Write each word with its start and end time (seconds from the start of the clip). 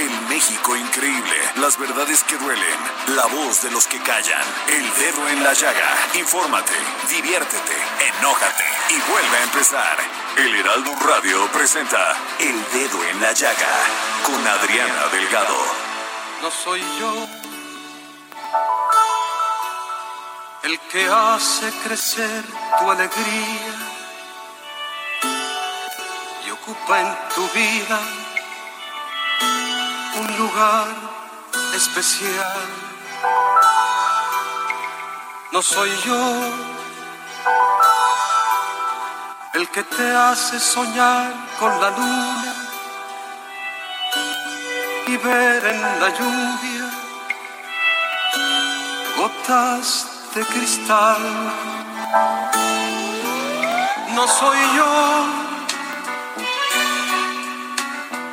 El 0.00 0.28
México 0.28 0.74
increíble. 0.76 1.36
Las 1.56 1.78
verdades 1.78 2.24
que 2.24 2.38
duelen. 2.38 2.78
La 3.08 3.26
voz 3.26 3.60
de 3.60 3.70
los 3.70 3.86
que 3.86 4.00
callan. 4.00 4.42
El 4.68 4.94
dedo 4.94 5.28
en 5.28 5.44
la 5.44 5.52
llaga. 5.52 5.90
Infórmate, 6.14 6.72
diviértete, 7.10 7.76
enójate 8.08 8.64
y 8.88 9.10
vuelve 9.10 9.36
a 9.36 9.42
empezar. 9.42 9.98
El 10.38 10.54
Heraldo 10.54 10.94
Radio 11.06 11.46
presenta 11.52 12.16
El 12.38 12.64
Dedo 12.72 13.04
en 13.10 13.20
la 13.20 13.32
Llaga 13.32 13.76
con 14.24 14.46
Adriana 14.46 15.06
Delgado. 15.12 15.56
No 16.40 16.50
soy 16.50 16.80
yo 16.98 17.28
el 20.62 20.80
que 20.90 21.06
hace 21.10 21.70
crecer 21.84 22.44
tu 22.78 22.90
alegría 22.90 23.74
y 26.46 26.50
ocupa 26.52 27.00
en 27.02 27.34
tu 27.34 27.46
vida 27.50 28.00
lugar 30.40 30.86
especial. 31.74 32.66
No 35.52 35.60
soy 35.60 35.90
yo 36.06 36.22
el 39.52 39.68
que 39.68 39.82
te 39.82 40.06
hace 40.14 40.58
soñar 40.58 41.32
con 41.58 41.72
la 41.82 41.90
luna 41.90 42.54
y 45.12 45.16
ver 45.16 45.60
en 45.74 45.80
la 46.02 46.08
lluvia 46.18 46.86
gotas 49.18 49.86
de 50.34 50.42
cristal. 50.52 51.22
No 54.16 54.24
soy 54.26 54.60
yo 54.76 55.49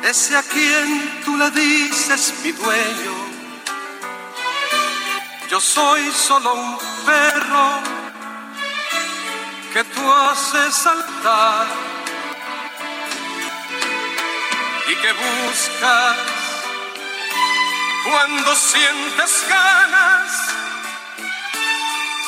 ese 0.08 0.34
a 0.36 0.42
quien 0.42 1.22
tú 1.24 1.36
le 1.36 1.50
dices 1.50 2.32
mi 2.42 2.52
dueño. 2.52 3.14
Yo 5.50 5.60
soy 5.60 6.10
solo 6.12 6.54
un 6.54 6.78
perro 7.04 7.68
que 9.72 9.84
tú 9.84 10.12
haces 10.12 10.74
saltar 10.74 11.66
y 14.88 14.94
que 14.94 15.12
buscas 15.12 16.16
cuando 18.08 18.54
sientes 18.54 19.46
ganas 19.48 20.30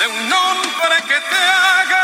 de 0.00 0.06
un 0.06 0.32
hombre 0.32 0.96
que 1.08 1.20
te 1.30 1.42
haga 1.66 2.00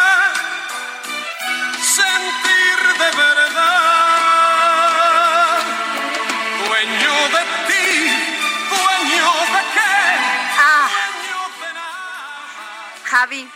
Javi, 13.06 13.48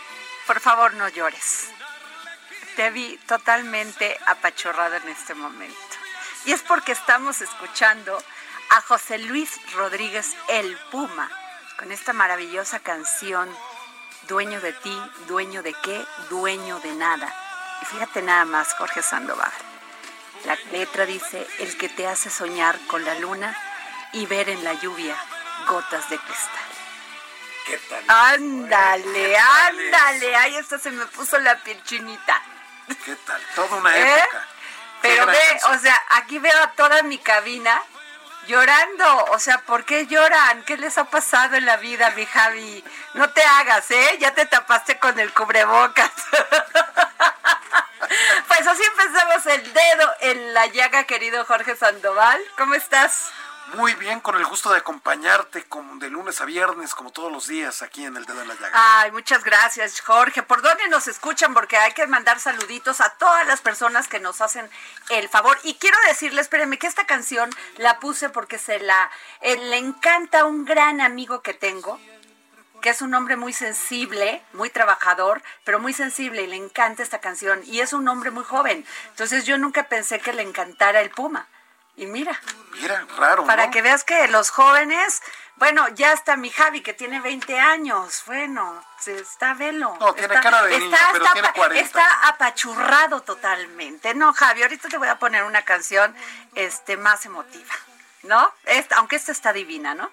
por 0.47 0.59
favor 0.61 0.93
no 0.93 1.09
llores. 1.09 1.69
Te 2.75 2.89
vi 2.89 3.17
totalmente 3.27 4.17
apachurrado 4.25 4.95
en 4.95 5.09
este 5.09 5.33
momento. 5.33 5.75
Y 6.45 6.53
es 6.53 6.61
porque 6.61 6.93
estamos 6.93 7.41
escuchando 7.41 8.17
a 8.69 8.81
José 8.81 9.17
Luis 9.19 9.59
Rodríguez 9.73 10.35
El 10.47 10.77
Puma 10.89 11.29
con 11.77 11.91
esta 11.91 12.13
maravillosa 12.13 12.79
canción 12.79 13.49
Dueño 14.27 14.61
de 14.61 14.71
ti, 14.71 14.97
dueño 15.27 15.63
de 15.63 15.73
qué, 15.73 16.05
dueño 16.29 16.79
de 16.79 16.93
nada. 16.93 17.35
Y 17.81 17.85
fíjate 17.85 18.21
nada 18.21 18.45
más, 18.45 18.73
Jorge 18.75 19.01
Sandoval. 19.01 19.51
La 20.45 20.55
letra 20.71 21.05
dice, 21.05 21.45
el 21.59 21.77
que 21.77 21.89
te 21.89 22.07
hace 22.07 22.29
soñar 22.29 22.79
con 22.87 23.03
la 23.03 23.15
luna 23.15 23.57
y 24.13 24.27
ver 24.27 24.47
en 24.49 24.63
la 24.63 24.73
lluvia 24.73 25.17
gotas 25.67 26.09
de 26.09 26.17
cristal. 26.19 26.70
¿Qué 27.65 27.77
tal? 27.77 28.03
Ándale, 28.07 29.37
ándale. 29.37 30.35
Ay, 30.35 30.57
esto 30.57 30.77
se 30.77 30.91
me 30.91 31.05
puso 31.07 31.37
la 31.39 31.57
piel 31.63 31.81
chinita. 31.83 32.41
¿Qué 33.05 33.15
tal? 33.15 33.41
Toda 33.55 33.77
una 33.77 33.95
¿Eh? 33.95 34.19
época. 34.19 34.47
Pero 35.01 35.25
ve, 35.25 35.37
canción. 35.49 35.75
o 35.75 35.79
sea, 35.79 36.01
aquí 36.09 36.39
veo 36.39 36.63
a 36.63 36.71
toda 36.73 37.03
mi 37.03 37.17
cabina 37.17 37.81
llorando. 38.47 39.25
O 39.31 39.39
sea, 39.39 39.59
¿por 39.59 39.85
qué 39.85 40.07
lloran? 40.07 40.63
¿Qué 40.63 40.77
les 40.77 40.97
ha 40.97 41.05
pasado 41.05 41.55
en 41.55 41.65
la 41.65 41.77
vida, 41.77 42.11
mi 42.11 42.25
Javi? 42.25 42.83
No 43.13 43.29
te 43.31 43.43
hagas, 43.43 43.89
¿eh? 43.91 44.17
Ya 44.19 44.33
te 44.33 44.45
tapaste 44.45 44.99
con 44.99 45.19
el 45.19 45.33
cubrebocas. 45.33 46.11
Pues 48.47 48.67
así 48.67 48.83
empezamos 48.83 49.45
el 49.45 49.73
dedo 49.73 50.13
en 50.19 50.53
la 50.53 50.65
llaga, 50.67 51.05
querido 51.05 51.45
Jorge 51.45 51.75
Sandoval. 51.75 52.39
¿Cómo 52.57 52.75
estás? 52.75 53.31
Muy 53.75 53.93
bien, 53.95 54.19
con 54.19 54.35
el 54.35 54.45
gusto 54.45 54.69
de 54.71 54.79
acompañarte 54.79 55.63
como 55.63 55.95
de 55.95 56.09
lunes 56.09 56.41
a 56.41 56.45
viernes, 56.45 56.93
como 56.93 57.11
todos 57.11 57.31
los 57.31 57.47
días, 57.47 57.81
aquí 57.81 58.03
en 58.03 58.17
el 58.17 58.25
Dedo 58.25 58.41
en 58.41 58.49
la 58.49 58.55
Llaga. 58.55 58.71
Ay, 58.73 59.11
muchas 59.11 59.43
gracias, 59.45 60.01
Jorge. 60.01 60.43
¿Por 60.43 60.61
dónde 60.61 60.89
nos 60.89 61.07
escuchan? 61.07 61.53
Porque 61.53 61.77
hay 61.77 61.93
que 61.93 62.05
mandar 62.05 62.39
saluditos 62.39 62.99
a 62.99 63.09
todas 63.11 63.47
las 63.47 63.61
personas 63.61 64.09
que 64.09 64.19
nos 64.19 64.41
hacen 64.41 64.69
el 65.09 65.29
favor. 65.29 65.57
Y 65.63 65.75
quiero 65.75 65.97
decirles, 66.07 66.41
espérenme, 66.41 66.79
que 66.79 66.87
esta 66.87 67.05
canción 67.05 67.49
la 67.77 67.99
puse 67.99 68.29
porque 68.29 68.57
se 68.57 68.79
la 68.79 69.09
eh, 69.39 69.55
le 69.57 69.77
encanta 69.77 70.41
a 70.41 70.45
un 70.45 70.65
gran 70.65 70.99
amigo 70.99 71.41
que 71.41 71.53
tengo, 71.53 71.97
que 72.81 72.89
es 72.89 73.01
un 73.01 73.13
hombre 73.13 73.37
muy 73.37 73.53
sensible, 73.53 74.43
muy 74.51 74.69
trabajador, 74.69 75.41
pero 75.63 75.79
muy 75.79 75.93
sensible 75.93 76.43
y 76.43 76.47
le 76.47 76.57
encanta 76.57 77.03
esta 77.03 77.21
canción. 77.21 77.61
Y 77.65 77.79
es 77.79 77.93
un 77.93 78.07
hombre 78.09 78.31
muy 78.31 78.43
joven. 78.43 78.85
Entonces 79.09 79.45
yo 79.45 79.57
nunca 79.57 79.87
pensé 79.87 80.19
que 80.19 80.33
le 80.33 80.41
encantara 80.41 80.99
el 80.99 81.09
Puma. 81.09 81.47
Y 81.95 82.05
mira, 82.07 82.39
Mira, 82.81 83.05
raro, 83.17 83.45
para 83.45 83.65
¿no? 83.67 83.71
que 83.71 83.81
veas 83.81 84.03
que 84.03 84.27
los 84.29 84.49
jóvenes, 84.49 85.21
bueno, 85.57 85.87
ya 85.89 86.13
está 86.13 86.35
mi 86.37 86.49
Javi 86.49 86.81
que 86.81 86.93
tiene 86.93 87.19
20 87.19 87.59
años, 87.59 88.23
bueno, 88.25 88.83
se 88.99 89.19
está 89.19 89.53
velo. 89.53 89.95
No, 89.99 90.13
tiene 90.13 90.33
está, 90.33 90.41
cara 90.41 90.63
de 90.63 90.79
niño, 90.79 90.97
pero 91.11 91.25
tiene 91.33 91.47
apa- 91.49 91.53
40. 91.59 91.85
está 91.85 92.27
apachurrado 92.29 93.21
totalmente. 93.21 94.13
No, 94.15 94.33
Javi, 94.33 94.63
ahorita 94.63 94.87
te 94.89 94.97
voy 94.97 95.09
a 95.09 95.19
poner 95.19 95.43
una 95.43 95.63
canción 95.63 96.15
este 96.55 96.97
más 96.97 97.25
emotiva, 97.25 97.73
¿no? 98.23 98.51
Esta, 98.63 98.95
aunque 98.97 99.17
esta 99.17 99.31
está 99.33 99.53
divina, 99.53 99.93
¿no? 99.93 100.09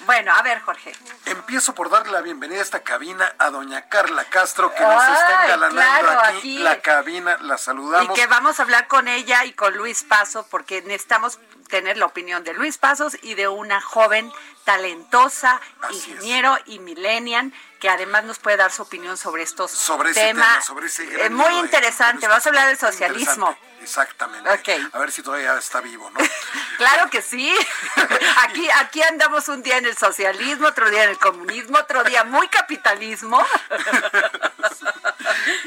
Bueno, 0.00 0.34
a 0.34 0.42
ver, 0.42 0.60
Jorge. 0.62 0.92
Empiezo 1.26 1.74
por 1.74 1.90
darle 1.90 2.12
la 2.12 2.20
bienvenida 2.22 2.60
a 2.60 2.62
esta 2.62 2.80
cabina 2.82 3.32
a 3.38 3.50
doña 3.50 3.88
Carla 3.88 4.24
Castro, 4.24 4.74
que 4.74 4.82
nos 4.82 5.02
está 5.02 5.44
engalanando 5.44 5.80
claro, 5.80 6.20
aquí, 6.24 6.36
aquí. 6.38 6.58
la 6.58 6.80
cabina. 6.80 7.36
La 7.40 7.54
Y 7.56 7.58
saludamos. 7.58 8.18
que 8.18 8.26
vamos 8.26 8.58
a 8.58 8.62
hablar 8.62 8.88
con 8.88 9.08
ella 9.08 9.44
y 9.44 9.52
con 9.52 9.76
Luis 9.76 10.02
Paso, 10.04 10.46
porque 10.50 10.82
necesitamos 10.82 11.38
tener 11.68 11.96
la 11.98 12.06
opinión 12.06 12.42
de 12.42 12.52
Luis 12.54 12.78
Pasos 12.78 13.16
y 13.22 13.34
de 13.34 13.46
una 13.48 13.80
joven 13.80 14.32
talentosa, 14.64 15.60
Así 15.82 15.94
es. 15.96 16.06
ingeniero 16.08 16.58
y 16.66 16.78
millennial, 16.80 17.52
que 17.78 17.88
además 17.88 18.24
nos 18.24 18.38
puede 18.38 18.56
dar 18.56 18.72
su 18.72 18.82
opinión 18.82 19.16
sobre 19.16 19.42
estos 19.42 19.70
sobre 19.70 20.10
ese 20.10 20.20
temas. 20.20 20.48
tema, 20.48 20.62
sobre 20.62 20.86
ese 20.86 21.26
Eh, 21.26 21.30
muy 21.30 21.52
interesante. 21.58 22.26
Vas 22.26 22.44
a 22.46 22.48
hablar 22.48 22.66
del 22.68 22.78
socialismo. 22.78 23.56
Exactamente. 23.80 24.50
Ok. 24.50 24.68
A 24.92 24.98
ver 24.98 25.10
si 25.10 25.22
todavía 25.22 25.56
está 25.56 25.80
vivo, 25.80 26.10
¿no? 26.10 26.20
Claro 26.76 27.10
que 27.10 27.20
sí. 27.20 27.54
Aquí, 28.42 28.70
aquí 28.70 29.02
andamos 29.02 29.48
un 29.48 29.62
día 29.62 29.76
en 29.76 29.84
el 29.84 29.98
socialismo, 29.98 30.68
otro 30.68 30.88
día 30.88 31.04
en 31.04 31.10
el 31.10 31.18
comunismo, 31.18 31.76
otro 31.76 32.02
día 32.04 32.24
muy 32.24 32.48
capitalismo. 32.48 33.38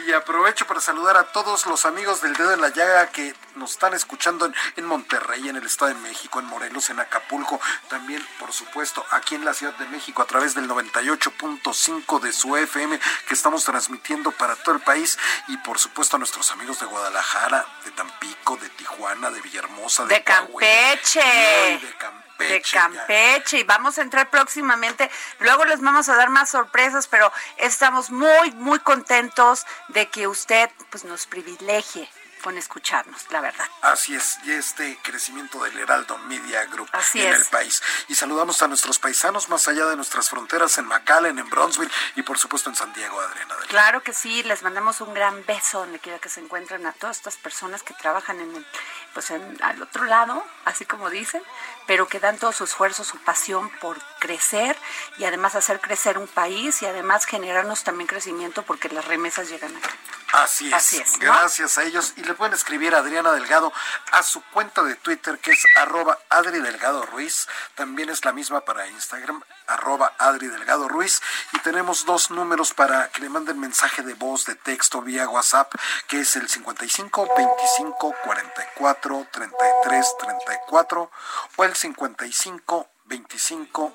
y 0.08 0.12
aprovecho 0.12 0.66
para 0.66 0.82
saludar 0.82 1.18
a 1.18 1.32
todos 1.32 1.68
los 1.68 1.86
amigos 1.86 2.22
del 2.22 2.34
Dedo 2.34 2.54
en 2.54 2.62
la 2.62 2.70
Llaga 2.70 3.12
que 3.12 3.36
nos 3.56 3.74
están 3.74 3.94
escuchando 3.94 4.48
en, 4.48 4.56
en, 4.76 4.86
Monterrey, 4.86 5.50
en 5.50 5.56
el 5.56 5.66
Estado 5.66 5.94
de 5.94 6.00
México, 6.00 6.40
en 6.40 6.46
Morelos, 6.46 6.90
en 6.90 7.00
Acapulco, 7.00 7.62
también, 7.90 8.26
por 8.40 8.52
supuesto, 8.52 9.06
aquí 9.12 9.36
en 9.36 9.46
la 9.46 9.54
Ciudad 9.54 9.76
de 9.76 9.88
México 9.90 10.24
a 10.24 10.26
través 10.26 10.56
del 10.56 10.68
98.5 10.68 12.20
de 12.22 12.34
su 12.34 12.58
FM 12.58 13.00
que 13.28 13.34
estamos 13.34 13.64
transmitiendo 13.64 14.32
para 14.32 14.56
todo 14.56 14.76
el 14.76 14.82
país 14.82 15.20
y, 15.48 15.58
por 15.58 15.78
supuesto, 15.78 16.16
a 16.16 16.20
nuestros 16.20 16.52
amigos 16.52 16.80
de 16.80 16.88
Guadalajara, 16.88 17.66
de 17.86 17.92
Tampico, 18.04 18.58
de 18.58 18.70
Tijuana, 18.70 19.32
de 19.32 19.40
Villahermosa, 19.40 20.06
de, 20.06 20.16
de 20.16 20.24
Campeche. 20.24 21.22
de 21.22 21.96
Campeche. 21.98 22.54
De 22.54 22.62
Campeche 22.62 23.60
y 23.60 23.64
vamos 23.64 23.98
a 23.98 24.02
entrar 24.02 24.30
próximamente. 24.30 25.10
Luego 25.40 25.64
les 25.64 25.80
vamos 25.80 26.10
a 26.10 26.16
dar 26.16 26.30
más 26.30 26.50
sorpresas, 26.50 27.08
pero 27.08 27.32
estamos 27.58 28.12
muy, 28.12 28.52
muy 28.56 28.80
contentos 28.80 29.66
de 29.90 30.10
que 30.10 30.28
usted 30.28 30.70
pues 30.90 31.06
nos 31.06 31.26
privilegie 31.28 32.10
con 32.44 32.58
escucharnos, 32.58 33.26
la 33.32 33.42
verdad. 33.42 33.66
Así 33.82 34.14
es, 34.16 34.38
y 34.44 34.52
este 34.52 35.00
crecimiento 35.02 35.64
del 35.64 35.78
Heraldo 35.80 36.18
Media 36.20 36.66
Group 36.66 36.90
Así 36.92 37.22
en 37.22 37.32
es. 37.34 37.40
el 37.40 37.46
país. 37.46 37.82
Y 38.10 38.16
saludamos 38.16 38.62
a 38.62 38.68
nuestros 38.68 39.00
paisanos 39.00 39.50
más 39.50 39.68
allá 39.68 39.86
de 39.86 39.96
nuestras 39.96 40.30
fronteras, 40.30 40.78
en 40.78 40.86
McAllen, 40.86 41.40
en 41.40 41.50
Bronzeville 41.50 41.92
y 42.16 42.22
por 42.22 42.38
supuesto 42.38 42.70
en 42.70 42.76
San 42.76 42.92
Diego, 42.94 43.20
Adriana. 43.20 43.54
Adriana. 43.54 43.70
Claro 43.70 44.04
que 44.04 44.14
sí, 44.14 44.44
les 44.44 44.62
mandamos 44.62 45.00
un 45.02 45.14
gran 45.14 45.46
beso 45.46 45.80
donde 45.80 46.00
quiera 46.00 46.20
que 46.20 46.30
se 46.30 46.42
encuentren 46.42 46.86
a 46.86 46.92
todas 46.92 47.18
estas 47.18 47.38
personas 47.38 47.82
que 47.82 47.94
trabajan 47.94 48.40
en 48.42 48.56
el, 48.56 48.68
pues 49.14 49.32
en, 49.32 49.58
al 49.64 49.82
otro 49.82 50.04
lado, 50.04 50.46
así 50.66 50.86
como 50.86 51.10
dicen, 51.10 51.42
pero 51.88 52.08
que 52.08 52.20
dan 52.20 52.38
todo 52.38 52.52
su 52.52 52.64
esfuerzo, 52.64 53.04
su 53.04 53.18
pasión 53.18 53.70
por 53.82 53.98
crecer 54.20 54.78
y 55.18 55.26
además 55.26 55.56
hacer 55.56 55.80
crecer 55.82 56.18
un 56.18 56.28
país 56.28 56.82
y 56.82 56.86
además 56.86 57.26
generarnos 57.26 57.84
también 57.84 58.08
crecimiento 58.08 58.64
porque 58.64 58.90
las 58.90 59.06
remesas 59.06 59.50
llegan 59.50 59.76
aquí. 59.76 59.90
Así 60.34 60.68
es. 60.68 60.74
Así 60.74 60.98
es, 60.98 61.20
¿no? 61.20 61.32
Gracias 61.32 61.78
a 61.78 61.84
ellos. 61.84 62.14
Y 62.18 62.24
le 62.24 62.34
pueden 62.34 62.56
escribir 62.56 62.96
a 62.96 63.00
Adriana 63.00 63.32
Delgado 63.34 63.72
a 64.12 64.24
su 64.24 64.42
cuenta 64.46 64.82
de 64.82 64.96
Twitter, 64.96 65.38
que 65.38 65.52
es 65.52 65.64
arroba 65.76 66.18
Adri 66.30 66.60
Delgado 66.60 67.06
Ruiz. 67.06 67.48
También 67.76 68.10
es 68.10 68.26
la 68.26 68.34
misma 68.34 68.62
para 68.62 68.88
Instagram, 68.88 69.44
arroba 69.68 70.14
Adri 70.18 70.48
Delgado 70.48 70.88
Ruiz. 70.88 71.22
Y 71.54 71.60
tenemos 71.60 72.06
dos 72.06 72.32
números 72.32 72.74
para 72.74 73.10
que 73.10 73.22
le 73.22 73.30
manden 73.30 73.60
mensaje 73.60 74.02
de 74.04 74.14
voz, 74.14 74.46
de 74.46 74.56
texto, 74.56 75.02
vía 75.02 75.28
WhatsApp, 75.30 75.74
que 76.08 76.22
es 76.22 76.36
el 76.36 76.50
55 76.50 77.30
25 77.36 78.16
44 78.24 79.28
33 79.32 80.18
34 80.20 81.12
o 81.56 81.64
el 81.64 81.76
55 81.76 82.90
25 83.06 83.94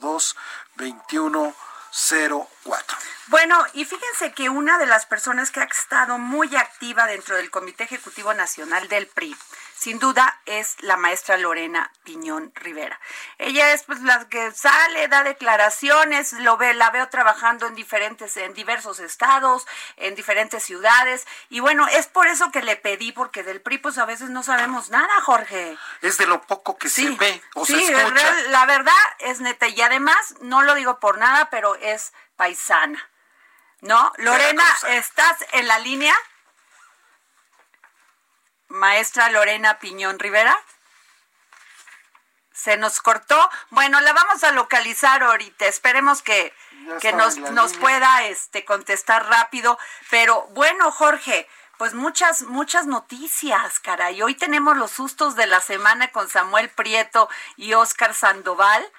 02 0.00 0.36
21 0.76 1.54
04. 1.92 2.98
Bueno, 3.26 3.64
y 3.74 3.84
fíjense 3.84 4.32
que 4.32 4.48
una 4.48 4.78
de 4.78 4.86
las 4.86 5.04
personas 5.04 5.50
que 5.50 5.60
ha 5.60 5.64
estado 5.64 6.18
muy 6.18 6.54
activa 6.56 7.06
dentro 7.06 7.36
del 7.36 7.50
Comité 7.50 7.84
Ejecutivo 7.84 8.32
Nacional 8.32 8.88
del 8.88 9.06
PRI, 9.06 9.36
sin 9.82 9.98
duda, 9.98 10.40
es 10.46 10.76
la 10.80 10.96
maestra 10.96 11.36
Lorena 11.36 11.90
Piñón 12.04 12.52
Rivera. 12.54 13.00
Ella 13.38 13.72
es 13.72 13.82
pues 13.82 14.00
la 14.00 14.28
que 14.28 14.52
sale, 14.52 15.08
da 15.08 15.24
declaraciones, 15.24 16.34
lo 16.34 16.56
ve, 16.56 16.72
la 16.72 16.90
veo 16.90 17.08
trabajando 17.08 17.66
en 17.66 17.74
diferentes, 17.74 18.36
en 18.36 18.54
diversos 18.54 19.00
estados, 19.00 19.66
en 19.96 20.14
diferentes 20.14 20.62
ciudades, 20.62 21.26
y 21.48 21.58
bueno, 21.58 21.88
es 21.88 22.06
por 22.06 22.28
eso 22.28 22.52
que 22.52 22.62
le 22.62 22.76
pedí, 22.76 23.10
porque 23.10 23.42
del 23.42 23.60
PRI 23.60 23.78
pues 23.78 23.98
a 23.98 24.04
veces 24.04 24.30
no 24.30 24.44
sabemos 24.44 24.90
nada, 24.90 25.20
Jorge. 25.22 25.76
Es 26.00 26.16
de 26.16 26.26
lo 26.26 26.42
poco 26.42 26.78
que 26.78 26.88
se 26.88 27.10
ve 27.10 27.42
o 27.56 27.66
sí, 27.66 27.84
se 27.84 27.92
escucha. 27.92 28.34
la 28.50 28.66
verdad 28.66 28.94
es 29.18 29.40
neta, 29.40 29.66
y 29.66 29.80
además, 29.80 30.36
no 30.42 30.62
lo 30.62 30.76
digo 30.76 31.00
por 31.00 31.18
nada, 31.18 31.50
pero 31.50 31.74
es 31.74 32.12
paisana. 32.36 33.10
¿No? 33.80 34.12
Lorena. 34.18 34.62
¿estás 34.90 35.44
en 35.50 35.66
la 35.66 35.80
línea? 35.80 36.14
Maestra 38.72 39.28
Lorena 39.28 39.78
Piñón 39.78 40.18
Rivera. 40.18 40.56
Se 42.52 42.76
nos 42.76 43.00
cortó. 43.00 43.50
Bueno, 43.70 44.00
la 44.00 44.12
vamos 44.12 44.42
a 44.44 44.52
localizar 44.52 45.22
ahorita. 45.22 45.66
Esperemos 45.66 46.22
que, 46.22 46.54
que 47.00 47.12
nos, 47.12 47.36
nos 47.36 47.74
pueda 47.74 48.24
este, 48.24 48.64
contestar 48.64 49.26
rápido. 49.26 49.78
Pero 50.10 50.46
bueno, 50.52 50.90
Jorge, 50.90 51.48
pues 51.76 51.94
muchas, 51.94 52.42
muchas 52.42 52.86
noticias, 52.86 53.78
caray. 53.80 54.22
Hoy 54.22 54.34
tenemos 54.34 54.76
los 54.76 54.90
sustos 54.90 55.36
de 55.36 55.46
la 55.46 55.60
semana 55.60 56.10
con 56.10 56.28
Samuel 56.28 56.70
Prieto 56.70 57.28
y 57.56 57.74
Oscar 57.74 58.14
Sandoval 58.14 58.90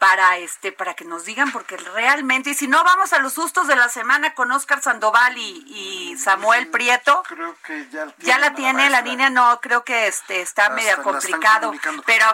para 0.00 0.38
este 0.38 0.72
para 0.72 0.94
que 0.94 1.04
nos 1.04 1.24
digan 1.24 1.52
porque 1.52 1.76
realmente 1.76 2.50
y 2.50 2.54
si 2.54 2.66
no 2.66 2.82
vamos 2.82 3.12
a 3.12 3.20
los 3.20 3.34
sustos 3.34 3.68
de 3.68 3.76
la 3.76 3.88
semana 3.88 4.34
con 4.34 4.50
Oscar 4.50 4.82
Sandoval 4.82 5.38
y, 5.38 5.62
y 5.68 6.18
Samuel 6.18 6.68
Prieto 6.68 7.22
Creo 7.28 7.54
que 7.62 7.86
ya, 7.90 8.12
ya 8.18 8.38
la 8.38 8.54
tiene 8.54 8.84
la 8.84 9.02
maestra. 9.02 9.02
línea 9.02 9.30
no 9.30 9.60
creo 9.60 9.84
que 9.84 10.08
este 10.08 10.40
está 10.40 10.70
La 10.70 10.74
medio 10.74 10.96
la 10.96 11.02
complicado 11.02 11.72
pero 12.06 12.26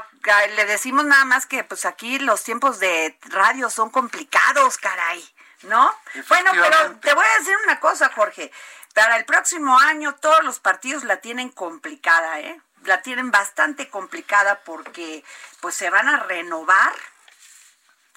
le 0.54 0.64
decimos 0.64 1.04
nada 1.04 1.24
más 1.24 1.44
que 1.44 1.64
pues 1.64 1.84
aquí 1.84 2.18
los 2.20 2.42
tiempos 2.44 2.78
de 2.78 3.18
radio 3.30 3.68
son 3.68 3.90
complicados 3.90 4.78
caray 4.78 5.28
¿no? 5.62 5.92
Bueno, 6.28 6.50
pero 6.52 6.96
te 7.00 7.14
voy 7.14 7.24
a 7.24 7.38
decir 7.38 7.54
una 7.64 7.80
cosa, 7.80 8.10
Jorge. 8.14 8.50
Para 8.94 9.16
el 9.16 9.24
próximo 9.24 9.78
año 9.78 10.14
todos 10.14 10.42
los 10.44 10.58
partidos 10.58 11.04
la 11.04 11.18
tienen 11.18 11.50
complicada, 11.50 12.40
¿eh? 12.40 12.60
La 12.84 13.02
tienen 13.02 13.30
bastante 13.30 13.88
complicada 13.90 14.60
porque 14.64 15.24
pues 15.60 15.74
se 15.74 15.90
van 15.90 16.08
a 16.08 16.22
renovar. 16.24 16.94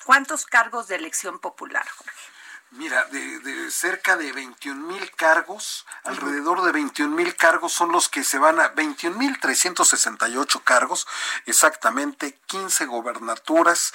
¿Cuántos 0.09 0.47
cargos 0.47 0.87
de 0.87 0.95
elección 0.95 1.37
popular, 1.37 1.87
Jorge? 1.87 2.38
Mira, 2.71 3.03
de, 3.05 3.39
de 3.39 3.71
cerca 3.71 4.15
de 4.15 4.31
21 4.31 4.79
mil 4.87 5.11
cargos, 5.15 5.87
alrededor 6.03 6.61
de 6.61 6.71
21 6.71 7.15
mil 7.15 7.35
cargos 7.35 7.73
son 7.73 7.91
los 7.91 8.09
que 8.09 8.23
se 8.23 8.37
van 8.37 8.59
a 8.59 8.67
21 8.69 9.17
mil 9.17 9.39
368 9.39 10.61
cargos, 10.63 11.07
exactamente 11.47 12.37
15 12.45 12.85
gobernaturas 12.85 13.91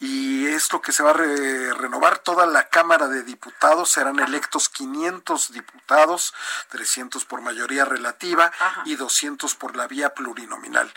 y 0.00 0.48
es 0.48 0.72
lo 0.72 0.82
que 0.82 0.90
se 0.90 1.04
va 1.04 1.10
a 1.10 1.12
re- 1.12 1.72
renovar 1.74 2.18
toda 2.18 2.46
la 2.46 2.68
Cámara 2.68 3.06
de 3.06 3.22
Diputados, 3.22 3.92
serán 3.92 4.18
electos 4.18 4.68
500 4.70 5.52
diputados, 5.52 6.34
300 6.70 7.24
por 7.26 7.42
mayoría 7.42 7.84
relativa 7.84 8.50
y 8.86 8.96
200 8.96 9.54
por 9.54 9.76
la 9.76 9.86
vía 9.86 10.14
plurinominal. 10.14 10.92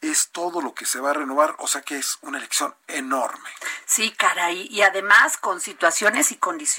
Es 0.00 0.30
todo 0.30 0.60
lo 0.60 0.74
que 0.74 0.84
se 0.86 0.98
va 0.98 1.10
a 1.10 1.14
renovar, 1.14 1.54
o 1.58 1.68
sea 1.68 1.82
que 1.82 1.96
es 1.98 2.18
una 2.22 2.38
elección 2.38 2.74
enorme. 2.88 3.48
Sí, 3.86 4.10
caray, 4.10 4.66
y 4.68 4.82
además 4.82 5.36
con 5.36 5.60
situaciones 5.60 6.32
y 6.32 6.36
condiciones 6.36 6.71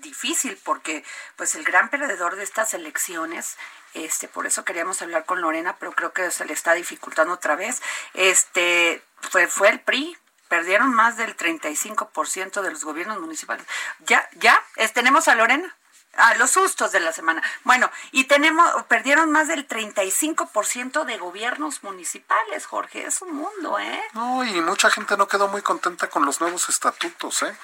difícil, 0.00 0.58
porque 0.64 1.04
pues 1.36 1.54
el 1.54 1.64
gran 1.64 1.88
perdedor 1.90 2.36
de 2.36 2.44
estas 2.44 2.74
elecciones, 2.74 3.56
este, 3.94 4.28
por 4.28 4.46
eso 4.46 4.64
queríamos 4.64 5.00
hablar 5.02 5.24
con 5.24 5.40
Lorena, 5.40 5.76
pero 5.78 5.92
creo 5.92 6.12
que 6.12 6.30
se 6.30 6.44
le 6.44 6.52
está 6.52 6.74
dificultando 6.74 7.34
otra 7.34 7.56
vez, 7.56 7.80
este, 8.14 9.02
fue, 9.30 9.46
fue 9.46 9.68
el 9.70 9.80
PRI. 9.80 10.16
Perdieron 10.48 10.94
más 10.94 11.18
del 11.18 11.36
35% 11.36 12.62
de 12.62 12.70
los 12.70 12.82
gobiernos 12.82 13.20
municipales. 13.20 13.66
Ya, 14.00 14.26
ya, 14.36 14.62
es- 14.76 14.92
tenemos 14.94 15.28
a 15.28 15.34
Lorena. 15.34 15.74
A 16.16 16.34
los 16.36 16.50
sustos 16.52 16.90
de 16.90 17.00
la 17.00 17.12
semana. 17.12 17.42
Bueno, 17.64 17.90
y 18.12 18.24
tenemos, 18.24 18.82
perdieron 18.84 19.30
más 19.30 19.46
del 19.46 19.68
35% 19.68 21.04
de 21.04 21.18
gobiernos 21.18 21.82
municipales, 21.84 22.64
Jorge. 22.66 23.06
Es 23.06 23.20
un 23.22 23.34
mundo, 23.36 23.78
¿eh? 23.78 24.02
No, 24.14 24.42
y 24.42 24.60
mucha 24.62 24.88
gente 24.90 25.16
no 25.18 25.28
quedó 25.28 25.48
muy 25.48 25.60
contenta 25.62 26.08
con 26.08 26.24
los 26.24 26.40
nuevos 26.40 26.68
estatutos, 26.70 27.42
¿eh? 27.42 27.54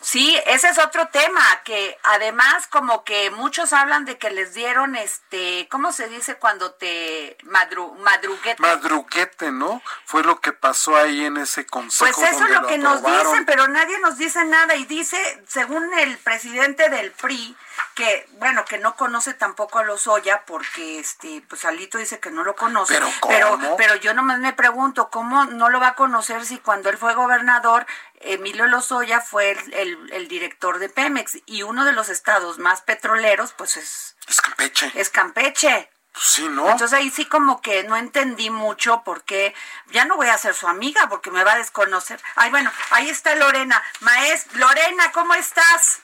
Sí, 0.00 0.40
ese 0.46 0.68
es 0.68 0.78
otro 0.78 1.08
tema, 1.08 1.42
que 1.64 1.98
además 2.04 2.66
como 2.68 3.04
que 3.04 3.30
muchos 3.30 3.72
hablan 3.72 4.04
de 4.04 4.18
que 4.18 4.30
les 4.30 4.54
dieron 4.54 4.96
este, 4.96 5.66
¿cómo 5.70 5.92
se 5.92 6.08
dice 6.08 6.36
cuando 6.36 6.72
te 6.72 7.36
madru, 7.42 7.94
madruguete? 7.96 8.62
Madruguete, 8.62 9.50
¿no? 9.50 9.82
Fue 10.04 10.22
lo 10.22 10.40
que 10.40 10.52
pasó 10.52 10.96
ahí 10.96 11.24
en 11.24 11.36
ese 11.36 11.66
consejo. 11.66 12.10
Pues 12.16 12.32
eso 12.32 12.44
es 12.44 12.50
lo 12.50 12.66
que 12.66 12.78
nos 12.78 13.02
dicen, 13.02 13.44
pero 13.44 13.68
nadie 13.68 13.98
nos 13.98 14.18
dice 14.18 14.44
nada 14.44 14.76
y 14.76 14.84
dice, 14.84 15.18
según 15.48 15.92
el 15.98 16.16
presidente 16.18 16.88
del 16.88 17.10
PRI, 17.12 17.56
que 17.94 18.28
bueno, 18.32 18.64
que 18.64 18.78
no 18.78 18.96
conoce 18.96 19.34
tampoco 19.34 19.78
a 19.78 19.84
Lozoya 19.84 20.44
porque 20.46 20.98
este, 20.98 21.42
pues 21.48 21.64
Alito 21.64 21.98
dice 21.98 22.20
que 22.20 22.30
no 22.30 22.44
lo 22.44 22.54
conoce, 22.54 22.94
¿Pero 22.94 23.08
cómo? 23.20 23.34
pero 23.34 23.76
pero 23.76 23.96
yo 23.96 24.14
nomás 24.14 24.38
me 24.38 24.52
pregunto, 24.52 25.10
¿cómo 25.10 25.44
no 25.46 25.68
lo 25.68 25.80
va 25.80 25.88
a 25.88 25.94
conocer 25.94 26.44
si 26.44 26.58
cuando 26.58 26.90
él 26.90 26.98
fue 26.98 27.14
gobernador 27.14 27.86
Emilio 28.20 28.66
Lozoya 28.66 29.20
fue 29.20 29.50
el, 29.52 29.74
el- 29.74 30.12
el 30.12 30.28
director 30.28 30.78
de 30.78 30.88
Pemex 30.88 31.38
y 31.46 31.62
uno 31.62 31.84
de 31.84 31.92
los 31.92 32.08
estados 32.08 32.58
más 32.58 32.80
petroleros 32.82 33.52
pues 33.52 33.76
es, 33.76 34.16
Es 34.26 34.40
Campeche. 34.40 34.92
es 34.94 35.10
Campeche. 35.10 35.90
Pues 36.12 36.26
sí, 36.26 36.48
¿no? 36.48 36.68
Entonces 36.68 36.92
ahí 36.98 37.10
sí 37.10 37.26
como 37.26 37.60
que 37.60 37.84
no 37.84 37.96
entendí 37.96 38.50
mucho 38.50 39.02
porque 39.04 39.54
ya 39.88 40.04
no 40.04 40.16
voy 40.16 40.28
a 40.28 40.38
ser 40.38 40.54
su 40.54 40.66
amiga 40.66 41.08
porque 41.08 41.30
me 41.30 41.44
va 41.44 41.52
a 41.52 41.58
desconocer. 41.58 42.20
Ay, 42.34 42.50
bueno, 42.50 42.72
ahí 42.90 43.08
está 43.08 43.34
Lorena. 43.36 43.80
Maes, 44.00 44.46
Lorena, 44.54 45.12
¿cómo 45.12 45.34
estás? 45.34 46.00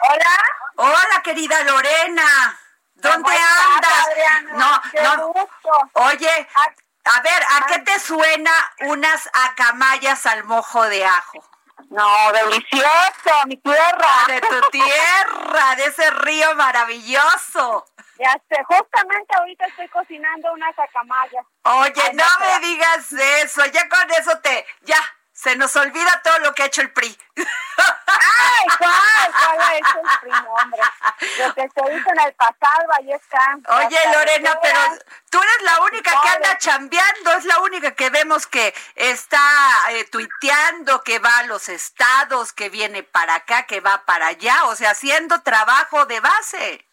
Hola. 0.00 0.42
Hola, 0.76 1.22
querida 1.22 1.62
Lorena. 1.64 2.58
¿Dónde 2.94 3.22
¿Cómo 3.24 3.30
estás, 3.30 3.66
andas? 3.74 4.06
Adriana? 4.06 4.52
No, 4.54 4.82
Qué 4.90 5.02
no. 5.02 5.26
gusto. 5.28 5.90
Oye, 5.94 6.48
a 7.14 7.20
ver, 7.22 7.42
¿a 7.50 7.66
qué 7.66 7.78
te 7.80 7.98
suena 8.00 8.50
unas 8.86 9.28
acamayas 9.32 10.26
al 10.26 10.44
mojo 10.44 10.84
de 10.84 11.04
ajo? 11.04 11.44
No, 11.90 12.32
delicioso, 12.32 13.46
mi 13.46 13.56
tierra. 13.56 14.24
De 14.26 14.40
tu 14.40 14.60
tierra, 14.70 15.76
de 15.76 15.84
ese 15.84 16.10
río 16.10 16.54
maravilloso. 16.54 17.86
Ya 18.18 18.32
sé, 18.48 18.62
justamente 18.64 19.36
ahorita 19.36 19.64
estoy 19.66 19.88
cocinando 19.88 20.52
una 20.52 20.72
sacamaya. 20.74 21.40
Oye, 21.62 22.12
no 22.14 22.24
me 22.40 22.66
digas 22.66 23.12
eso, 23.12 23.64
ya 23.66 23.88
con 23.88 24.10
eso 24.10 24.38
te, 24.40 24.66
ya, 24.82 24.98
se 25.40 25.54
nos 25.54 25.76
olvida 25.76 26.20
todo 26.24 26.40
lo 26.40 26.52
que 26.52 26.64
ha 26.64 26.66
hecho 26.66 26.80
el 26.80 26.90
PRI. 26.90 27.16
¡Ay, 27.36 28.66
cuál! 28.76 29.32
¿Cuál 29.32 29.60
ha 29.60 29.76
hecho 29.76 29.98
el 30.00 30.18
PRI, 30.20 30.32
hombre? 30.48 30.80
Lo 31.38 31.54
que 31.54 31.60
se 31.60 31.94
hizo 31.94 32.10
en 32.10 32.20
el 32.26 32.32
pasado, 32.32 32.92
ahí 32.98 33.12
está. 33.12 33.56
Oye, 33.76 33.98
Lorena, 34.12 34.58
pero 34.60 34.80
tú 35.30 35.40
eres 35.40 35.62
la 35.62 35.80
única 35.82 36.10
que 36.22 36.28
anda 36.28 36.58
chambeando, 36.58 37.32
es 37.34 37.44
la 37.44 37.60
única 37.60 37.92
que 37.92 38.10
vemos 38.10 38.48
que 38.48 38.74
está 38.96 39.40
eh, 39.90 40.06
tuiteando, 40.10 41.04
que 41.04 41.20
va 41.20 41.38
a 41.38 41.44
los 41.44 41.68
estados, 41.68 42.52
que 42.52 42.68
viene 42.68 43.04
para 43.04 43.36
acá, 43.36 43.62
que 43.62 43.78
va 43.78 44.04
para 44.06 44.26
allá, 44.26 44.64
o 44.64 44.74
sea, 44.74 44.90
haciendo 44.90 45.42
trabajo 45.42 46.04
de 46.06 46.18
base. 46.18 46.84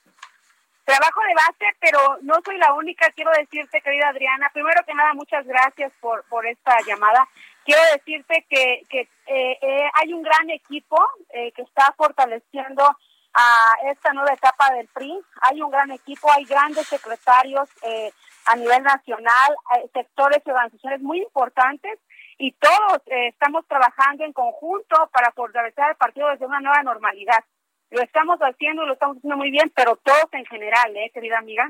Trabajo 0.84 1.20
de 1.22 1.34
base, 1.34 1.78
pero 1.80 2.20
no 2.22 2.36
soy 2.46 2.60
la 2.60 2.74
única, 2.74 3.10
quiero 3.16 3.32
decirte, 3.32 3.82
querida 3.82 4.10
Adriana. 4.10 4.52
Primero 4.54 4.86
que 4.86 4.94
nada, 4.94 5.16
muchas 5.16 5.44
gracias 5.48 5.92
por, 6.00 6.24
por 6.26 6.46
esta 6.46 6.80
llamada. 6.82 7.28
Quiero 7.66 7.82
decirte 7.94 8.46
que, 8.48 8.84
eh, 9.00 9.58
eh, 9.60 9.90
hay 9.96 10.14
un 10.14 10.22
gran 10.22 10.50
equipo 10.52 10.98
eh, 11.30 11.52
que 11.52 11.64
está 11.64 11.94
fortaleciendo 11.98 12.84
a 13.34 13.90
esta 13.92 14.14
nueva 14.14 14.34
etapa 14.34 14.72
del 14.76 14.88
PRI. 14.88 15.20
Hay 15.42 15.62
un 15.62 15.72
gran 15.72 15.90
equipo, 15.90 16.32
hay 16.32 16.46
grandes 16.46 16.88
secretarios 16.88 17.68
a 18.46 18.56
nivel 18.56 18.84
nacional, 18.84 19.56
sectores 19.92 20.42
y 20.46 20.50
organizaciones 20.52 21.02
muy 21.02 21.22
importantes 21.24 22.00
y 22.38 22.52
todos 22.54 23.02
estamos 23.08 23.66
trabajando 23.68 24.24
en 24.24 24.32
conjunto 24.32 25.10
para 25.12 25.32
fortalecer 25.32 25.90
el 25.90 25.96
partido 25.96 26.30
desde 26.30 26.46
una 26.46 26.62
nueva 26.62 26.84
normalidad. 26.84 27.44
Lo 27.90 28.02
estamos 28.02 28.40
haciendo 28.40 28.86
lo 28.86 28.94
estamos 28.94 29.18
haciendo 29.18 29.38
muy 29.38 29.52
bien, 29.52 29.72
pero 29.76 29.96
todos 29.98 30.28
en 30.32 30.46
general, 30.46 30.96
¿eh, 30.96 31.12
querida 31.14 31.38
amiga? 31.38 31.70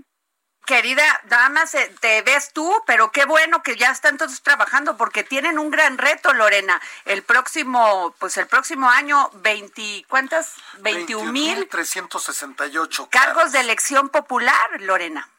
Querida 0.65 1.03
dama, 1.25 1.63
te 1.99 2.21
ves 2.23 2.51
tú, 2.51 2.73
pero 2.87 3.11
qué 3.11 3.25
bueno 3.25 3.61
que 3.61 3.75
ya 3.75 3.91
están 3.91 4.17
todos 4.17 4.41
trabajando 4.41 4.97
porque 4.97 5.23
tienen 5.23 5.59
un 5.59 5.69
gran 5.69 5.97
reto, 5.97 6.33
Lorena. 6.33 6.81
El 7.05 7.23
próximo, 7.23 8.15
pues 8.19 8.37
el 8.37 8.47
próximo 8.47 8.89
año, 8.89 9.29
20, 9.35 10.05
¿cuántas? 10.09 10.55
21 10.79 11.31
mil. 11.31 11.67
368 11.67 13.09
cargos 13.09 13.51
de 13.51 13.59
elección 13.59 14.09
popular, 14.09 14.81
Lorena. 14.81 15.29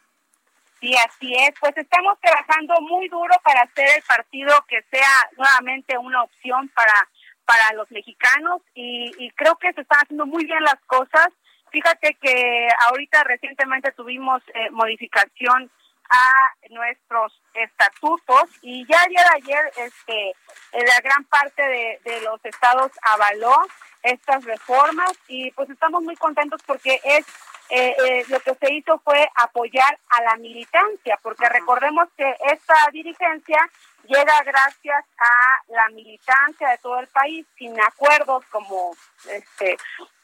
Sí, 0.81 0.95
así 0.97 1.35
es. 1.35 1.55
Pues 1.59 1.77
estamos 1.77 2.19
trabajando 2.21 2.81
muy 2.83 3.09
duro 3.09 3.35
para 3.43 3.63
hacer 3.63 3.89
el 3.97 4.03
partido 4.03 4.65
que 4.69 4.83
sea 4.91 5.31
nuevamente 5.37 5.99
una 5.99 6.23
opción 6.23 6.69
para 6.69 7.09
para 7.47 7.73
los 7.75 7.91
mexicanos 7.91 8.61
y, 8.75 9.13
y 9.19 9.31
creo 9.31 9.57
que 9.57 9.73
se 9.73 9.81
están 9.81 10.01
haciendo 10.01 10.27
muy 10.27 10.45
bien 10.45 10.63
las 10.63 10.81
cosas. 10.87 11.29
Fíjate 11.71 12.15
que 12.15 12.69
ahorita 12.89 13.25
recientemente 13.25 13.93
tuvimos 13.93 14.43
eh, 14.55 14.71
modificación 14.71 15.71
a 16.09 16.31
nuestros 16.71 17.41
estatutos 17.55 18.45
y 18.63 18.87
ya 18.87 19.03
el 19.05 19.11
día 19.11 19.23
de 19.23 19.43
ayer 19.43 19.73
este 19.77 20.33
la 20.73 21.01
gran 21.01 21.25
parte 21.25 21.63
de, 21.63 22.01
de 22.05 22.21
los 22.21 22.45
estados 22.45 22.93
avaló 23.03 23.57
estas 24.05 24.45
reformas 24.45 25.11
y 25.27 25.51
pues 25.51 25.69
estamos 25.69 26.03
muy 26.03 26.15
contentos 26.15 26.63
porque 26.65 27.01
es 27.03 27.27
eh, 27.69 27.97
eh, 27.99 28.25
lo 28.29 28.39
que 28.41 28.55
se 28.55 28.73
hizo 28.75 28.99
fue 29.01 29.29
apoyar 29.35 29.99
a 30.11 30.23
la 30.23 30.37
militancia, 30.37 31.19
porque 31.23 31.49
recordemos 31.49 32.09
que 32.17 32.37
esta 32.53 32.75
dirigencia 32.93 33.59
llega 34.07 34.43
gracias 34.43 35.05
a 35.19 35.63
la 35.69 35.89
militancia 35.91 36.71
de 36.71 36.79
todo 36.79 37.01
el 37.01 37.09
país, 37.09 37.47
sin 37.57 37.81
acuerdos 37.81 38.45
como, 38.51 38.97
este, 39.29 39.77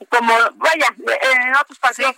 como, 0.09 0.35
vaya, 0.55 0.87
en 0.97 1.55
otros 1.57 1.79
partidos. 1.79 2.15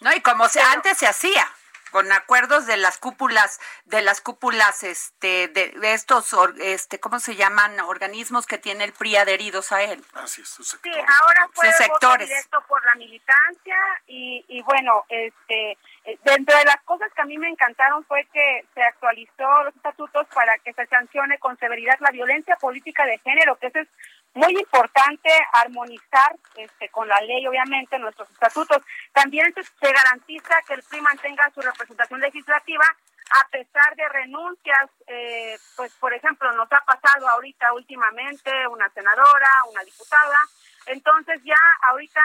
no, 0.00 0.12
y 0.12 0.20
como 0.20 0.48
se, 0.48 0.60
antes 0.60 0.98
se 0.98 1.06
hacía 1.06 1.46
con 1.90 2.10
acuerdos 2.12 2.66
de 2.66 2.76
las 2.76 2.98
cúpulas 2.98 3.60
de 3.84 4.02
las 4.02 4.20
cúpulas 4.20 4.82
este 4.82 5.48
de, 5.48 5.72
estos 5.82 6.34
este 6.60 7.00
cómo 7.00 7.18
se 7.18 7.36
llaman 7.36 7.78
organismos 7.80 8.46
que 8.46 8.58
tiene 8.58 8.84
el 8.84 8.92
PRI 8.92 9.16
adheridos 9.16 9.72
a 9.72 9.82
él. 9.82 10.04
Así 10.14 10.42
es 10.42 10.48
sí 10.48 10.76
ahora 11.20 11.48
fue 11.52 11.72
sectores. 11.72 12.28
directo 12.28 12.62
por 12.68 12.84
la 12.84 12.94
militancia 12.94 13.76
y, 14.06 14.44
y 14.48 14.62
bueno 14.62 15.04
este 15.08 15.78
eh, 16.04 16.18
dentro 16.24 16.56
de 16.56 16.64
las 16.64 16.80
cosas 16.84 17.12
que 17.14 17.22
a 17.22 17.26
mí 17.26 17.38
me 17.38 17.48
encantaron 17.48 18.04
fue 18.04 18.26
que 18.32 18.64
se 18.74 18.82
actualizó 18.82 19.64
los 19.64 19.74
estatutos 19.76 20.26
para 20.34 20.56
que 20.58 20.72
se 20.72 20.86
sancione 20.86 21.38
con 21.38 21.58
severidad 21.58 21.98
la 22.00 22.10
violencia 22.10 22.56
política 22.56 23.04
de 23.06 23.18
género 23.18 23.56
que 23.56 23.68
eso 23.68 23.80
es 23.80 23.88
muy 24.34 24.52
importante 24.56 25.30
armonizar 25.52 26.36
este, 26.56 26.88
con 26.90 27.08
la 27.08 27.20
ley, 27.20 27.46
obviamente, 27.46 27.98
nuestros 27.98 28.30
estatutos. 28.30 28.82
También 29.12 29.52
se, 29.54 29.92
garantiza 29.92 30.54
que 30.66 30.74
el 30.74 30.82
PRI 30.82 31.00
mantenga 31.00 31.50
su 31.54 31.60
representación 31.60 32.20
legislativa 32.20 32.84
a 33.32 33.48
pesar 33.48 33.94
de 33.94 34.08
renuncias, 34.08 34.90
eh, 35.06 35.56
pues 35.76 35.94
por 35.94 36.12
ejemplo, 36.12 36.50
nos 36.52 36.70
ha 36.72 36.80
pasado 36.80 37.28
ahorita 37.28 37.72
últimamente 37.74 38.50
una 38.66 38.88
senadora, 38.90 39.48
una 39.70 39.84
diputada, 39.84 40.38
entonces 40.86 41.40
ya 41.44 41.54
ahorita 41.82 42.20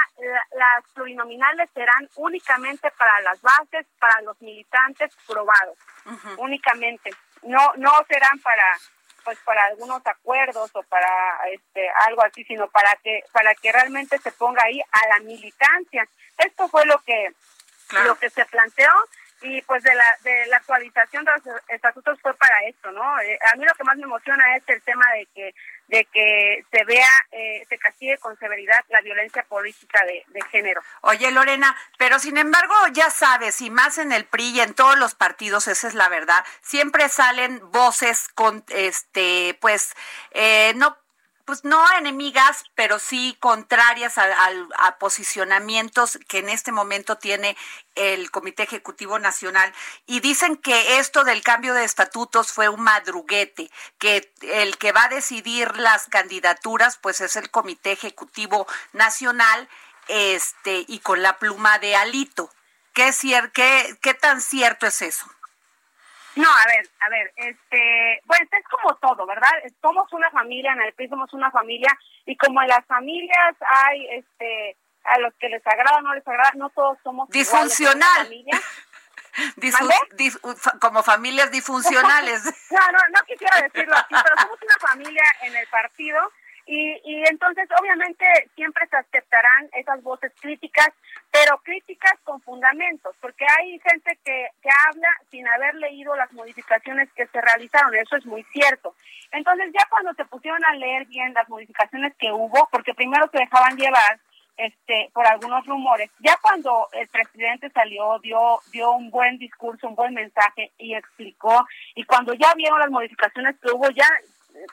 las 0.56 0.84
plurinominales 0.94 1.70
serán 1.76 2.10
únicamente 2.16 2.90
para 2.98 3.22
las 3.22 3.40
bases, 3.42 3.86
para 4.00 4.22
los 4.22 4.42
militantes 4.42 5.16
probados, 5.28 5.78
únicamente. 6.38 7.12
No 7.44 7.74
no 7.76 7.92
serán 8.08 8.40
para 8.40 8.64
pues 9.26 9.38
para 9.40 9.66
algunos 9.66 10.06
acuerdos 10.06 10.72
o 10.74 10.84
para 10.84 11.10
este 11.52 11.90
algo 12.08 12.24
así, 12.24 12.46
sino 12.46 12.70
para 12.70 12.96
que 13.04 13.24
para 13.34 13.54
que 13.56 13.72
realmente 13.72 14.18
se 14.20 14.32
ponga 14.32 14.64
ahí 14.64 14.80
a 14.80 15.08
la 15.08 15.20
militancia. 15.26 16.08
Esto 16.38 16.70
fue 16.70 16.86
lo 16.86 17.00
que 17.00 17.34
lo 18.06 18.16
que 18.16 18.30
se 18.30 18.46
planteó 18.46 18.90
y 19.42 19.62
pues 19.64 19.84
de 19.84 19.94
la 19.94 20.06
de 20.24 20.46
la 20.48 20.58
actualización 20.58 21.26
de 21.26 21.32
los 21.32 21.42
estatutos 21.70 22.20
fue 22.22 22.34
para 22.36 22.60
esto, 22.68 22.92
¿no? 22.92 23.20
Eh, 23.20 23.38
a 23.54 23.56
mí 23.58 23.66
lo 23.66 23.74
que 23.74 23.84
más 23.84 23.98
me 23.98 24.04
emociona 24.04 24.56
es 24.56 24.64
el 24.68 24.82
tema 24.82 25.06
de 25.14 25.26
que 25.34 25.56
de 25.88 26.06
que 26.06 26.66
se 26.72 26.84
vea, 26.84 27.08
eh, 27.32 27.64
se 27.70 27.78
castigue 27.78 28.18
con 28.18 28.38
severidad 28.40 28.84
la 28.90 29.02
violencia 29.02 29.44
política 29.44 30.04
de, 30.06 30.24
de, 30.30 30.42
género. 30.50 30.82
Oye, 31.02 31.30
Lorena, 31.32 31.76
pero 32.00 32.18
sin 32.18 32.38
embargo, 32.38 32.74
ya 32.92 33.12
sabes, 33.12 33.62
y 33.62 33.70
más 33.70 34.00
en 34.00 34.12
el 34.12 34.26
PRI 34.26 34.50
y 34.50 34.62
en 34.62 34.74
todos 34.74 34.98
los 34.98 35.14
partidos, 35.14 35.68
esa 35.68 35.88
es 35.88 35.94
la 35.94 36.10
verdad, 36.10 36.44
siempre 36.62 37.08
salen 37.08 37.62
voces 37.72 38.30
con, 38.30 38.64
este, 38.70 39.58
pues, 39.62 39.94
eh, 40.32 40.74
no 40.76 40.98
pues 41.46 41.64
no 41.64 41.86
enemigas, 41.98 42.66
pero 42.74 42.98
sí 43.00 43.38
contrarias 43.40 44.18
a, 44.18 44.98
posicionamientos 45.00 46.20
que 46.28 46.40
en 46.40 46.50
este 46.50 46.72
momento 46.72 47.18
tiene 47.18 47.56
el 47.94 48.32
Comité 48.32 48.64
Ejecutivo 48.64 49.20
Nacional. 49.20 49.72
Y 50.08 50.20
dicen 50.20 50.58
que 50.58 50.98
esto 50.98 51.24
del 51.24 51.44
cambio 51.44 51.74
de 51.74 51.84
estatutos 51.84 52.52
fue 52.52 52.68
un 52.68 52.82
madruguete, 52.82 53.70
que 54.00 54.34
el 54.42 54.78
que 54.78 54.92
va 54.92 55.06
a 55.06 55.10
decidir 55.10 55.78
las 55.78 56.08
candidaturas, 56.08 56.98
pues 56.98 57.22
es 57.22 57.36
el 57.36 57.52
Comité 57.52 57.92
Ejecutivo 57.92 58.68
Nacional, 58.94 59.70
este, 60.08 60.86
y 60.88 61.00
con 61.00 61.22
la 61.22 61.38
pluma 61.38 61.80
de 61.80 61.96
Alito. 61.96 62.52
¿Qué, 62.94 63.12
qué, 63.54 63.98
qué 64.02 64.14
tan 64.14 64.42
cierto 64.42 64.88
es 64.88 65.02
eso? 65.02 65.26
No, 66.36 66.50
a 66.50 66.68
ver, 66.68 66.90
a 67.00 67.10
ver, 67.10 67.34
este, 67.36 68.22
bueno, 68.26 68.46
es 68.52 68.68
como 68.68 68.96
todo, 68.96 69.26
¿verdad? 69.26 69.52
Somos 69.82 70.12
una 70.12 70.30
familia, 70.32 70.74
en 70.74 70.82
el 70.82 70.94
PRI 70.94 71.08
somos 71.08 71.34
una 71.34 71.50
familia, 71.50 71.90
y 72.26 72.36
como 72.36 72.62
en 72.62 72.68
las 72.68 72.86
familias 72.86 73.56
hay, 73.62 74.08
este, 74.12 74.76
a 75.06 75.20
los 75.20 75.34
que 75.36 75.50
les 75.50 75.66
agrada 75.66 75.98
o 75.98 76.02
no 76.02 76.14
les 76.14 76.28
agrada, 76.28 76.52
no 76.56 76.70
todos 76.72 76.98
somos 77.04 77.30
disfuncional. 77.30 78.30
como 80.82 81.04
familias 81.04 81.52
disfuncionales. 81.52 82.44
no, 82.72 82.92
no, 82.92 83.00
no 83.14 83.26
quisiera 83.26 83.62
decirlo 83.62 83.96
así, 83.96 84.10
pero 84.10 84.42
somos 84.42 84.60
una 84.62 84.90
familia 84.90 85.24
en 85.42 85.56
el 85.56 85.68
partido 85.68 86.32
y, 86.66 87.00
y 87.04 87.24
entonces, 87.28 87.70
obviamente, 87.80 88.26
siempre 88.56 88.88
se 88.88 88.98
aceptarán 88.98 89.70
esas 89.74 90.02
voces 90.02 90.32
críticas, 90.42 90.90
pero 91.32 91.58
críticas 91.60 92.14
con 92.24 92.42
fundamentos, 92.42 93.16
porque 93.22 93.46
hay 93.60 93.80
gente 93.80 94.18
que, 94.24 94.48
que 94.62 94.70
habla 94.88 95.10
sin 95.30 95.48
haber 95.48 95.76
leído 95.76 96.16
las 96.16 96.32
modificaciones 96.34 97.12
que 97.14 97.28
se 97.28 97.42
realizaron, 97.42 97.94
eso 97.96 98.16
es 98.16 98.26
muy 98.26 98.44
cierto. 98.52 98.96
Entonces, 99.32 99.72
ya 99.74 99.86
cuando 99.90 100.14
se 100.14 100.26
pusieron 100.26 100.64
a 100.66 100.74
leer 100.74 101.06
bien 101.06 101.34
las 101.34 101.48
modificaciones 101.50 102.16
que 102.18 102.32
hubo, 102.32 102.68
porque 102.72 102.94
primero 102.94 103.30
se 103.32 103.40
dejaban 103.40 103.78
llevar 103.78 104.20
este 104.58 105.12
por 105.14 105.26
algunos 105.26 105.66
rumores. 105.66 106.10
Ya 106.20 106.38
cuando 106.42 106.88
el 106.94 107.08
presidente 107.10 107.70
salió, 107.72 108.20
dio 108.20 108.60
dio 108.72 108.92
un 108.94 109.10
buen 109.12 109.38
discurso, 109.38 109.88
un 109.88 109.96
buen 109.96 110.14
mensaje 110.14 110.72
y 110.78 110.96
explicó 110.96 111.66
y 111.94 112.04
cuando 112.06 112.34
ya 112.34 112.54
vieron 112.56 112.80
las 112.80 112.90
modificaciones 112.90 113.56
que 113.62 113.72
hubo, 113.72 113.90
ya 113.90 114.08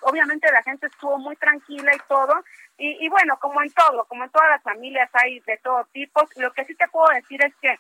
obviamente 0.03 0.51
la 0.51 0.63
gente 0.63 0.87
estuvo 0.87 1.19
muy 1.19 1.37
tranquila 1.37 1.95
y 1.95 1.99
todo. 2.09 2.45
Y, 2.79 3.09
bueno, 3.11 3.39
como 3.39 3.63
en 3.63 3.73
todo, 3.73 4.05
como 4.07 4.25
en 4.25 4.31
todas 4.31 4.51
las 4.51 4.63
familias 4.63 5.09
hay 5.13 5.39
de 5.41 5.57
todo 5.59 5.85
tipo, 5.93 6.27
lo 6.37 6.53
que 6.53 6.65
sí 6.65 6.75
te 6.75 6.89
puedo 6.89 7.07
decir 7.15 7.41
es 7.45 7.55
que 7.61 7.79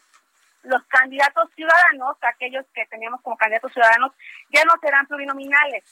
los 0.62 0.84
candidatos 0.84 1.50
ciudadanos, 1.56 2.16
aquellos 2.22 2.64
que 2.72 2.86
teníamos 2.86 3.20
como 3.22 3.36
candidatos 3.36 3.72
ciudadanos, 3.72 4.12
ya 4.50 4.64
no 4.64 4.74
serán 4.80 5.06
plurinominales. 5.06 5.82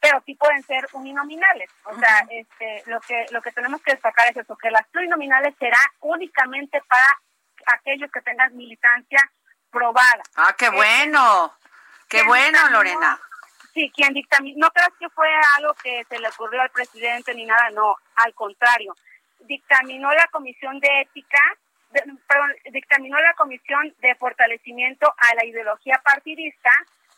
pero 0.00 0.22
sí 0.24 0.34
pueden 0.34 0.62
ser 0.62 0.86
uninominales. 0.92 1.70
O 1.84 1.98
sea, 1.98 2.26
este, 2.30 2.82
lo 2.86 3.00
que 3.00 3.26
lo 3.30 3.42
que 3.42 3.52
tenemos 3.52 3.82
que 3.82 3.92
destacar 3.92 4.30
es 4.30 4.36
eso, 4.36 4.56
que 4.56 4.70
las 4.70 4.86
plurinominales 4.88 5.54
será 5.58 5.78
únicamente 6.00 6.80
para 6.88 7.20
aquellos 7.66 8.10
que 8.10 8.20
tengan 8.20 8.56
militancia 8.56 9.30
probada. 9.70 10.22
Ah, 10.36 10.54
qué 10.56 10.68
bueno, 10.70 11.54
qué 12.08 12.22
bueno, 12.22 12.58
Lorena. 12.70 13.18
Sí, 13.74 13.90
quien 13.94 14.14
dictaminó, 14.14 14.66
no 14.66 14.70
creas 14.70 14.92
que 15.00 15.08
fue 15.10 15.28
algo 15.58 15.74
que 15.82 16.04
se 16.04 16.18
le 16.18 16.28
ocurrió 16.28 16.62
al 16.62 16.70
presidente 16.70 17.34
ni 17.34 17.44
nada, 17.44 17.70
no, 17.70 17.96
al 18.14 18.32
contrario. 18.32 18.94
Dictaminó 19.40 20.12
la 20.14 20.28
Comisión 20.28 20.78
de 20.78 20.88
Ética, 21.00 21.40
perdón, 21.90 22.52
dictaminó 22.70 23.18
la 23.18 23.34
Comisión 23.34 23.92
de 24.00 24.14
Fortalecimiento 24.14 25.12
a 25.18 25.34
la 25.34 25.44
Ideología 25.44 26.00
Partidista 26.04 26.70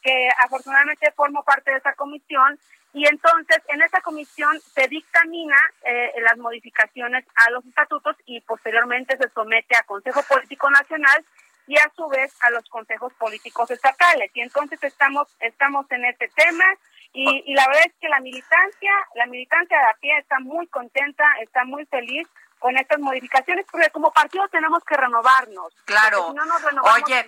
que 0.02 0.28
afortunadamente 0.44 1.10
formo 1.12 1.42
parte 1.42 1.72
de 1.72 1.78
esa 1.78 1.92
comisión 1.94 2.58
y 2.92 3.06
entonces 3.06 3.58
en 3.68 3.82
esa 3.82 4.00
comisión 4.00 4.58
se 4.60 4.86
dictamina 4.88 5.56
eh, 5.82 6.12
las 6.22 6.38
modificaciones 6.38 7.24
a 7.34 7.50
los 7.50 7.66
estatutos 7.66 8.16
y 8.24 8.40
posteriormente 8.40 9.16
se 9.16 9.28
somete 9.30 9.76
a 9.76 9.82
Consejo 9.82 10.22
Político 10.22 10.70
Nacional 10.70 11.24
y 11.66 11.76
a 11.76 11.90
su 11.94 12.08
vez 12.08 12.34
a 12.42 12.50
los 12.50 12.68
consejos 12.68 13.12
políticos 13.14 13.70
estatales. 13.70 14.30
Y 14.34 14.40
entonces 14.40 14.82
estamos 14.82 15.28
estamos 15.40 15.90
en 15.90 16.04
este 16.04 16.28
tema 16.28 16.64
y, 17.12 17.42
y 17.46 17.54
la 17.54 17.66
verdad 17.66 17.84
es 17.86 17.94
que 18.00 18.08
la 18.08 18.20
militancia, 18.20 18.92
la 19.14 19.26
militancia 19.26 19.78
de 19.78 19.84
a 19.84 19.94
pie 20.00 20.18
está 20.18 20.38
muy 20.40 20.66
contenta, 20.66 21.24
está 21.40 21.64
muy 21.64 21.86
feliz 21.86 22.28
con 22.58 22.76
estas 22.76 22.98
modificaciones, 22.98 23.66
porque 23.70 23.90
como 23.90 24.12
partido 24.12 24.46
tenemos 24.48 24.82
que 24.84 24.96
renovarnos. 24.96 25.72
Claro. 25.84 26.34
Oye, 26.82 27.20
eh, 27.20 27.26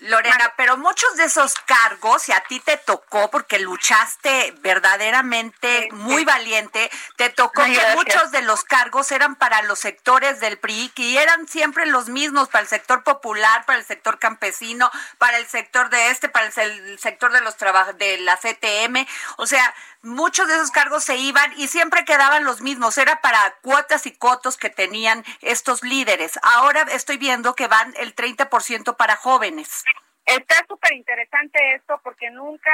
Lorena, 0.00 0.52
pero 0.56 0.76
muchos 0.76 1.16
de 1.16 1.24
esos 1.24 1.54
cargos, 1.54 2.28
y 2.28 2.32
a 2.32 2.40
ti 2.40 2.60
te 2.60 2.76
tocó, 2.76 3.30
porque 3.30 3.58
luchaste 3.58 4.54
verdaderamente 4.60 5.88
muy 5.92 6.24
valiente, 6.24 6.90
te 7.16 7.30
tocó 7.30 7.62
que 7.64 7.94
muchos 7.94 8.30
de 8.30 8.42
los 8.42 8.64
cargos 8.64 9.12
eran 9.12 9.36
para 9.36 9.62
los 9.62 9.78
sectores 9.78 10.40
del 10.40 10.58
PRI, 10.58 10.92
y 10.96 11.16
eran 11.16 11.46
siempre 11.48 11.86
los 11.86 12.08
mismos, 12.08 12.48
para 12.48 12.62
el 12.62 12.68
sector 12.68 13.02
popular, 13.02 13.64
para 13.66 13.78
el 13.78 13.84
sector 13.84 14.18
campesino, 14.18 14.90
para 15.18 15.38
el 15.38 15.46
sector 15.46 15.90
de 15.90 16.10
este, 16.10 16.28
para 16.28 16.46
el, 16.46 16.98
sector 16.98 17.32
de 17.32 17.40
los 17.40 17.56
trabajos 17.56 17.96
de 17.98 18.18
la 18.18 18.36
CTM, 18.36 19.06
o 19.36 19.46
sea, 19.46 19.74
muchos 20.04 20.46
de 20.48 20.54
esos 20.54 20.70
cargos 20.70 21.04
se 21.04 21.16
iban 21.16 21.52
y 21.56 21.68
siempre 21.68 22.04
quedaban 22.04 22.44
los 22.44 22.60
mismos, 22.60 22.98
era 22.98 23.20
para 23.20 23.54
cuotas 23.62 24.06
y 24.06 24.16
cotos 24.16 24.56
que 24.56 24.70
tenían 24.70 25.24
estos 25.40 25.82
líderes. 25.82 26.38
Ahora 26.42 26.82
estoy 26.92 27.16
viendo 27.16 27.54
que 27.54 27.66
van 27.66 27.94
el 27.98 28.14
30% 28.14 28.96
para 28.96 29.16
jóvenes. 29.16 29.84
Está 30.26 30.64
súper 30.66 30.94
interesante 30.94 31.58
esto 31.74 32.00
porque 32.02 32.30
nunca 32.30 32.72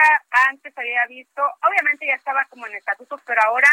antes 0.48 0.76
había 0.78 1.04
visto, 1.06 1.42
obviamente 1.68 2.06
ya 2.06 2.14
estaba 2.14 2.44
como 2.44 2.66
en 2.66 2.74
estatutos, 2.74 3.20
pero 3.26 3.42
ahora 3.42 3.68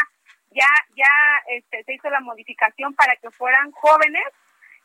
ya 0.50 0.66
ya 0.96 1.10
este, 1.48 1.84
se 1.84 1.94
hizo 1.94 2.10
la 2.10 2.20
modificación 2.20 2.94
para 2.94 3.14
que 3.16 3.30
fueran 3.30 3.70
jóvenes, 3.72 4.24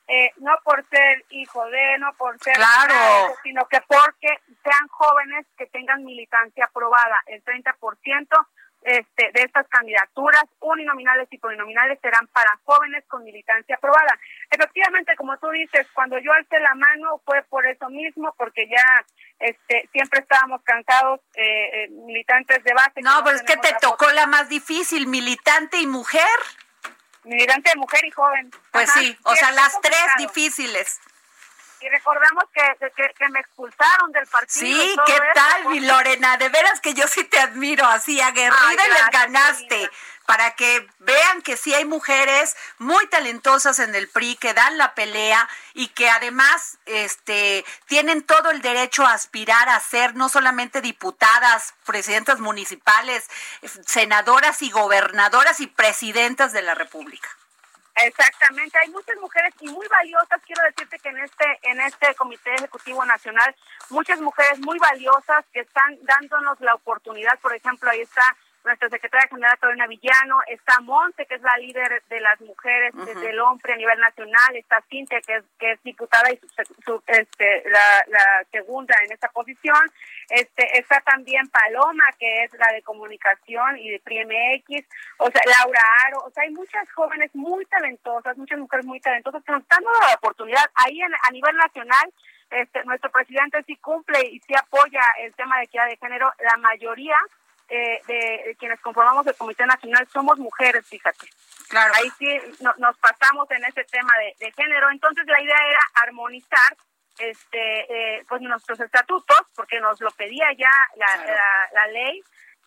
eh, 0.08 0.32
no 0.38 0.54
por 0.64 0.86
ser 0.88 1.24
hijo 1.30 1.66
de, 1.70 1.98
no 2.00 2.14
por 2.14 2.38
ser 2.40 2.56
claro. 2.56 3.36
sino 3.44 3.66
que 3.68 3.80
porque 3.82 4.40
sean 4.64 4.88
jóvenes 4.90 5.46
que 5.58 5.66
tengan 5.68 6.04
militancia 6.04 6.66
aprobada, 6.66 7.22
el 7.28 7.44
30% 7.44 8.28
este, 8.86 9.32
de 9.34 9.44
estas 9.44 9.68
candidaturas 9.70 10.44
uninominales 10.60 11.28
y 11.32 11.38
polinominales 11.38 12.00
serán 12.02 12.28
para 12.28 12.60
jóvenes 12.66 13.04
con 13.08 13.24
militancia 13.24 13.76
aprobada. 13.76 14.20
Efectivamente, 14.50 15.16
como 15.16 15.38
tú 15.38 15.50
dices, 15.52 15.88
cuando 15.94 16.18
yo 16.20 16.34
alcé 16.34 16.60
la 16.60 16.76
mano 16.76 17.22
fue 17.26 17.44
por 17.44 17.66
eso 17.66 17.90
mismo, 17.90 18.34
porque 18.38 18.68
ya 18.68 19.06
este, 19.40 19.88
siempre 19.92 20.20
estábamos 20.20 20.62
cansados, 20.64 21.22
eh, 21.36 21.86
eh 21.86 21.88
militantes 21.92 22.64
de 22.64 22.74
base. 22.74 23.02
No, 23.02 23.24
pero 23.24 23.38
es 23.38 23.44
que 23.44 23.58
te 23.58 23.74
tocó 23.82 24.12
la 24.12 24.26
más 24.26 24.50
difícil, 24.50 25.08
militante 25.08 25.78
y 25.78 25.88
mujer. 25.88 26.28
Militante, 27.24 27.76
mujer 27.76 28.06
y 28.06 28.12
joven. 28.12 28.52
Pues 28.72 28.90
sí, 28.92 29.18
o 29.24 29.36
sea, 29.36 29.52
las 29.52 29.80
tres 29.82 30.06
difíciles 30.18 31.00
y 31.84 31.90
recordamos 31.90 32.46
que, 32.54 32.92
que, 33.18 33.30
me 33.30 33.40
expulsaron 33.40 34.12
del 34.12 34.26
partido. 34.28 34.82
Sí, 34.82 34.96
¿qué 35.06 35.20
tal, 35.34 35.66
mi 35.66 35.82
Lorena? 35.82 36.38
De 36.38 36.48
veras 36.50 36.80
que 36.80 36.94
yo 36.94 37.08
sí 37.08 37.24
te 37.26 37.40
admiro, 37.40 37.86
así 37.86 38.22
aguerrida 38.22 38.88
y 38.88 38.90
les 38.90 39.10
ganaste. 39.12 39.90
Para 40.26 40.52
que 40.52 40.88
vean 41.00 41.42
que 41.42 41.58
sí 41.58 41.74
hay 41.74 41.84
mujeres 41.84 42.56
muy 42.78 43.06
talentosas 43.08 43.80
en 43.80 43.94
el 43.94 44.08
PRI 44.08 44.38
que 44.38 44.54
dan 44.54 44.78
la 44.78 44.96
pelea 44.96 45.50
y 45.74 45.90
que 45.90 46.10
además 46.10 46.78
este, 46.86 47.66
tienen 47.88 48.24
todo 48.24 48.50
el 48.50 48.62
derecho 48.62 49.06
a 49.06 49.12
aspirar 49.12 49.68
a 49.68 49.78
ser 49.82 50.16
no 50.16 50.30
solamente 50.30 50.80
diputadas, 50.80 51.74
presidentas 51.86 52.40
municipales, 52.40 53.30
senadoras 53.86 54.62
y 54.62 54.72
gobernadoras 54.72 55.60
y 55.60 55.68
presidentas 55.68 56.54
de 56.54 56.62
la 56.62 56.74
República. 56.74 57.28
Exactamente, 57.96 58.78
hay 58.80 58.90
muchas 58.90 59.16
mujeres 59.18 59.54
y 59.62 59.68
muy 59.70 59.88
valiosas, 59.88 60.42
quiero 60.46 60.64
decirte 60.64 60.98
que 60.98 61.10
en 61.10 61.20
este 61.20 61.60
en 61.62 61.80
este 61.82 62.16
Comité 62.16 62.54
Ejecutivo 62.56 63.06
Nacional, 63.06 63.56
muchas 63.92 64.20
mujeres 64.20 64.60
muy 64.60 64.80
valiosas 64.80 65.46
que 65.54 65.60
están 65.60 65.98
dándonos 66.02 66.60
la 66.60 66.74
oportunidad, 66.74 67.38
por 67.40 67.54
ejemplo, 67.54 67.90
ahí 67.92 68.02
está 68.02 68.36
nuestra 68.64 68.90
secretaria 68.90 69.28
general 69.28 69.58
Carolina 69.60 69.88
Villano, 69.88 70.40
está 70.48 70.80
Monte, 70.82 71.26
que 71.26 71.36
es 71.36 71.42
la 71.42 71.58
líder 71.58 72.02
de 72.10 72.20
las 72.22 72.40
mujeres 72.42 72.94
desde 72.94 73.30
el 73.30 73.40
hombre 73.40 73.74
a 73.74 73.78
nivel 73.78 74.00
nacional, 74.00 74.56
está 74.56 74.82
Cintia, 74.90 75.22
que 75.22 75.36
es, 75.36 75.44
que 75.60 75.72
es 75.72 75.84
diputada 75.84 76.32
y 76.32 76.40
su, 76.86 77.02
este, 77.08 77.64
la, 77.70 78.06
la, 78.08 78.46
segunda 78.52 78.96
en 79.04 79.12
esta 79.12 79.30
posición, 79.30 79.80
este, 80.30 80.80
está 80.80 81.02
también 81.02 81.48
Paloma, 81.50 82.04
que 82.18 82.44
es 82.44 82.54
la 82.54 82.72
de 82.72 82.82
comunicación 82.84 83.78
y 83.78 83.92
de 83.92 84.00
PRIMX, 84.00 84.88
o 85.18 85.30
sea, 85.30 85.42
Laura 85.46 85.82
Aro, 86.08 86.20
o 86.26 86.32
sea, 86.32 86.44
hay 86.44 86.52
muchas 86.52 86.90
jóvenes 86.94 87.34
muy 87.34 87.66
talentosas, 87.66 88.38
muchas 88.38 88.60
mujeres 88.60 88.86
muy 88.86 89.00
talentosas 89.00 89.44
que 89.44 89.52
nos 89.52 89.62
están 89.62 89.84
dando 89.84 90.00
la 90.00 90.16
oportunidad 90.16 90.64
ahí 90.76 91.02
a 91.02 91.32
nivel 91.32 91.56
nacional. 91.56 92.14
Este, 92.50 92.84
nuestro 92.84 93.10
presidente 93.10 93.64
sí 93.66 93.76
cumple 93.78 94.20
y 94.28 94.40
sí 94.42 94.54
apoya 94.56 95.02
el 95.22 95.34
tema 95.34 95.58
de 95.58 95.64
equidad 95.64 95.88
de 95.88 95.98
género, 95.98 96.32
la 96.40 96.58
mayoría 96.58 97.16
eh, 97.76 98.02
de, 98.08 98.56
quienes 98.60 98.80
conformamos 98.82 99.26
el 99.26 99.36
Comité 99.36 99.66
Nacional 99.66 100.08
somos 100.12 100.38
mujeres, 100.38 100.86
fíjate. 100.88 101.28
Claro. 101.70 101.92
Ahí 101.96 102.10
sí 102.20 102.40
nos 102.78 102.98
pasamos 103.00 103.50
en 103.50 103.66
ese 103.66 103.84
tema 103.86 104.12
de, 104.40 104.52
género. 104.52 104.92
Entonces 104.92 105.26
la 105.26 105.42
idea 105.42 105.58
era 105.68 105.80
armonizar 106.04 106.78
este 107.18 108.18
eh, 108.18 108.26
pues 108.28 108.42
nuestros 108.42 108.80
estatutos, 108.80 109.42
porque 109.56 109.80
nos 109.80 110.00
lo 110.02 110.12
pedía 110.12 110.46
ya 110.58 110.72
la, 110.96 111.70
la 111.74 111.88
ley 111.88 112.24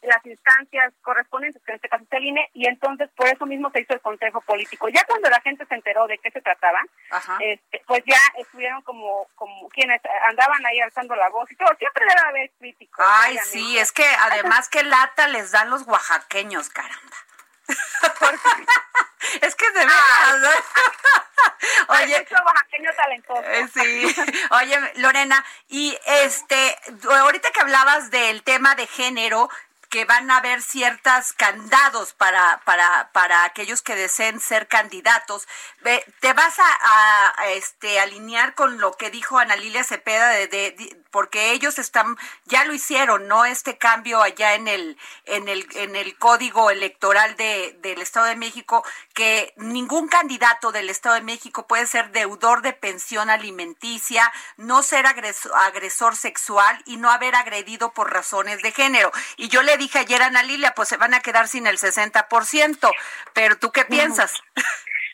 las 0.06 0.24
instancias 0.24 0.92
correspondientes, 1.02 1.62
que 1.64 1.72
en 1.72 1.76
este 1.76 1.88
caso 1.88 2.04
es 2.04 2.12
el 2.12 2.24
INE, 2.24 2.48
y 2.54 2.66
entonces 2.66 3.10
por 3.16 3.26
eso 3.26 3.46
mismo 3.46 3.70
se 3.70 3.80
hizo 3.80 3.94
el 3.94 4.00
Consejo 4.00 4.40
Político. 4.40 4.88
Ya 4.88 5.04
cuando 5.04 5.28
la 5.28 5.40
gente 5.40 5.66
se 5.66 5.74
enteró 5.74 6.06
de 6.06 6.18
qué 6.18 6.30
se 6.30 6.40
trataba, 6.40 6.80
este, 7.40 7.82
pues 7.86 8.02
ya 8.06 8.18
estuvieron 8.38 8.82
como, 8.82 9.28
como 9.34 9.68
quienes 9.68 10.00
andaban 10.28 10.64
ahí 10.66 10.80
alzando 10.80 11.14
la 11.16 11.28
voz 11.28 11.50
y 11.50 11.56
todo. 11.56 11.68
Siempre 11.78 12.04
debe 12.06 12.28
haber 12.28 12.50
críticos. 12.58 13.04
Ay, 13.06 13.38
sí, 13.44 13.78
es 13.78 13.92
que 13.92 14.06
además 14.20 14.68
que 14.68 14.82
lata 14.82 15.28
les 15.28 15.50
dan 15.52 15.70
los 15.70 15.82
oaxaqueños, 15.86 16.68
caramba. 16.70 17.16
es 19.42 19.54
que 19.54 19.70
de 19.70 19.80
verdad. 19.80 20.54
Oye, 21.88 22.26
oaxaqueño 22.30 22.90
talentoso. 22.96 23.42
Eh, 23.42 23.68
sí. 23.72 24.16
Oye, 24.50 24.92
Lorena, 24.96 25.44
y 25.68 25.96
este, 26.06 26.78
ahorita 27.08 27.50
que 27.50 27.60
hablabas 27.60 28.10
del 28.10 28.42
tema 28.42 28.74
de 28.74 28.86
género, 28.86 29.48
que 29.96 30.04
van 30.04 30.30
a 30.30 30.36
haber 30.36 30.60
ciertos 30.60 31.32
candados 31.32 32.12
para, 32.12 32.60
para, 32.66 33.08
para 33.14 33.44
aquellos 33.44 33.80
que 33.80 33.96
deseen 33.96 34.40
ser 34.40 34.68
candidatos. 34.68 35.48
¿Te 36.20 36.32
vas 36.34 36.54
a, 36.58 37.48
este, 37.52 37.98
alinear 37.98 38.54
con 38.54 38.76
lo 38.76 38.92
que 38.92 39.08
dijo 39.08 39.38
Ana 39.38 39.56
Lilia 39.56 39.84
Cepeda 39.84 40.28
de, 40.28 41.02
porque 41.10 41.52
ellos 41.52 41.78
están, 41.78 42.18
ya 42.44 42.66
lo 42.66 42.74
hicieron, 42.74 43.26
¿no? 43.26 43.46
Este 43.46 43.78
cambio 43.78 44.20
allá 44.20 44.52
en 44.52 44.68
el, 44.68 44.98
en 45.24 45.48
el, 45.48 45.66
en 45.76 45.96
el 45.96 46.18
código 46.18 46.70
electoral 46.70 47.36
de, 47.36 47.78
del 47.80 48.02
Estado 48.02 48.26
de 48.26 48.36
México, 48.36 48.84
que 49.14 49.54
ningún 49.56 50.08
candidato 50.08 50.72
del 50.72 50.90
Estado 50.90 51.14
de 51.14 51.22
México 51.22 51.66
puede 51.66 51.86
ser 51.86 52.10
deudor 52.10 52.60
de 52.60 52.74
pensión 52.74 53.30
alimenticia, 53.30 54.30
no 54.58 54.82
ser 54.82 55.06
agresor, 55.06 55.52
agresor 55.54 56.16
sexual 56.16 56.82
y 56.84 56.98
no 56.98 57.10
haber 57.10 57.34
agredido 57.34 57.94
por 57.94 58.12
razones 58.12 58.60
de 58.60 58.72
género. 58.72 59.10
Y 59.38 59.48
yo 59.48 59.62
le 59.62 59.78
dije 59.86 60.00
ayer 60.00 60.22
Ana 60.22 60.42
Lilia, 60.42 60.72
pues 60.74 60.88
se 60.88 60.96
van 60.96 61.14
a 61.14 61.20
quedar 61.20 61.46
sin 61.46 61.66
el 61.66 61.78
60%, 61.78 62.90
pero 63.32 63.56
¿tú 63.56 63.70
qué 63.70 63.84
piensas? 63.84 64.42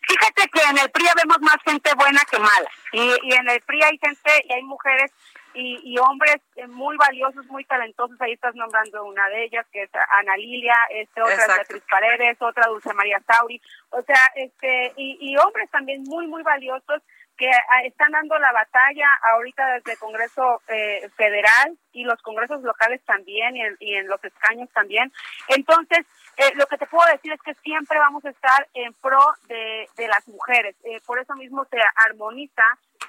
Fíjate 0.09 0.49
que 0.49 0.63
en 0.71 0.79
el 0.79 0.91
PRI 0.91 1.07
vemos 1.17 1.39
más 1.43 1.59
gente 1.65 1.95
buena 1.95 2.21
que 2.31 2.39
mala. 2.39 2.71
Y, 2.93 3.15
y 3.23 3.35
en 3.35 3.49
el 3.49 3.61
PRI 3.61 3.83
hay 3.83 3.99
gente 3.99 4.31
y 4.49 4.53
hay 4.53 4.63
mujeres 4.63 5.13
y, 5.55 5.79
y 5.85 5.99
hombres 5.99 6.39
eh, 6.57 6.67
muy 6.67 6.97
valiosos, 6.97 7.47
muy 7.47 7.65
talentosos. 7.65 8.21
Ahí 8.21 8.33
estás 8.33 8.55
nombrando 8.55 9.05
una 9.05 9.29
de 9.29 9.45
ellas, 9.45 9.67
que 9.71 9.83
es 9.83 9.91
Ana 10.19 10.37
Lilia, 10.37 10.75
este, 10.91 11.23
otra 11.23 11.35
es 11.35 11.47
Beatriz 11.47 11.83
Paredes, 11.91 12.37
otra 12.41 12.67
Dulce 12.69 12.93
María 12.95 13.23
Sauri. 13.27 13.61
O 13.91 14.03
sea, 14.03 14.33
este, 14.37 14.93
y, 14.97 15.19
y 15.21 15.37
hombres 15.37 15.71
también 15.71 16.03
muy, 16.05 16.27
muy 16.27 16.43
valiosos 16.43 17.03
que 17.43 17.51
están 17.89 18.13
dando 18.13 18.39
la 18.39 18.53
batalla 18.53 19.09
ahorita 19.35 19.67
desde 19.75 19.93
el 19.93 19.99
Congreso 19.99 20.63
eh, 20.69 21.11
Federal 21.17 21.77
y 21.91 22.05
los 22.05 22.23
congresos 22.23 22.63
locales 22.63 23.03
también 23.05 23.57
y 23.81 23.97
en, 23.97 24.07
los 24.07 24.23
escaños 24.23 24.71
también. 24.71 25.13
Entonces, 25.49 26.07
eh, 26.37 26.53
lo 26.55 26.67
que 26.67 26.79
te 26.79 26.87
puedo 26.87 27.05
decir 27.11 27.33
es 27.33 27.43
que 27.43 27.55
siempre 27.55 27.99
vamos 27.99 28.25
a 28.25 28.31
estar 28.31 28.69
en 28.75 28.93
pro 28.95 29.19
de, 29.49 29.89
las 30.07 30.29
mujeres. 30.29 30.77
Eh, 30.85 31.01
por 31.05 31.19
eso 31.19 31.35
mismo 31.35 31.65
se 31.65 31.79
armoniza 32.07 32.63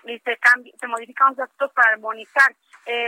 y 0.06 0.18
se, 0.18 0.36
cambia, 0.38 0.74
se 0.80 0.88
modifican 0.88 1.30
los 1.30 1.40
actos 1.40 1.72
para 1.74 1.92
armonizar. 1.92 2.56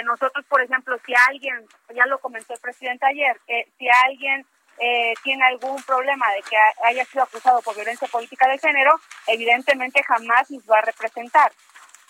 nosotros, 0.03 0.45
por 0.45 0.61
ejemplo, 0.61 0.95
si 1.07 1.13
alguien, 1.27 1.65
ya 1.95 2.05
lo 2.05 2.19
comentó 2.19 2.53
el 2.53 2.61
presidente 2.61 3.03
ayer, 3.07 3.35
si 3.79 3.87
alguien 4.05 4.45
eh, 4.79 5.13
tiene 5.23 5.43
algún 5.45 5.81
problema 5.83 6.25
de 6.33 6.41
que 6.43 6.57
haya 6.83 7.05
sido 7.05 7.23
acusado 7.23 7.61
por 7.61 7.75
violencia 7.75 8.07
política 8.07 8.47
de 8.47 8.59
género, 8.59 8.99
evidentemente 9.27 10.03
jamás 10.03 10.49
nos 10.51 10.63
va 10.69 10.79
a 10.79 10.81
representar. 10.81 11.51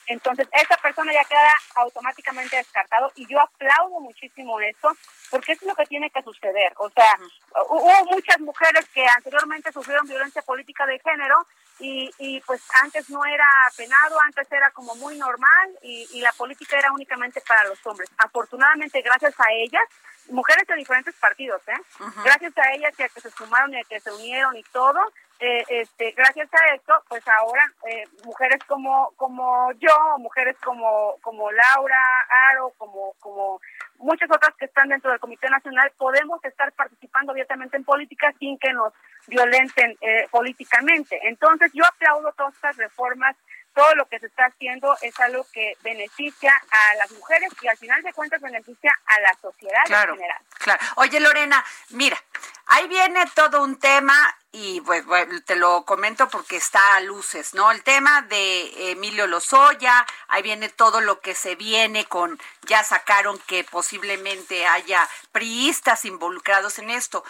Entonces, 0.08 0.48
esa 0.52 0.78
persona 0.78 1.12
ya 1.14 1.24
queda 1.24 1.54
automáticamente 1.76 2.58
descartado 2.58 3.12
y 3.16 3.26
yo 3.28 3.40
aplaudo 3.40 4.00
muchísimo 4.00 4.60
eso 4.60 4.96
porque 5.32 5.54
es 5.54 5.62
lo 5.64 5.74
que 5.74 5.86
tiene 5.86 6.12
que 6.12 6.22
suceder. 6.22 6.74
O 6.78 6.90
sea, 6.90 7.18
hubo 7.70 8.06
muchas 8.06 8.40
mujeres 8.40 8.88
que 8.94 9.06
anteriormente 9.08 9.72
sufrieron 9.72 10.08
violencia 10.08 10.44
política 10.44 10.86
de 10.86 11.00
género 11.00 11.48
y, 11.80 12.10
y 12.18 12.40
pues 12.42 12.62
antes 12.82 13.10
no 13.10 13.26
era 13.26 13.46
penado, 13.76 14.20
antes 14.22 14.52
era 14.52 14.72
como 14.72 14.96
muy 14.96 15.18
normal 15.18 15.70
y, 15.82 16.08
y 16.14 16.22
la 16.22 16.32
política 16.34 16.78
era 16.78 16.92
únicamente 16.92 17.42
para 17.42 17.64
los 17.66 17.86
hombres. 17.86 18.10
Afortunadamente, 18.18 19.02
gracias 19.02 19.34
a 19.40 19.52
ellas, 19.52 19.84
mujeres 20.30 20.66
de 20.68 20.76
diferentes 20.76 21.16
partidos, 21.16 21.62
¿eh? 21.68 21.80
Gracias 22.24 22.58
a 22.58 22.72
ellas 22.74 22.94
y 22.98 23.04
a 23.04 23.10
que 23.10 23.22
se 23.22 23.30
sumaron 23.32 23.74
y 23.74 23.80
a 23.80 23.84
que 23.84 24.00
se 24.00 24.12
unieron 24.12 24.56
y 24.56 24.64
todo, 24.64 25.00
eh, 25.40 25.64
este, 25.70 26.12
gracias 26.12 26.50
a 26.54 26.76
esto, 26.76 26.94
pues 27.10 27.24
ahora 27.28 27.64
eh, 27.90 28.04
mujeres 28.24 28.64
como 28.68 29.12
como 29.18 29.72
yo, 29.74 30.18
mujeres 30.20 30.56
como 30.64 31.18
como 31.22 31.52
Laura 31.52 31.98
Aro, 32.52 32.72
como 32.78 33.14
como 33.20 33.60
muchas 33.98 34.30
otras 34.32 34.56
que 34.56 34.66
están 34.66 34.90
dentro 34.90 35.12
del 35.12 35.20
Comité 35.20 35.50
Nacional, 35.50 35.92
podemos 35.98 36.44
estar 36.46 36.72
participando 36.72 37.32
abiertamente 37.32 37.76
en 37.76 37.84
política 37.84 38.34
sin 38.40 38.58
que 38.58 38.72
nos 38.72 38.94
violenten 39.28 39.98
eh, 40.02 40.28
políticamente. 40.32 41.20
Entonces, 41.24 41.72
yo 41.74 41.84
aplaudo 41.86 42.32
todas 42.34 42.54
estas 42.56 42.78
reformas 42.78 43.36
todo 43.76 43.94
lo 43.96 44.08
que 44.08 44.20
se 44.20 44.28
está 44.28 44.46
haciendo 44.46 44.98
es 45.02 45.20
algo 45.20 45.46
que 45.52 45.78
beneficia 45.84 46.52
a 46.72 46.96
las 46.96 47.12
mujeres 47.12 47.52
y 47.62 47.68
al 47.68 47.78
final 47.78 48.02
de 48.02 48.14
cuentas 48.14 48.42
beneficia 48.42 48.92
a 49.06 49.20
la 49.20 49.38
sociedad 49.42 49.84
en 49.86 50.16
general. 50.16 50.42
Claro. 50.58 50.84
Oye, 50.96 51.20
Lorena, 51.20 51.64
mira, 51.90 52.18
ahí 52.68 52.88
viene 52.88 53.26
todo 53.36 53.62
un 53.62 53.78
tema 53.78 54.16
y 54.54 54.80
pues 54.82 55.04
te 55.46 55.58
lo 55.58 55.84
comento 55.84 56.30
porque 56.30 56.56
está 56.56 56.96
a 56.96 57.02
luces, 57.02 57.54
¿no? 57.54 57.70
El 57.72 57.84
tema 57.84 58.22
de 58.22 58.92
Emilio 58.92 59.28
Lozoya, 59.28 60.06
ahí 60.30 60.42
viene 60.42 60.70
todo 60.70 61.02
lo 61.02 61.20
que 61.20 61.36
se 61.36 61.56
viene 61.56 62.06
con, 62.06 62.40
ya 62.62 62.82
sacaron 62.86 63.38
que 63.40 63.66
posiblemente 63.66 64.66
haya 64.66 65.08
priistas 65.34 66.06
involucrados 66.06 66.80
en 66.80 66.90
esto 66.90 67.26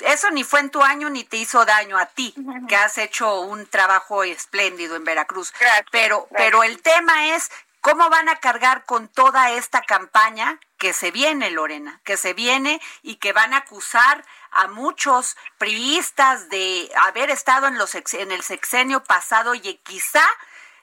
eso 0.00 0.30
ni 0.30 0.44
fue 0.44 0.60
en 0.60 0.70
tu 0.70 0.82
año 0.82 1.08
ni 1.10 1.24
te 1.24 1.36
hizo 1.36 1.64
daño 1.64 1.98
a 1.98 2.06
ti, 2.06 2.34
que 2.68 2.76
has 2.76 2.98
hecho 2.98 3.40
un 3.40 3.66
trabajo 3.66 4.24
espléndido 4.24 4.96
en 4.96 5.04
Veracruz. 5.04 5.52
pero, 5.90 6.28
pero 6.30 6.62
el 6.62 6.82
tema 6.82 7.34
es 7.34 7.50
cómo 7.80 8.10
van 8.10 8.28
a 8.28 8.36
cargar 8.36 8.84
con 8.84 9.08
toda 9.08 9.52
esta 9.52 9.80
campaña 9.82 10.58
que 10.76 10.92
se 10.92 11.10
viene, 11.10 11.50
Lorena, 11.50 12.00
que 12.04 12.16
se 12.16 12.34
viene 12.34 12.80
y 13.02 13.16
que 13.16 13.32
van 13.32 13.54
a 13.54 13.58
acusar 13.58 14.24
a 14.50 14.66
muchos 14.68 15.36
privistas 15.58 16.48
de 16.48 16.90
haber 17.04 17.30
estado 17.30 17.66
en, 17.66 17.78
los 17.78 17.94
en 17.94 18.32
el 18.32 18.42
sexenio 18.42 19.04
pasado 19.04 19.54
y 19.54 19.60
quizá 19.84 20.24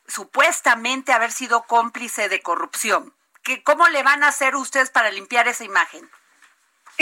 supuestamente 0.08 1.12
haber 1.12 1.32
sido 1.32 1.64
cómplice 1.64 2.30
de 2.30 2.42
corrupción. 2.42 3.14
¿Cómo 3.64 3.90
le 3.90 4.04
van 4.04 4.24
a 4.24 4.30
hacer 4.30 4.56
ustedes 4.56 4.90
para 4.90 5.12
limpiar 5.12 5.48
esa 5.48 5.66
imagen? 5.66 6.10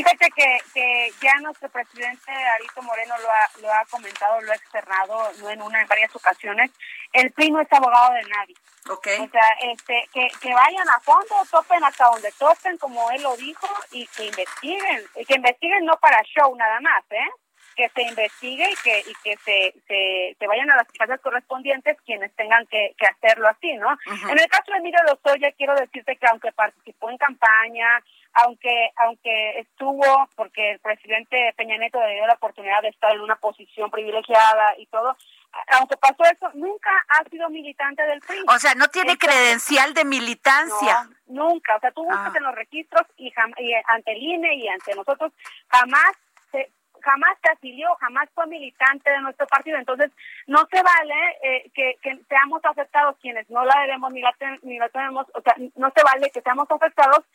Fíjate 0.01 0.31
que, 0.35 0.57
que 0.73 1.13
ya 1.21 1.35
nuestro 1.41 1.69
presidente 1.69 2.31
Arito 2.31 2.81
Moreno 2.81 3.13
lo 3.19 3.29
ha, 3.29 3.49
lo 3.61 3.71
ha 3.71 3.85
comentado, 3.85 4.41
lo 4.41 4.51
ha 4.51 4.55
externado 4.55 5.31
no 5.39 5.49
en 5.51 5.61
una, 5.61 5.79
en 5.79 5.87
varias 5.87 6.15
ocasiones. 6.15 6.71
El 7.13 7.31
PRI 7.33 7.51
no 7.51 7.61
es 7.61 7.71
abogado 7.71 8.13
de 8.13 8.23
nadie. 8.23 8.55
Okay. 8.89 9.19
O 9.19 9.29
sea, 9.29 9.47
este, 9.61 10.09
que, 10.11 10.27
que 10.41 10.53
vayan 10.55 10.89
a 10.89 10.99
fondo, 11.01 11.35
topen 11.51 11.83
hasta 11.83 12.05
donde 12.05 12.31
topen, 12.31 12.79
como 12.79 13.11
él 13.11 13.21
lo 13.21 13.37
dijo, 13.37 13.67
y 13.91 14.07
que 14.07 14.25
investiguen. 14.25 15.05
Y 15.15 15.25
que 15.25 15.35
investiguen 15.35 15.85
no 15.85 15.95
para 15.97 16.19
show 16.23 16.55
nada 16.55 16.79
más, 16.79 17.03
¿eh? 17.11 17.29
Que 17.75 17.89
se 17.89 18.01
investigue 18.03 18.69
y 18.69 18.75
que 18.83 18.99
y 18.99 19.13
que 19.23 19.37
se, 19.37 19.73
se, 19.87 20.35
se 20.37 20.47
vayan 20.47 20.69
a 20.71 20.75
las 20.77 20.87
instancias 20.89 21.21
correspondientes 21.21 21.97
quienes 22.05 22.33
tengan 22.35 22.65
que, 22.67 22.95
que 22.97 23.07
hacerlo 23.07 23.47
así, 23.47 23.73
¿no? 23.73 23.97
En 24.29 24.39
el 24.39 24.47
caso 24.47 24.71
de 24.71 24.77
Emilio 24.77 24.99
Lozoya, 25.03 25.51
quiero 25.53 25.75
decirte 25.75 26.15
que 26.15 26.27
aunque 26.27 26.51
participó 26.51 27.09
en 27.09 27.17
campaña, 27.17 28.01
aunque 28.33 28.91
aunque 28.97 29.59
estuvo 29.59 30.03
porque 30.35 30.71
el 30.71 30.79
presidente 30.79 31.53
Peña 31.57 31.77
Nieto 31.77 31.99
le 31.99 32.15
dio 32.15 32.27
la 32.27 32.33
oportunidad 32.33 32.81
de 32.81 32.89
estar 32.89 33.11
en 33.11 33.21
una 33.21 33.35
posición 33.35 33.91
privilegiada 33.91 34.75
y 34.77 34.85
todo 34.87 35.15
aunque 35.77 35.97
pasó 35.97 36.23
eso 36.23 36.49
nunca 36.53 36.89
ha 37.09 37.29
sido 37.29 37.49
militante 37.49 38.03
del 38.03 38.21
PRI 38.21 38.43
o 38.47 38.59
sea 38.59 38.73
no 38.75 38.87
tiene 38.87 39.17
credencial 39.17 39.93
de 39.93 40.05
militancia 40.05 41.09
nunca 41.27 41.75
o 41.75 41.79
sea 41.79 41.91
tú 41.91 42.03
buscas 42.03 42.33
ah. 42.33 42.37
en 42.37 42.43
los 42.43 42.55
registros 42.55 43.05
y, 43.17 43.33
y, 43.57 43.73
ante 43.87 44.11
el 44.13 44.23
INE 44.23 44.55
y 44.55 44.67
ante 44.69 44.95
nosotros 44.95 45.33
jamás 45.67 46.11
jamás 47.01 47.37
se 47.41 47.49
afilió, 47.49 47.93
jamás 47.99 48.29
fue 48.33 48.47
militante 48.47 49.09
de 49.09 49.21
nuestro 49.21 49.47
partido. 49.47 49.77
Entonces, 49.77 50.11
no 50.47 50.65
se 50.69 50.81
vale 50.81 51.37
eh, 51.43 51.71
que, 51.73 51.95
que, 52.01 52.19
seamos 52.29 52.63
afectados 52.63 53.17
quienes 53.21 53.49
no 53.49 53.65
la 53.65 53.81
debemos 53.81 54.11
ni 54.13 54.21
la, 54.21 54.33
ni 54.63 54.77
la 54.77 54.89
tenemos, 54.89 55.27
o 55.33 55.41
sea, 55.41 55.55
no 55.75 55.91
se 55.95 56.03
vale 56.03 56.29
que 56.31 56.41
seamos 56.41 56.69
afectados 56.69 57.25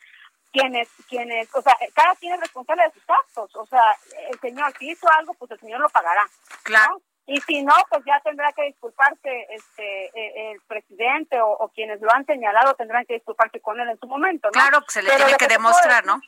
quienes, 0.51 0.89
quienes, 1.07 1.53
o 1.53 1.61
sea, 1.61 1.75
cada 1.93 2.15
quien 2.15 2.33
es 2.33 2.39
responsable 2.39 2.83
de 2.83 2.91
sus 2.91 3.03
actos, 3.09 3.55
o 3.55 3.65
sea, 3.67 3.95
el 4.29 4.39
señor 4.39 4.73
si 4.77 4.89
hizo 4.89 5.07
algo, 5.17 5.33
pues 5.35 5.51
el 5.51 5.59
señor 5.59 5.79
lo 5.79 5.89
pagará, 5.89 6.25
claro. 6.63 7.01
Y 7.29 7.41
si 7.41 7.61
no, 7.61 7.73
pues 7.89 8.03
ya 8.05 8.21
tendrá 8.21 8.53
que 8.53 8.63
disculparse 8.63 9.47
este 9.49 10.05
e, 10.15 10.51
el 10.51 10.61
presidente 10.61 11.37
o, 11.41 11.69
quienes 11.75 11.99
lo 11.99 12.09
han 12.09 12.25
señalado 12.25 12.73
tendrán 12.75 13.05
que 13.05 13.15
disculparse 13.15 13.59
con 13.59 13.77
él 13.81 13.89
en 13.89 13.99
su 13.99 14.07
momento, 14.07 14.47
¿no? 14.47 14.53
Claro, 14.53 14.79
se 14.87 15.03
le 15.03 15.13
tiene 15.13 15.35
que, 15.35 15.47
demostrar, 15.47 16.05
¿no? 16.05 16.21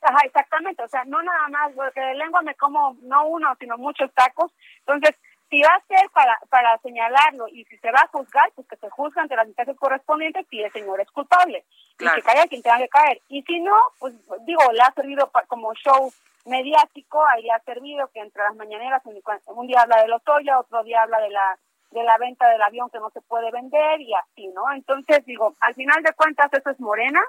Ajá, 0.00 0.18
exactamente, 0.24 0.82
o 0.82 0.88
sea, 0.88 1.04
no 1.04 1.22
nada 1.22 1.48
más, 1.48 1.72
porque 1.74 2.00
de 2.00 2.14
lengua 2.14 2.42
me 2.42 2.54
como 2.54 2.96
no 3.02 3.26
uno, 3.26 3.54
sino 3.58 3.76
muchos 3.78 4.12
tacos, 4.14 4.52
entonces 4.80 5.16
si 5.52 5.60
va 5.60 5.68
a 5.68 5.86
ser 5.86 6.08
para, 6.14 6.38
para 6.48 6.78
señalarlo 6.78 7.46
y 7.48 7.64
si 7.66 7.76
se 7.76 7.92
va 7.92 8.00
a 8.00 8.08
juzgar, 8.08 8.50
pues 8.54 8.66
que 8.68 8.76
se 8.76 8.88
juzgue 8.88 9.20
ante 9.20 9.36
las 9.36 9.46
instancias 9.46 9.76
correspondientes 9.76 10.46
si 10.48 10.62
el 10.62 10.72
señor 10.72 10.98
es 11.02 11.10
culpable 11.10 11.66
y 11.98 12.08
que 12.08 12.22
caiga 12.22 12.46
quien 12.46 12.62
tenga 12.62 12.78
que 12.78 12.88
caer. 12.88 13.20
Y 13.28 13.42
si 13.42 13.60
no, 13.60 13.76
pues 13.98 14.14
digo, 14.46 14.62
le 14.72 14.80
ha 14.80 14.90
servido 14.92 15.30
como 15.48 15.74
show 15.74 16.10
mediático, 16.46 17.22
ahí 17.26 17.42
le 17.42 17.50
ha 17.50 17.60
servido 17.60 18.08
que 18.08 18.20
entre 18.20 18.42
las 18.42 18.56
mañaneras 18.56 19.02
un 19.44 19.66
día 19.66 19.82
habla 19.82 20.00
de 20.00 20.08
los 20.08 20.22
Otoya, 20.22 20.58
otro 20.58 20.82
día 20.84 21.02
habla 21.02 21.20
de 21.20 21.28
la 21.28 21.58
de 21.90 22.02
la 22.02 22.16
venta 22.16 22.48
del 22.48 22.62
avión 22.62 22.88
que 22.88 22.98
no 22.98 23.10
se 23.10 23.20
puede 23.20 23.50
vender 23.50 24.00
y 24.00 24.14
así, 24.14 24.48
¿no? 24.48 24.72
Entonces 24.72 25.22
digo, 25.26 25.54
al 25.60 25.74
final 25.74 26.02
de 26.02 26.14
cuentas 26.14 26.50
eso 26.50 26.70
es 26.70 26.80
Morena, 26.80 27.20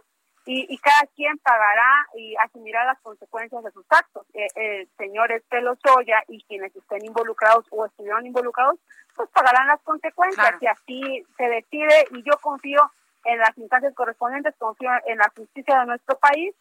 y, 0.46 0.66
y 0.74 0.78
cada 0.78 1.08
quien 1.16 1.38
pagará 1.40 2.08
y 2.16 2.36
asumirá 2.36 2.84
las 2.86 3.00
consecuencias 3.02 3.64
de 3.64 3.72
sus 3.72 3.86
actos. 3.90 4.26
Eh, 4.34 4.48
el 4.56 4.90
señor 4.98 5.32
Este 5.32 5.62
Lozoya 5.62 6.24
y 6.28 6.44
quienes 6.44 6.76
estén 6.76 7.06
involucrados 7.06 7.66
o 7.72 7.86
estuvieron 7.86 8.26
involucrados, 8.26 8.80
pues 9.16 9.30
pagarán 9.30 9.68
las 9.68 9.82
consecuencias 9.82 10.56
y 10.62 10.68
así 10.68 11.24
se 11.38 11.44
decide 11.48 12.08
y 12.12 12.24
yo 12.24 12.38
confío 12.42 12.92
en 13.26 13.40
las 13.40 13.58
instancias 13.58 13.94
correspondientes, 13.94 14.56
confío 14.58 14.90
en 15.06 15.18
la 15.18 15.32
justicia 15.36 15.80
de 15.80 15.86
nuestro 15.86 16.18
país 16.18 16.54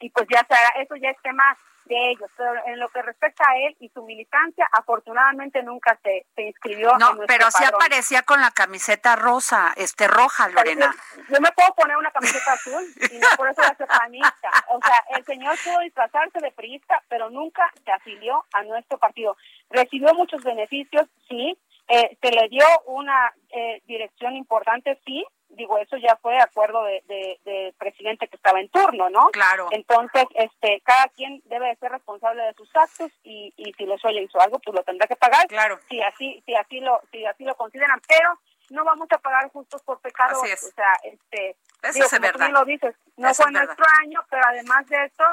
y 0.00 0.10
pues 0.10 0.26
ya 0.30 0.44
se 0.46 0.54
hará, 0.54 0.82
eso 0.82 0.96
ya 0.96 1.10
es 1.10 1.22
tema 1.22 1.56
de 1.84 2.10
ellos, 2.12 2.30
pero 2.36 2.52
en 2.66 2.78
lo 2.78 2.88
que 2.88 3.02
respecta 3.02 3.44
a 3.48 3.56
él 3.56 3.76
y 3.80 3.88
su 3.90 4.04
militancia, 4.04 4.66
afortunadamente 4.72 5.62
nunca 5.62 5.98
se, 6.02 6.24
se 6.34 6.42
inscribió. 6.42 6.96
No, 6.98 7.18
pero 7.26 7.50
sí 7.50 7.64
aparecía 7.64 8.22
con 8.22 8.40
la 8.40 8.52
camiseta 8.52 9.16
rosa, 9.16 9.72
este 9.76 10.06
roja, 10.06 10.48
Lorena. 10.48 10.94
Yo, 11.28 11.40
me 11.40 11.50
puedo 11.52 11.74
poner 11.74 11.96
una 11.96 12.10
camiseta 12.12 12.52
azul 12.52 12.84
y 13.10 13.18
no 13.18 13.26
por 13.36 13.50
eso 13.50 13.62
ser 13.76 13.88
panista. 13.88 14.50
O 14.68 14.78
sea, 14.80 15.04
el 15.16 15.24
señor 15.24 15.56
pudo 15.64 15.80
disfrazarse 15.80 16.38
de 16.38 16.52
priista, 16.52 17.02
pero 17.08 17.28
nunca 17.28 17.70
se 17.84 17.90
afilió 17.90 18.44
a 18.52 18.62
nuestro 18.62 18.98
partido. 18.98 19.36
Recibió 19.68 20.14
muchos 20.14 20.44
beneficios, 20.44 21.08
sí, 21.28 21.58
eh, 21.88 22.16
se 22.22 22.30
le 22.30 22.48
dio 22.48 22.64
una 22.86 23.32
eh, 23.50 23.82
dirección 23.86 24.36
importante, 24.36 25.00
sí, 25.04 25.26
digo, 25.50 25.78
eso 25.78 25.96
ya 25.96 26.16
fue 26.16 26.38
acuerdo 26.38 26.82
de, 26.84 27.02
de, 27.08 27.74
presidente 27.78 28.28
que 28.28 28.36
estaba 28.36 28.60
en 28.60 28.68
turno, 28.68 29.10
¿no? 29.10 29.30
Claro. 29.30 29.68
Entonces, 29.70 30.24
este, 30.34 30.80
cada 30.84 31.08
quien 31.08 31.42
debe 31.46 31.68
de 31.68 31.76
ser 31.76 31.92
responsable 31.92 32.42
de 32.42 32.54
sus 32.54 32.68
actos 32.74 33.10
y, 33.22 33.52
y 33.56 33.72
si 33.74 33.86
los 33.86 34.04
oye 34.04 34.22
hizo 34.22 34.40
algo, 34.40 34.58
pues 34.58 34.74
lo 34.74 34.82
tendrá 34.82 35.06
que 35.06 35.16
pagar. 35.16 35.46
Claro. 35.48 35.78
Si 35.88 36.00
así, 36.02 36.42
si 36.46 36.54
así 36.54 36.80
lo, 36.80 37.00
si 37.10 37.24
así 37.26 37.44
lo 37.44 37.54
consideran, 37.56 38.00
pero 38.06 38.38
no 38.70 38.84
vamos 38.84 39.08
a 39.10 39.18
pagar 39.18 39.50
justos 39.50 39.82
por 39.82 40.00
pecados. 40.00 40.42
Así 40.42 40.52
es. 40.52 40.64
O 40.64 40.70
sea, 40.72 40.92
este, 41.04 41.56
eso 41.82 42.04
es 42.04 42.20
verdad. 42.20 42.50
lo 42.50 42.64
dices, 42.64 42.94
no 43.16 43.34
fue 43.34 43.50
nuestro 43.50 43.84
año, 44.02 44.20
pero 44.30 44.42
además 44.46 44.86
de 44.86 45.04
esto, 45.04 45.24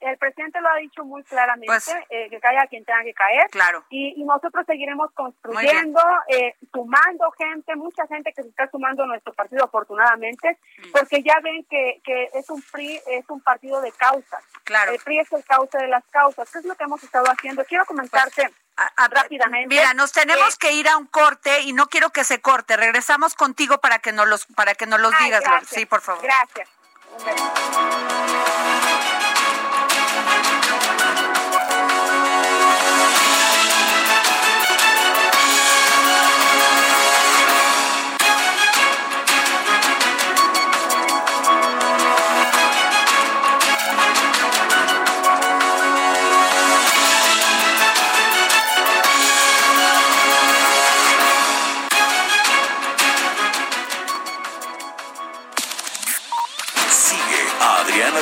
el 0.00 0.18
presidente 0.18 0.60
lo 0.60 0.68
ha 0.68 0.76
dicho 0.76 1.04
muy 1.04 1.22
claramente, 1.24 1.66
pues 1.66 1.88
eh, 2.10 2.28
que 2.28 2.38
caiga 2.40 2.66
quien 2.66 2.84
tenga 2.84 3.02
que 3.02 3.14
caer. 3.14 3.48
Claro. 3.50 3.84
Y, 3.90 4.24
nosotros 4.26 4.66
seguiremos 4.66 5.10
construyendo, 5.12 6.00
eh, 6.28 6.54
sumando 6.72 7.30
gente, 7.38 7.76
mucha 7.76 8.06
gente 8.08 8.32
que 8.32 8.42
se 8.42 8.48
está 8.48 8.68
sumando 8.70 9.04
a 9.04 9.06
nuestro 9.06 9.32
partido, 9.32 9.64
afortunadamente, 9.64 10.58
mm. 10.78 10.90
porque 10.90 11.22
ya 11.22 11.38
ven 11.42 11.64
que, 11.70 12.00
que 12.04 12.30
es 12.34 12.50
un 12.50 12.60
PRI, 12.60 13.00
es 13.06 13.24
un 13.28 13.40
partido 13.40 13.80
de 13.80 13.92
causas. 13.92 14.42
Claro. 14.64 14.92
El 14.92 14.98
PRI 14.98 15.20
es 15.20 15.32
el 15.32 15.44
causa 15.44 15.78
de 15.78 15.88
las 15.88 16.04
causas. 16.10 16.50
¿Qué 16.50 16.58
es 16.58 16.64
lo 16.64 16.74
que 16.74 16.84
hemos 16.84 17.02
estado 17.02 17.26
haciendo? 17.26 17.64
Quiero 17.64 17.86
comentarte. 17.86 18.50
Pues, 18.76 19.10
rápidamente. 19.10 19.68
Mira, 19.68 19.94
nos 19.94 20.12
tenemos 20.12 20.56
que 20.58 20.72
ir 20.72 20.88
a 20.88 20.98
un 20.98 21.06
corte 21.06 21.62
y 21.62 21.72
no 21.72 21.86
quiero 21.88 22.10
que 22.10 22.24
se 22.24 22.40
corte. 22.40 22.76
Regresamos 22.76 23.34
contigo 23.34 23.78
para 23.78 24.00
que 24.00 24.12
nos 24.12 24.28
los 24.28 24.46
para 24.46 24.74
que 24.74 24.86
nos 24.86 25.00
los 25.00 25.12
digas. 25.18 25.42
Sí, 25.66 25.86
por 25.86 26.02
favor. 26.02 26.22
Gracias. 26.22 26.68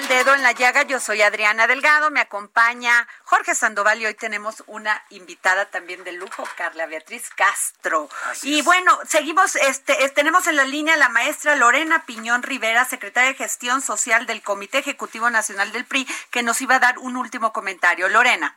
Al 0.00 0.08
dedo 0.08 0.34
en 0.34 0.42
la 0.42 0.52
llaga. 0.52 0.82
Yo 0.84 0.98
soy 0.98 1.20
Adriana 1.20 1.66
Delgado, 1.66 2.10
me 2.10 2.20
acompaña 2.20 3.06
Jorge 3.24 3.54
Sandoval 3.54 4.00
y 4.00 4.06
hoy 4.06 4.14
tenemos 4.14 4.64
una 4.66 5.02
invitada 5.10 5.66
también 5.66 6.04
de 6.04 6.12
lujo, 6.12 6.44
Carla 6.56 6.86
Beatriz 6.86 7.28
Castro. 7.30 8.08
y 8.42 8.62
bueno, 8.62 8.98
seguimos, 9.06 9.56
este, 9.56 10.08
tenemos 10.10 10.46
en 10.46 10.56
la 10.56 10.64
línea 10.64 10.96
la 10.96 11.10
maestra 11.10 11.54
Lorena 11.54 12.06
Piñón 12.06 12.42
Rivera, 12.42 12.86
secretaria 12.86 13.30
de 13.30 13.36
Gestión 13.36 13.82
Social 13.82 14.24
del 14.24 14.42
Comité 14.42 14.78
Ejecutivo 14.78 15.28
Nacional 15.28 15.70
del 15.72 15.84
PRI, 15.84 16.06
que 16.30 16.42
nos 16.42 16.62
iba 16.62 16.76
a 16.76 16.80
dar 16.80 16.98
un 16.98 17.16
último 17.16 17.52
comentario. 17.52 18.08
Lorena. 18.08 18.56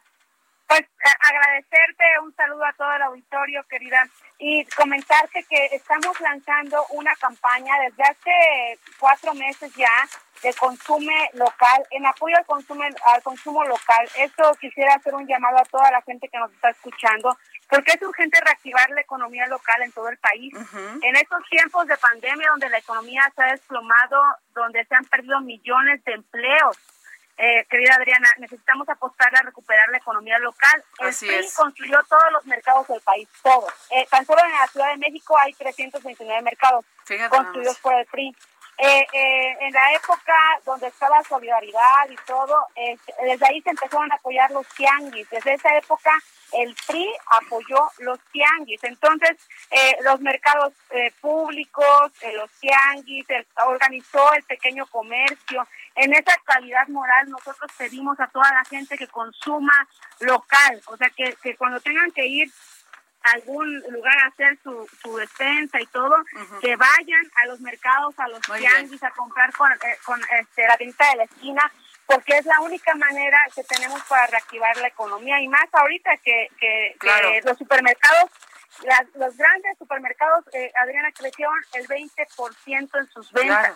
Pues 0.67 0.81
agradecerte, 1.19 2.03
un 2.23 2.33
saludo 2.35 2.65
a 2.65 2.73
todo 2.73 2.91
el 2.93 3.01
auditorio, 3.01 3.65
querida, 3.69 4.07
y 4.45 4.65
comentarte 4.75 5.45
que 5.49 5.67
estamos 5.71 6.19
lanzando 6.19 6.85
una 6.89 7.15
campaña 7.15 7.73
desde 7.79 8.03
hace 8.03 8.79
cuatro 8.99 9.33
meses 9.33 9.73
ya 9.73 10.05
de 10.41 10.53
consume 10.55 11.29
local, 11.35 11.81
en 11.91 12.05
apoyo 12.05 12.35
al 12.35 12.45
consumo, 12.45 12.83
al 12.83 13.23
consumo 13.23 13.63
local. 13.63 14.05
Esto 14.17 14.53
quisiera 14.59 14.95
hacer 14.95 15.15
un 15.15 15.25
llamado 15.25 15.59
a 15.59 15.63
toda 15.63 15.89
la 15.91 16.01
gente 16.01 16.27
que 16.27 16.37
nos 16.37 16.51
está 16.51 16.71
escuchando, 16.71 17.37
porque 17.69 17.93
es 17.93 18.01
urgente 18.01 18.37
reactivar 18.41 18.89
la 18.89 18.99
economía 18.99 19.47
local 19.47 19.81
en 19.81 19.93
todo 19.93 20.09
el 20.09 20.17
país. 20.17 20.53
En 21.01 21.15
estos 21.15 21.41
tiempos 21.49 21.87
de 21.87 21.95
pandemia 21.95 22.49
donde 22.49 22.69
la 22.69 22.79
economía 22.79 23.31
se 23.33 23.43
ha 23.43 23.51
desplomado, 23.53 24.21
donde 24.53 24.83
se 24.83 24.93
han 24.93 25.05
perdido 25.05 25.39
millones 25.39 26.03
de 26.03 26.15
empleos, 26.15 26.77
eh, 27.37 27.65
querida 27.69 27.95
Adriana, 27.95 28.27
necesitamos 28.37 28.87
apostar 28.89 29.35
a 29.35 29.41
recuperar 29.41 29.89
la 29.89 29.97
economía 29.97 30.37
local. 30.39 30.83
El 30.99 31.13
PRI 31.15 31.49
construyó 31.55 31.99
todos 32.07 32.31
los 32.31 32.45
mercados 32.45 32.87
del 32.87 33.01
país, 33.01 33.27
todos. 33.41 33.73
Eh, 33.89 34.05
tan 34.09 34.25
solo 34.25 34.41
en 34.45 34.51
la 34.51 34.67
Ciudad 34.67 34.91
de 34.91 34.97
México 34.97 35.37
hay 35.37 35.53
329 35.53 36.41
mercados 36.41 36.85
construidos 37.29 37.77
por 37.79 37.93
el 37.95 38.05
PRI. 38.05 38.35
Eh, 38.77 39.05
eh, 39.13 39.57
en 39.61 39.71
la 39.71 39.93
época 39.93 40.33
donde 40.65 40.87
estaba 40.87 41.23
solidaridad 41.23 42.09
y 42.09 42.15
todo, 42.25 42.67
desde 43.23 43.45
ahí 43.45 43.61
se 43.61 43.69
empezaron 43.69 44.11
a 44.11 44.15
apoyar 44.15 44.49
los 44.51 44.67
tianguis. 44.69 45.29
Desde 45.29 45.53
esa 45.53 45.77
época 45.77 46.11
el 46.53 46.75
PRI 46.87 47.07
apoyó 47.31 47.89
los 47.99 48.19
tianguis. 48.31 48.83
Entonces, 48.83 49.37
eh, 49.71 49.97
los 50.03 50.19
mercados 50.21 50.73
eh, 50.91 51.11
públicos, 51.19 52.11
eh, 52.21 52.33
los 52.33 52.49
tianguis, 52.59 53.25
organizó 53.65 54.33
el 54.33 54.43
pequeño 54.43 54.85
comercio. 54.87 55.67
En 55.95 56.13
esa 56.13 56.35
calidad 56.45 56.87
moral 56.87 57.29
nosotros 57.29 57.71
pedimos 57.77 58.19
a 58.19 58.27
toda 58.27 58.51
la 58.53 58.63
gente 58.65 58.97
que 58.97 59.07
consuma 59.07 59.87
local, 60.19 60.81
o 60.87 60.97
sea, 60.97 61.09
que, 61.09 61.35
que 61.41 61.55
cuando 61.55 61.79
tengan 61.79 62.11
que 62.11 62.25
ir 62.25 62.51
algún 63.23 63.79
lugar 63.89 64.17
a 64.19 64.27
hacer 64.27 64.57
su, 64.63 64.87
su 65.01 65.15
despensa 65.17 65.79
y 65.79 65.85
todo, 65.87 66.15
que 66.61 66.75
vayan 66.75 67.31
a 67.41 67.47
los 67.47 67.59
mercados, 67.61 68.13
a 68.19 68.27
los 68.27 68.41
tianguis 68.41 69.01
a 69.03 69.11
comprar 69.11 69.51
con, 69.53 69.71
con 70.05 70.21
este, 70.39 70.67
la 70.67 70.77
venta 70.77 71.09
de 71.09 71.15
la 71.17 71.23
esquina 71.23 71.71
porque 72.05 72.37
es 72.37 72.45
la 72.45 72.59
única 72.59 72.93
manera 72.95 73.39
que 73.55 73.63
tenemos 73.63 74.01
para 74.03 74.27
reactivar 74.27 74.75
la 74.77 74.87
economía 74.87 75.39
y 75.39 75.47
más 75.47 75.67
ahorita 75.71 76.17
que, 76.17 76.49
que, 76.59 76.95
los 77.43 77.57
supermercados, 77.57 78.29
los 79.15 79.37
grandes 79.37 79.77
supermercados, 79.77 80.43
eh, 80.53 80.71
Adriana, 80.75 81.11
crecieron 81.11 81.55
el 81.73 81.87
20% 81.87 82.99
en 82.99 83.09
sus 83.11 83.31
ventas. 83.31 83.75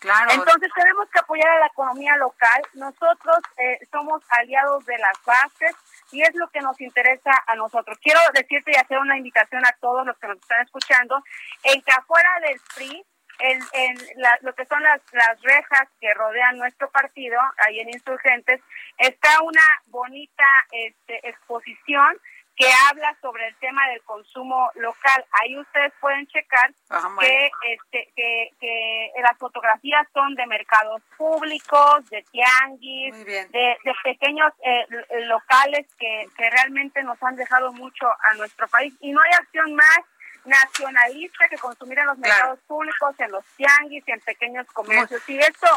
Claro. 0.00 0.32
Entonces 0.32 0.68
tenemos 0.74 1.08
que 1.10 1.20
apoyar 1.20 1.48
a 1.48 1.60
la 1.60 1.66
economía 1.66 2.16
local. 2.16 2.62
Nosotros 2.74 3.38
eh, 3.56 3.78
somos 3.92 4.20
aliados 4.30 4.84
de 4.84 4.98
las 4.98 5.24
bases 5.24 5.76
y 6.12 6.22
es 6.22 6.34
lo 6.34 6.48
que 6.48 6.60
nos 6.60 6.80
interesa 6.80 7.32
a 7.46 7.56
nosotros. 7.56 7.98
Quiero 8.02 8.20
decirte 8.34 8.72
y 8.72 8.76
hacer 8.76 8.98
una 8.98 9.16
invitación 9.16 9.64
a 9.66 9.76
todos 9.80 10.06
los 10.06 10.16
que 10.18 10.28
nos 10.28 10.38
están 10.38 10.62
escuchando 10.62 11.22
en 11.64 11.80
que 11.82 11.92
afuera 11.92 12.30
del 12.46 12.60
PRI 12.74 13.04
en, 13.38 13.60
en 13.72 13.96
lo 14.42 14.54
que 14.54 14.66
son 14.66 14.82
las, 14.82 15.00
las 15.12 15.40
rejas 15.42 15.88
que 16.00 16.12
rodean 16.14 16.58
nuestro 16.58 16.90
partido, 16.90 17.40
ahí 17.66 17.80
en 17.80 17.88
Insurgentes, 17.88 18.60
está 18.98 19.40
una 19.42 19.62
bonita 19.86 20.44
este, 20.70 21.28
exposición 21.28 22.18
que 22.56 22.70
habla 22.88 23.16
sobre 23.20 23.48
el 23.48 23.56
tema 23.56 23.88
del 23.88 24.02
consumo 24.02 24.70
local. 24.74 25.24
Ahí 25.40 25.58
ustedes 25.58 25.92
pueden 26.00 26.26
checar 26.26 26.70
que, 27.18 27.50
este, 27.72 28.12
que, 28.14 28.50
que 28.60 29.12
las 29.22 29.38
fotografías 29.38 30.06
son 30.12 30.34
de 30.34 30.46
mercados 30.46 31.00
públicos, 31.16 32.08
de 32.10 32.22
tianguis, 32.30 33.24
de, 33.24 33.48
de, 33.52 33.94
pequeños 34.04 34.52
eh, 34.64 34.86
locales 35.26 35.86
que, 35.98 36.26
que 36.36 36.50
realmente 36.50 37.02
nos 37.02 37.22
han 37.22 37.36
dejado 37.36 37.72
mucho 37.72 38.06
a 38.06 38.34
nuestro 38.36 38.68
país. 38.68 38.94
Y 39.00 39.12
no 39.12 39.20
hay 39.22 39.32
acción 39.32 39.74
más 39.74 40.00
nacionalista 40.44 41.48
que 41.48 41.56
consumir 41.56 41.98
en 41.98 42.06
los 42.06 42.18
mercados 42.18 42.58
públicos, 42.66 43.14
en 43.18 43.30
los 43.30 43.44
tianguis 43.56 44.04
y 44.06 44.10
en 44.10 44.20
pequeños 44.20 44.66
comercios. 44.68 45.22
Y 45.28 45.38
esto, 45.38 45.68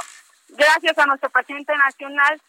gracias 0.49 0.97
a 0.97 1.05
nuestro 1.05 1.29
presidente 1.29 1.75
nacional, 1.77 2.41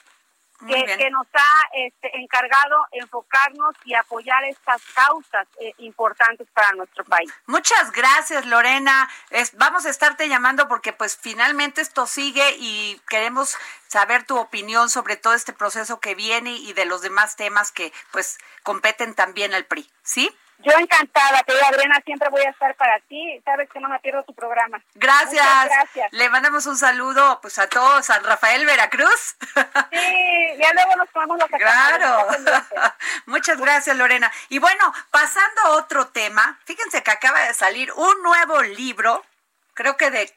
que, 0.59 1.11
nos 1.11 1.27
ha 1.35 1.69
este, 1.75 2.17
encargado 2.19 2.87
enfocarnos 2.93 3.75
y 3.85 3.95
apoyar 3.95 4.45
estas 4.45 4.83
causas 4.95 5.47
eh, 5.61 5.73
importantes 5.79 6.47
para 6.53 6.73
nuestro 6.73 7.05
país. 7.05 7.31
Muchas 7.47 7.93
gracias, 7.93 8.47
Lorena. 8.47 9.09
vamos 9.55 9.87
a 9.87 9.91
estarte 9.91 10.29
llamando 10.29 10.69
porque 10.69 10.93
pues 10.93 11.17
finalmente 11.17 11.81
esto 11.81 12.07
sigue 12.07 12.57
y 12.59 13.01
queremos 13.09 13.57
saber 13.89 14.25
tu 14.25 14.39
opinión 14.39 14.89
sobre 14.91 15.17
todo 15.17 15.35
este 15.35 15.53
proceso 15.53 16.01
que 16.01 16.15
viene 16.15 16.53
y 16.53 16.73
de 16.73 16.85
los 16.85 17.03
demás 17.03 17.37
temas 17.37 17.73
que 17.73 17.93
pues 18.11 18.39
competen 18.63 19.15
también 19.15 19.55
al 19.55 19.65
PRI, 19.65 19.91
¿sí? 20.03 20.35
Yo 20.59 20.73
encantada, 20.79 21.43
querida 21.43 21.69
Adriana, 21.69 22.01
siempre 22.05 22.29
voy 22.31 22.43
a 22.43 22.51
estar 22.51 22.75
para 22.77 22.99
ti. 23.01 23.41
Sabes 23.45 23.69
que 23.71 23.81
no 23.81 23.89
me 23.89 23.99
pierdo 24.01 24.23
tu 24.25 24.35
programa. 24.35 24.83
Gracias. 24.95 25.45
gracias. 25.67 26.13
Le 26.13 26.29
mandamos 26.31 26.67
un 26.67 26.77
saludo 26.77 27.41
pues 27.43 27.59
a 27.59 27.69
todos, 27.69 28.09
a 28.11 28.19
Rafael 28.21 28.65
Veracruz. 28.65 29.37
Sí, 29.93 30.57
ya 30.59 30.73
luego 30.73 30.97
nos 30.97 31.09
tomamos 31.11 31.39
los 31.39 31.49
Claro. 31.49 32.27
Muchas 33.27 33.59
gracias, 33.59 33.97
Lorena. 33.97 34.31
Y 34.49 34.59
bueno, 34.59 34.93
pasando 35.11 35.61
a 35.63 35.71
otro 35.73 36.09
tema, 36.09 36.59
fíjense 36.65 37.03
que 37.03 37.11
acaba 37.11 37.41
de 37.41 37.55
salir 37.55 37.93
un 37.93 38.23
nuevo 38.23 38.63
libro, 38.63 39.25
creo 39.75 39.97
que 39.97 40.11
de 40.11 40.35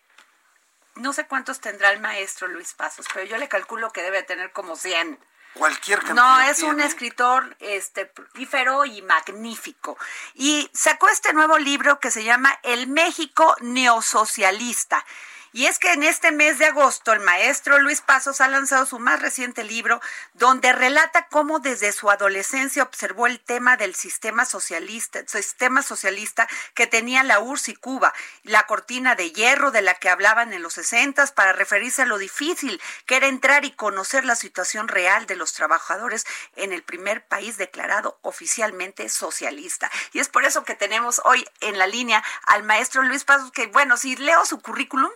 no 0.96 1.14
sé 1.14 1.26
cuántos 1.26 1.62
tendrá 1.62 1.92
el 1.92 2.00
maestro 2.00 2.48
Luis 2.48 2.74
Pasos, 2.74 3.06
pero 3.14 3.26
yo 3.26 3.38
le 3.38 3.48
calculo 3.48 3.92
que 3.92 4.02
debe 4.04 4.24
tener 4.24 4.52
como 4.52 4.76
100 4.76 5.18
cualquier 5.54 6.00
cantidad. 6.00 6.16
No, 6.16 6.42
es 6.42 6.64
un 6.64 6.80
escritor 6.80 7.56
este 7.60 8.06
prolífero 8.06 8.86
y 8.86 9.02
magnífico. 9.02 9.98
Y 10.34 10.70
sacó 10.74 11.10
este 11.10 11.34
nuevo 11.34 11.58
libro 11.58 12.00
que 12.00 12.12
se 12.12 12.24
llama 12.24 12.58
El 12.64 12.88
México 12.88 13.56
neosocialista. 13.62 15.06
Y 15.52 15.66
es 15.66 15.80
que 15.80 15.94
en 15.94 16.04
este 16.04 16.32
mes 16.32 16.60
de 16.60 16.66
agosto 16.66 17.12
el 17.12 17.22
maestro 17.22 17.80
Luis 17.80 18.02
Pasos 18.02 18.40
ha 18.40 18.48
lanzado 18.48 18.86
su 18.86 19.00
más 19.00 19.20
reciente 19.20 19.64
libro 19.64 20.00
donde 20.34 20.74
relata 20.74 21.28
cómo 21.28 21.60
desde 21.60 21.92
su 21.92 22.12
adolescencia 22.12 22.84
observó 22.84 23.26
el 23.26 23.40
tema 23.40 23.76
del 23.76 23.96
sistema 23.96 24.46
socialista, 24.46 25.22
sistema 25.26 25.82
socialista 25.82 26.48
que 26.76 26.86
tenía 26.86 27.24
la 27.24 27.40
URSS 27.40 27.70
y 27.70 27.76
Cuba, 27.76 28.14
la 28.44 28.68
cortina 28.68 29.16
de 29.16 29.32
hierro 29.32 29.72
de 29.72 29.82
la 29.82 29.96
que 29.96 30.10
hablaban 30.10 30.54
en 30.54 30.62
los 30.62 30.74
60 30.74 31.10
para 31.34 31.54
referirse 31.54 32.04
a 32.04 32.06
lo 32.06 32.18
difícil 32.18 32.80
que 33.08 33.16
era 33.16 33.28
entrar 33.28 33.66
y 33.66 33.72
conocer 33.72 34.26
la 34.26 34.36
situación 34.36 34.88
real 34.88 35.26
de 35.26 35.36
los 35.36 35.54
trabajadores 35.54 36.26
en 36.56 36.74
el 36.74 36.84
primer 36.84 37.26
país 37.26 37.58
declarado 37.58 38.20
oficialmente 38.22 39.10
socialista. 39.10 39.90
Y 40.14 40.20
es 40.20 40.30
por 40.30 40.46
eso 40.46 40.64
que 40.64 40.76
tenemos 40.76 41.22
hoy 41.26 41.48
en 41.62 41.78
la 41.80 41.88
línea 41.88 42.24
al 42.46 42.64
maestro 42.64 43.02
Luis 43.02 43.24
Pasos 43.24 43.52
que 43.52 43.68
bueno, 43.68 43.98
si 43.98 44.16
leo 44.16 44.46
su 44.46 44.62
currículum 44.62 45.10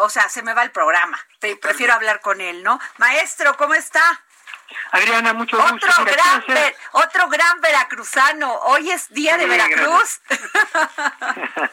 o 0.00 0.08
sea, 0.08 0.28
se 0.28 0.42
me 0.42 0.54
va 0.54 0.62
el 0.62 0.70
programa. 0.70 1.18
Prefiero 1.60 1.92
hablar 1.94 2.20
con 2.20 2.40
él, 2.40 2.62
¿no? 2.62 2.80
Maestro, 2.98 3.56
¿cómo 3.56 3.74
está? 3.74 4.02
Adriana, 4.92 5.32
mucho 5.34 5.56
gusto. 5.56 5.74
Otro, 5.74 6.04
gran, 6.04 6.42
otro 6.92 7.28
gran 7.28 7.60
veracruzano. 7.60 8.54
Hoy 8.54 8.90
es 8.90 9.08
día 9.10 9.36
de 9.36 9.46
Veracruz. 9.46 10.20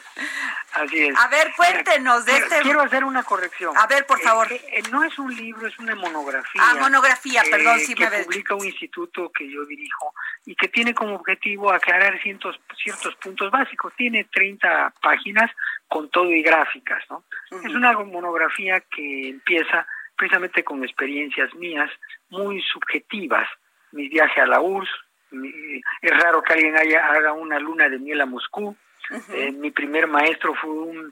Así 0.72 1.06
es. 1.06 1.18
A 1.18 1.28
ver, 1.28 1.52
cuéntenos 1.56 2.24
de 2.24 2.36
este. 2.36 2.60
Quiero 2.60 2.82
hacer 2.82 3.04
una 3.04 3.22
corrección. 3.22 3.76
A 3.76 3.86
ver, 3.86 4.06
por 4.06 4.20
favor. 4.20 4.52
Eh, 4.52 4.62
eh, 4.72 4.82
no 4.90 5.02
es 5.02 5.18
un 5.18 5.34
libro, 5.34 5.66
es 5.66 5.78
una 5.78 5.94
monografía. 5.94 6.62
Ah, 6.62 6.76
monografía, 6.78 7.42
perdón, 7.50 7.80
sí 7.80 7.94
que 7.94 8.06
publica 8.06 8.54
un 8.54 8.66
instituto 8.66 9.30
que 9.32 9.50
yo 9.50 9.64
dirijo 9.64 10.14
y 10.44 10.54
que 10.54 10.68
tiene 10.68 10.94
como 10.94 11.16
objetivo 11.16 11.72
aclarar 11.72 12.20
ciertos, 12.22 12.60
ciertos 12.82 13.14
puntos 13.16 13.50
básicos. 13.50 13.92
Tiene 13.96 14.24
30 14.24 14.94
páginas 15.02 15.50
con 15.88 16.10
todo 16.10 16.30
y 16.30 16.42
gráficas, 16.42 17.02
¿no? 17.10 17.24
Es 17.50 17.74
una 17.74 17.92
monografía 17.92 18.80
que 18.80 19.30
empieza 19.30 19.86
precisamente 20.18 20.64
con 20.64 20.84
experiencias 20.84 21.54
mías 21.54 21.90
muy 22.28 22.60
subjetivas, 22.60 23.48
mi 23.92 24.08
viaje 24.08 24.40
a 24.40 24.46
la 24.46 24.60
URSS, 24.60 24.90
es 26.02 26.22
raro 26.22 26.42
que 26.42 26.52
alguien 26.52 26.76
haya, 26.76 27.06
haga 27.06 27.32
una 27.32 27.58
luna 27.58 27.88
de 27.88 27.98
miel 27.98 28.20
a 28.20 28.26
Moscú, 28.26 28.76
eh, 29.32 29.52
mi 29.52 29.70
primer 29.70 30.06
maestro 30.06 30.54
fue 30.54 30.70
un, 30.70 31.10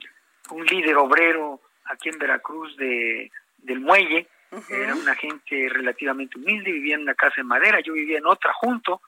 un, 0.51 0.67
líder 0.67 0.97
obrero 0.97 1.61
aquí 1.85 2.11
en 2.11 2.19
Veracruz 2.19 2.77
de, 2.77 3.31
del 3.59 3.81
muelle, 3.81 4.29
era 4.69 4.95
una 4.95 5.15
gente 5.15 5.69
relativamente 5.71 6.39
humilde, 6.39 6.73
vivía 6.73 6.97
en 6.97 7.03
una 7.03 7.15
casa 7.15 7.37
de 7.39 7.45
madera, 7.45 7.81
yo 7.81 7.93
vivía 7.93 8.19
en 8.19 8.27
otra 8.27 8.53
junto, 8.55 9.01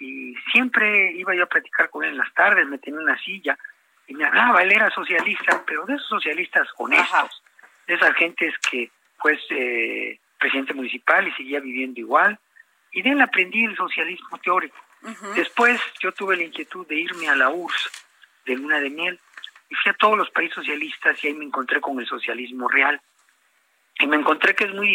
y 0.00 0.34
siempre 0.52 1.12
iba 1.12 1.34
yo 1.34 1.44
a 1.44 1.48
platicar 1.48 1.88
con 1.88 2.04
él 2.04 2.10
en 2.10 2.18
las 2.18 2.32
tardes, 2.34 2.66
me 2.66 2.78
tenía 2.78 3.00
una 3.00 3.18
silla, 3.18 3.58
y 4.06 4.14
me 4.14 4.24
hablaba, 4.24 4.62
él 4.62 4.72
era 4.72 4.90
socialista, 4.90 5.62
pero 5.66 5.84
de 5.86 5.94
esos 5.94 6.08
socialistas 6.08 6.68
honestos, 6.76 7.42
de 7.86 7.94
esas 7.94 8.14
gentes 8.14 8.54
que 8.70 8.90
pues 9.20 9.40
eh, 9.50 10.18
presidente 10.38 10.74
municipal 10.74 11.26
y 11.26 11.32
seguía 11.32 11.60
viviendo 11.60 12.00
igual, 12.00 12.38
y 12.92 13.02
de 13.02 13.10
él 13.10 13.20
aprendí 13.20 13.64
el 13.64 13.76
socialismo 13.76 14.38
teórico. 14.38 14.76
Después 15.36 15.80
yo 16.00 16.10
tuve 16.12 16.36
la 16.36 16.42
inquietud 16.42 16.86
de 16.86 16.96
irme 16.96 17.28
a 17.28 17.36
la 17.36 17.50
URSS 17.50 17.90
de 18.46 18.56
luna 18.56 18.80
de 18.80 18.90
miel 18.90 19.20
y 19.68 19.74
fui 19.74 19.90
a 19.90 19.94
todos 19.94 20.16
los 20.16 20.30
países 20.30 20.54
socialistas 20.54 21.22
y 21.22 21.28
ahí 21.28 21.34
me 21.34 21.44
encontré 21.44 21.80
con 21.80 21.98
el 22.00 22.06
socialismo 22.06 22.68
real. 22.68 23.00
Y 23.98 24.06
me 24.06 24.16
encontré 24.16 24.54
que 24.54 24.64
es 24.64 24.74
muy 24.74 24.88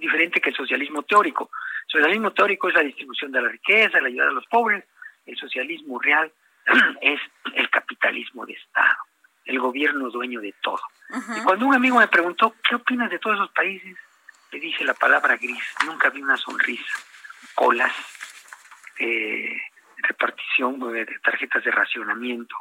diferente 0.00 0.40
que 0.40 0.50
el 0.50 0.56
socialismo 0.56 1.02
teórico. 1.02 1.50
El 1.86 2.00
socialismo 2.00 2.32
teórico 2.32 2.68
es 2.68 2.74
la 2.74 2.82
distribución 2.82 3.32
de 3.32 3.42
la 3.42 3.48
riqueza, 3.48 4.00
la 4.00 4.08
ayuda 4.08 4.28
a 4.28 4.32
los 4.32 4.46
pobres. 4.46 4.84
El 5.26 5.36
socialismo 5.36 5.98
real 6.00 6.32
es 7.00 7.20
el 7.54 7.70
capitalismo 7.70 8.46
de 8.46 8.54
Estado, 8.54 8.96
el 9.48 9.58
gobierno 9.58 10.10
dueño 10.10 10.40
de 10.40 10.54
todo. 10.60 10.80
Y 11.36 11.42
cuando 11.42 11.66
un 11.66 11.74
amigo 11.74 11.98
me 11.98 12.06
preguntó, 12.06 12.54
¿qué 12.62 12.74
opinas 12.74 13.10
de 13.10 13.18
todos 13.18 13.36
esos 13.36 13.50
países? 13.52 13.96
Le 14.52 14.60
dije 14.60 14.84
la 14.84 14.92
palabra 14.92 15.36
gris, 15.36 15.64
nunca 15.86 16.10
vi 16.10 16.22
una 16.22 16.36
sonrisa, 16.36 16.92
colas, 17.54 17.92
eh, 18.98 19.56
repartición 19.96 20.78
de 20.92 21.06
tarjetas 21.24 21.64
de 21.64 21.70
racionamiento, 21.70 22.54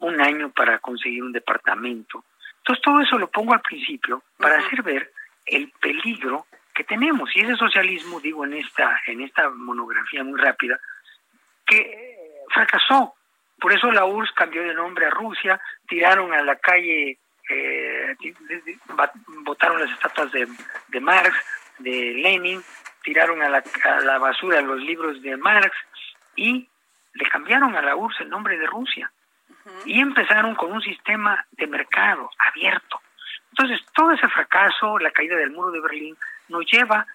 un 0.00 0.20
año 0.20 0.50
para 0.50 0.78
conseguir 0.78 1.22
un 1.22 1.32
departamento. 1.32 2.24
Entonces 2.58 2.82
todo 2.84 3.00
eso 3.00 3.18
lo 3.18 3.30
pongo 3.30 3.54
al 3.54 3.62
principio 3.62 4.22
para 4.36 4.58
hacer 4.58 4.82
ver 4.82 5.12
el 5.46 5.72
peligro 5.80 6.46
que 6.74 6.84
tenemos. 6.84 7.34
Y 7.34 7.40
ese 7.40 7.56
socialismo, 7.56 8.20
digo 8.20 8.44
en 8.44 8.54
esta, 8.54 9.00
en 9.06 9.22
esta 9.22 9.48
monografía 9.48 10.22
muy 10.22 10.38
rápida, 10.38 10.78
que 11.64 12.42
fracasó. 12.50 13.14
Por 13.60 13.72
eso 13.72 13.90
la 13.92 14.04
URSS 14.04 14.32
cambió 14.32 14.62
de 14.62 14.74
nombre 14.74 15.06
a 15.06 15.10
Rusia, 15.10 15.60
tiraron 15.86 16.32
a 16.32 16.42
la 16.42 16.56
calle, 16.56 17.18
eh, 17.48 18.16
botaron 19.44 19.80
las 19.80 19.90
estatuas 19.90 20.32
de, 20.32 20.48
de, 20.88 21.00
Marx, 21.00 21.34
de 21.78 22.14
Lenin, 22.14 22.62
tiraron 23.02 23.42
a 23.42 23.48
la, 23.48 23.62
a 23.84 24.00
la 24.00 24.18
basura 24.18 24.60
los 24.62 24.80
libros 24.80 25.20
de 25.22 25.36
Marx 25.36 25.76
y 26.36 26.68
le 27.14 27.28
cambiaron 27.28 27.76
a 27.76 27.82
la 27.82 27.96
URSS 27.96 28.20
el 28.20 28.30
nombre 28.30 28.56
de 28.58 28.66
Rusia. 28.66 29.10
Y 29.84 30.00
empezaron 30.00 30.54
con 30.54 30.72
un 30.72 30.80
sistema 30.80 31.44
de 31.52 31.66
mercado 31.66 32.30
abierto. 32.38 33.00
Entonces, 33.50 33.84
todo 33.94 34.12
ese 34.12 34.26
fracaso, 34.28 34.98
la 34.98 35.10
caída 35.10 35.36
del 35.36 35.50
muro 35.50 35.70
de 35.70 35.80
Berlín, 35.80 36.16
nos 36.48 36.64
lleva 36.66 37.06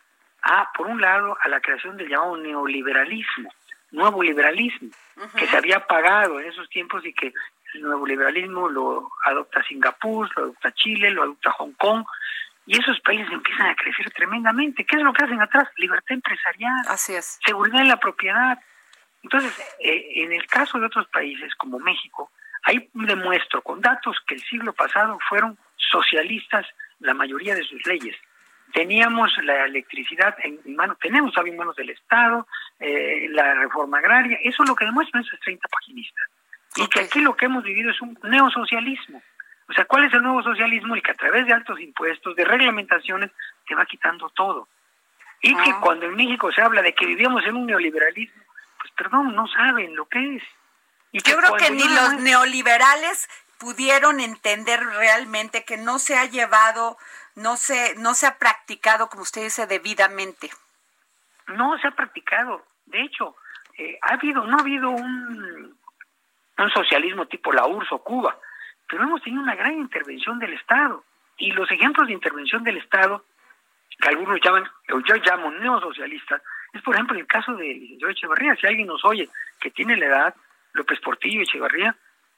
a, 0.43 0.71
por 0.73 0.87
un 0.87 1.01
lado, 1.01 1.37
a 1.41 1.49
la 1.49 1.59
creación 1.59 1.97
del 1.97 2.07
llamado 2.07 2.37
neoliberalismo, 2.37 3.51
nuevo 3.95 4.21
liberalismo, 4.21 4.89
que 5.37 5.47
se 5.47 5.57
había 5.57 5.85
pagado 5.87 6.39
en 6.39 6.47
esos 6.47 6.69
tiempos 6.69 7.05
y 7.05 7.13
que 7.13 7.33
el 7.73 7.81
nuevo 7.81 8.05
liberalismo 8.05 8.69
lo 8.69 9.11
adopta 9.25 9.63
Singapur, 9.63 10.29
lo 10.35 10.43
adopta 10.43 10.71
Chile, 10.73 11.11
lo 11.11 11.23
adopta 11.23 11.51
Hong 11.53 11.73
Kong, 11.73 12.05
y 12.65 12.79
esos 12.79 12.99
países 13.01 13.31
empiezan 13.31 13.67
a 13.67 13.75
crecer 13.75 14.09
tremendamente. 14.11 14.85
¿Qué 14.85 14.95
es 14.95 15.03
lo 15.03 15.13
que 15.13 15.23
hacen 15.23 15.41
atrás? 15.41 15.69
Libertad 15.77 16.15
empresarial, 16.15 16.85
Así 16.87 17.13
es. 17.13 17.39
seguridad 17.45 17.81
en 17.81 17.89
la 17.89 17.99
propiedad. 17.99 18.59
Entonces, 19.23 19.57
eh, 19.79 20.23
en 20.23 20.33
el 20.33 20.45
caso 20.47 20.79
de 20.79 20.85
otros 20.85 21.07
países 21.07 21.53
como 21.55 21.79
México, 21.79 22.31
ahí 22.63 22.89
demuestro 22.93 23.61
con 23.61 23.81
datos 23.81 24.17
que 24.27 24.35
el 24.35 24.41
siglo 24.43 24.73
pasado 24.73 25.17
fueron 25.27 25.57
socialistas 25.77 26.65
la 26.99 27.13
mayoría 27.13 27.55
de 27.55 27.63
sus 27.63 27.85
leyes 27.85 28.15
teníamos 28.75 29.31
la 29.41 29.65
electricidad 29.65 30.35
en 30.43 30.59
manos, 30.75 30.99
tenemos 30.99 31.31
todavía 31.31 31.53
en 31.53 31.59
manos 31.59 31.77
del 31.77 31.91
Estado, 31.91 32.45
eh, 32.77 33.27
la 33.29 33.53
reforma 33.53 33.99
agraria, 33.99 34.37
eso 34.43 34.63
es 34.63 34.69
lo 34.69 34.75
que 34.75 34.83
demuestran 34.83 35.23
esos 35.23 35.39
30 35.39 35.65
paginistas. 35.69 36.25
Y 36.75 36.85
que 36.87 36.99
aquí 36.99 37.21
lo 37.21 37.37
que 37.37 37.45
hemos 37.45 37.63
vivido 37.63 37.89
es 37.89 38.01
un 38.01 38.19
neosocialismo. 38.23 39.23
O 39.69 39.73
sea, 39.73 39.85
¿cuál 39.85 40.03
es 40.03 40.13
el 40.13 40.21
nuevo 40.21 40.43
socialismo? 40.43 40.93
El 40.93 41.01
que 41.01 41.11
a 41.11 41.15
través 41.15 41.45
de 41.45 41.53
altos 41.53 41.79
impuestos, 41.79 42.35
de 42.35 42.43
reglamentaciones, 42.43 43.31
se 43.65 43.75
va 43.75 43.85
quitando 43.85 44.29
todo. 44.31 44.67
Y 45.41 45.55
que 45.55 45.71
ah. 45.71 45.79
cuando 45.81 46.07
en 46.07 46.15
México 46.15 46.51
se 46.51 46.61
habla 46.61 46.81
de 46.81 46.93
que 46.93 47.05
vivíamos 47.05 47.45
en 47.45 47.55
un 47.55 47.67
neoliberalismo, 47.67 48.43
pues 48.77 48.91
perdón, 48.97 49.33
no 49.33 49.47
saben 49.47 49.95
lo 49.95 50.05
que 50.09 50.35
es. 50.35 50.43
Y 51.13 51.21
Yo 51.21 51.37
creo 51.37 51.55
que 51.55 51.71
ni 51.71 51.87
los 51.87 52.19
neoliberales 52.19 53.29
pudieron 53.57 54.19
entender 54.19 54.85
realmente 54.85 55.63
que 55.63 55.77
no 55.77 55.97
se 55.97 56.17
ha 56.17 56.25
llevado 56.25 56.97
no 57.35 57.57
se, 57.57 57.95
no 57.95 58.13
se 58.13 58.27
ha 58.27 58.37
practicado, 58.37 59.09
como 59.09 59.23
usted 59.23 59.43
dice, 59.43 59.67
debidamente. 59.67 60.49
No 61.47 61.77
se 61.79 61.87
ha 61.87 61.91
practicado. 61.91 62.65
De 62.85 63.01
hecho, 63.01 63.35
eh, 63.77 63.97
ha 64.01 64.13
habido, 64.13 64.45
no 64.45 64.57
ha 64.57 64.61
habido 64.61 64.89
un, 64.89 65.77
un 66.57 66.69
socialismo 66.71 67.27
tipo 67.27 67.51
la 67.51 67.65
URSS 67.67 67.91
o 67.91 67.99
Cuba, 67.99 68.37
pero 68.87 69.03
hemos 69.03 69.21
tenido 69.21 69.41
una 69.41 69.55
gran 69.55 69.73
intervención 69.73 70.39
del 70.39 70.53
Estado. 70.53 71.03
Y 71.37 71.51
los 71.51 71.69
ejemplos 71.69 72.07
de 72.07 72.13
intervención 72.13 72.63
del 72.63 72.77
Estado, 72.77 73.25
que 73.99 74.09
algunos 74.09 74.39
llaman, 74.41 74.63
o 74.93 74.99
yo 75.01 75.15
llamo 75.15 75.51
neosocialistas, 75.51 76.41
es 76.73 76.81
por 76.81 76.95
ejemplo 76.95 77.17
el 77.17 77.27
caso 77.27 77.53
de 77.55 77.65
licenciado 77.65 78.11
Echevarría. 78.11 78.55
Si 78.55 78.67
alguien 78.67 78.87
nos 78.87 79.03
oye 79.03 79.29
que 79.59 79.71
tiene 79.71 79.97
la 79.97 80.05
edad, 80.05 80.35
López 80.73 80.99
Portillo 81.01 81.41
Echevarría, 81.41 81.95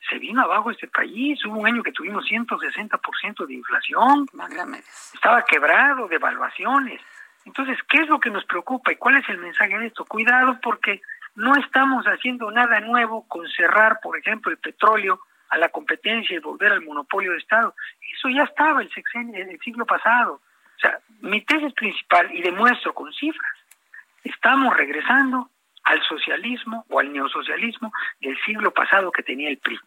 se 0.09 0.19
vino 0.19 0.41
abajo 0.41 0.71
este 0.71 0.87
país. 0.87 1.43
Hubo 1.45 1.59
un 1.59 1.67
año 1.67 1.83
que 1.83 1.91
tuvimos 1.91 2.25
160% 2.25 3.45
de 3.45 3.53
inflación. 3.53 4.27
Estaba 5.13 5.43
quebrado 5.43 6.07
de 6.07 6.15
evaluaciones. 6.15 7.01
Entonces, 7.45 7.77
¿qué 7.89 8.01
es 8.01 8.09
lo 8.09 8.19
que 8.19 8.29
nos 8.29 8.45
preocupa 8.45 8.91
y 8.91 8.97
cuál 8.97 9.17
es 9.17 9.29
el 9.29 9.37
mensaje 9.37 9.77
de 9.77 9.87
esto? 9.87 10.05
Cuidado 10.05 10.59
porque 10.61 11.01
no 11.35 11.55
estamos 11.55 12.05
haciendo 12.05 12.51
nada 12.51 12.79
nuevo 12.81 13.27
con 13.27 13.47
cerrar, 13.47 13.99
por 14.01 14.17
ejemplo, 14.17 14.51
el 14.51 14.57
petróleo 14.57 15.19
a 15.49 15.57
la 15.57 15.69
competencia 15.69 16.35
y 16.35 16.39
volver 16.39 16.73
al 16.73 16.83
monopolio 16.83 17.31
de 17.31 17.37
Estado. 17.37 17.73
Eso 18.13 18.29
ya 18.29 18.43
estaba 18.43 18.81
el, 18.81 18.91
sexenio, 18.91 19.41
el 19.41 19.59
siglo 19.59 19.85
pasado. 19.85 20.41
O 20.75 20.79
sea, 20.79 20.99
mi 21.21 21.41
tesis 21.41 21.73
principal, 21.73 22.29
y 22.33 22.41
demuestro 22.41 22.93
con 22.93 23.11
cifras, 23.13 23.53
estamos 24.23 24.75
regresando 24.75 25.49
al 25.87 26.03
socialismo 26.03 26.85
o 26.89 26.99
al 26.99 27.11
neosocialismo 27.11 27.91
del 28.19 28.37
siglo 28.45 28.71
pasado 28.71 29.11
que 29.11 29.23
tenía 29.23 29.49
el 29.49 29.57
PRI. 29.57 29.79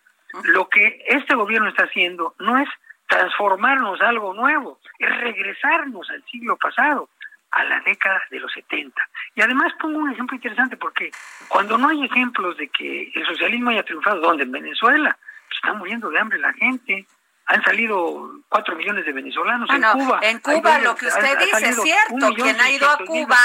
Lo 0.45 0.69
que 0.69 1.05
este 1.07 1.35
gobierno 1.35 1.69
está 1.69 1.85
haciendo 1.85 2.35
no 2.39 2.59
es 2.59 2.69
transformarnos 3.07 4.01
a 4.01 4.09
algo 4.09 4.33
nuevo, 4.33 4.81
es 4.99 5.15
regresarnos 5.19 6.09
al 6.11 6.25
siglo 6.25 6.57
pasado, 6.57 7.11
a 7.51 7.65
la 7.65 7.81
década 7.81 8.23
de 8.31 8.41
los 8.41 8.53
70. 8.53 8.97
Y 9.35 9.43
además 9.43 9.73
pongo 9.79 9.99
un 9.99 10.13
ejemplo 10.13 10.37
interesante 10.37 10.77
porque 10.77 11.11
cuando 11.49 11.77
no 11.77 11.89
hay 11.89 12.05
ejemplos 12.05 12.57
de 12.57 12.69
que 12.69 13.11
el 13.15 13.27
socialismo 13.27 13.71
haya 13.71 13.83
triunfado, 13.83 14.21
¿dónde? 14.21 14.45
En 14.45 14.53
Venezuela, 14.53 15.19
pues 15.49 15.57
está 15.57 15.75
muriendo 15.75 16.09
de 16.09 16.19
hambre 16.19 16.39
la 16.39 16.53
gente, 16.55 17.07
han 17.51 17.65
salido 17.65 18.31
cuatro 18.49 18.77
millones 18.77 19.05
de 19.05 19.13
venezolanos 19.13 19.69
en 19.71 19.83
Cuba. 19.83 20.21
En 20.23 20.39
Cuba, 20.39 20.79
lo 20.79 20.95
que 20.95 21.07
usted 21.07 21.39
dice 21.41 21.71
es 21.71 21.83
cierto. 21.83 22.35
Quien 22.35 22.61
ha 22.61 22.71
ido 22.71 22.89
a 22.89 22.99
Cuba, 22.99 23.37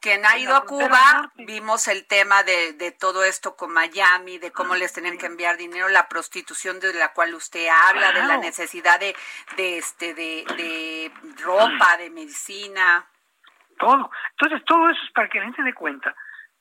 quien 0.00 0.26
ha 0.26 0.36
ido 0.36 0.56
a 0.56 0.64
Cuba, 0.64 1.30
vimos 1.36 1.86
el 1.86 2.04
tema 2.08 2.42
de, 2.42 2.72
de 2.72 2.90
todo 2.90 3.22
esto 3.22 3.54
con 3.54 3.72
Miami, 3.72 4.38
de 4.38 4.50
cómo 4.50 4.74
les 4.74 4.92
tenían 4.92 5.18
que 5.18 5.26
enviar 5.26 5.56
dinero, 5.56 5.88
la 5.88 6.08
prostitución 6.08 6.80
de 6.80 6.92
la 6.94 7.12
cual 7.12 7.32
usted 7.34 7.68
habla, 7.68 8.10
de 8.10 8.24
la 8.24 8.38
necesidad 8.38 8.98
de, 8.98 9.14
de 9.56 9.78
este, 9.78 10.12
de, 10.14 10.44
de 10.56 11.12
ropa, 11.44 11.96
de 11.96 12.10
medicina. 12.10 13.06
Todo. 13.78 14.10
Entonces, 14.32 14.64
todo 14.66 14.90
eso 14.90 15.00
es 15.04 15.12
para 15.12 15.28
que 15.28 15.38
la 15.38 15.44
gente 15.44 15.62
dé 15.62 15.74
cuenta 15.74 16.12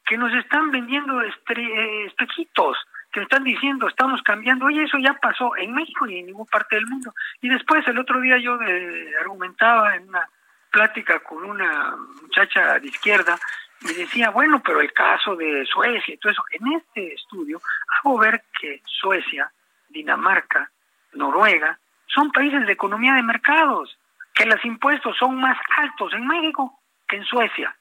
que 0.06 0.16
nos 0.16 0.32
están 0.36 0.70
vendiendo 0.70 1.22
eh, 1.24 2.06
espejitos 2.06 2.78
que 3.12 3.22
están 3.22 3.44
diciendo, 3.44 3.88
estamos 3.88 4.22
cambiando, 4.22 4.66
oye, 4.66 4.84
eso 4.84 4.98
ya 5.00 5.14
pasó 5.14 5.56
en 5.58 5.74
México 5.74 6.08
y 6.08 6.20
en 6.20 6.28
ninguna 6.28 6.50
parte 6.52 6.76
del 6.76 6.86
mundo. 6.86 7.14
Y 7.42 7.50
después, 7.50 7.88
el 7.88 7.98
otro 7.98 8.20
día 8.22 8.38
yo 8.38 8.62
eh, 8.62 9.14
argumentaba 9.20 9.96
en 9.96 10.10
una 10.10 10.30
plática 10.72 11.20
con 11.20 11.44
una 11.44 11.96
muchacha 12.22 12.80
de 12.80 12.88
izquierda 12.88 13.38
y 13.82 13.94
decía, 13.94 14.30
bueno, 14.30 14.62
pero 14.64 14.82
el 14.82 14.94
caso 14.94 15.36
de 15.36 15.66
Suecia 15.66 16.14
y 16.14 16.18
todo 16.18 16.32
eso, 16.32 16.44
en 16.52 16.74
este 16.74 17.14
estudio 17.14 17.62
hago 17.98 18.20
ver 18.20 18.44
que 18.60 18.82
Suecia, 18.86 19.52
Dinamarca, 19.88 20.70
Noruega, 21.14 21.80
son 22.06 22.32
países 22.32 22.66
de 22.68 22.74
economía 22.74 23.14
de 23.14 23.24
mercados, 23.24 23.98
que 24.34 24.46
los 24.46 24.64
impuestos 24.66 25.18
son 25.18 25.40
más 25.40 25.58
altos 25.78 26.14
en 26.14 26.28
México 26.28 26.80
que 27.08 27.18
en 27.18 27.26
Suecia 27.26 27.76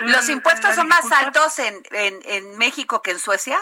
¿Los 0.00 0.28
impuestos 0.28 0.74
son 0.74 0.88
más 0.88 1.10
altos 1.10 1.58
en, 1.58 1.82
en, 1.92 2.58
México 2.58 3.02
que 3.02 3.10
en 3.10 3.18
Suecia? 3.18 3.58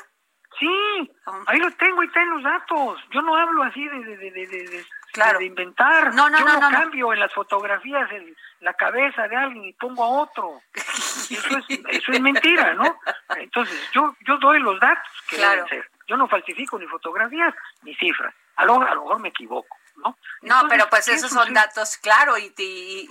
Sí, 0.59 1.13
oh. 1.27 1.43
ahí 1.47 1.59
lo 1.59 1.71
tengo 1.73 2.03
y 2.03 2.11
tengo 2.11 2.37
los 2.37 2.43
datos. 2.43 3.01
Yo 3.11 3.23
no 3.23 3.37
hablo 3.37 3.63
así 3.63 3.87
de, 3.87 3.99
de, 4.05 4.31
de, 4.31 4.47
de, 4.47 4.87
claro. 5.13 5.39
de 5.39 5.47
inventar. 5.47 6.15
No, 6.15 6.31
no, 6.31 6.39
Yo 6.39 6.45
no, 6.45 6.61
no, 6.61 6.71
cambio 6.71 7.13
en 7.13 7.21
las 7.21 7.33
fotografías 7.33 8.11
en 8.13 8.35
la 8.61 8.75
cabeza 8.75 9.29
de 9.29 9.37
alguien 9.37 9.65
y 9.65 9.73
pongo 9.75 10.05
a 10.05 10.09
otro. 10.09 10.63
Eso 10.75 11.59
es, 11.59 11.81
eso 11.89 12.13
es 12.13 12.21
mentira, 12.21 12.75
¿no? 12.75 13.01
Entonces, 13.37 13.91
yo, 13.91 14.15
yo 14.25 14.39
doy 14.39 14.61
los 14.61 14.79
datos 14.79 15.11
que 15.29 15.37
deben 15.37 15.67
ser. 15.67 15.91
Yo 16.07 16.17
no 16.17 16.29
falsifico 16.29 16.79
ni 16.79 16.87
fotografías 16.87 17.53
ni 17.83 17.97
cifras. 17.97 18.33
A 18.55 18.65
lo, 18.65 18.81
a 18.81 18.95
lo 18.95 19.03
mejor 19.03 19.19
me 19.19 19.31
equivoco. 19.31 19.77
¿No? 19.97 20.17
No, 20.43 20.69
pero 20.69 20.89
pues 20.89 21.09
esos 21.09 21.31
son 21.31 21.53
datos, 21.55 21.97
claro, 21.97 22.39
y, 22.39 22.53
y, 22.57 23.09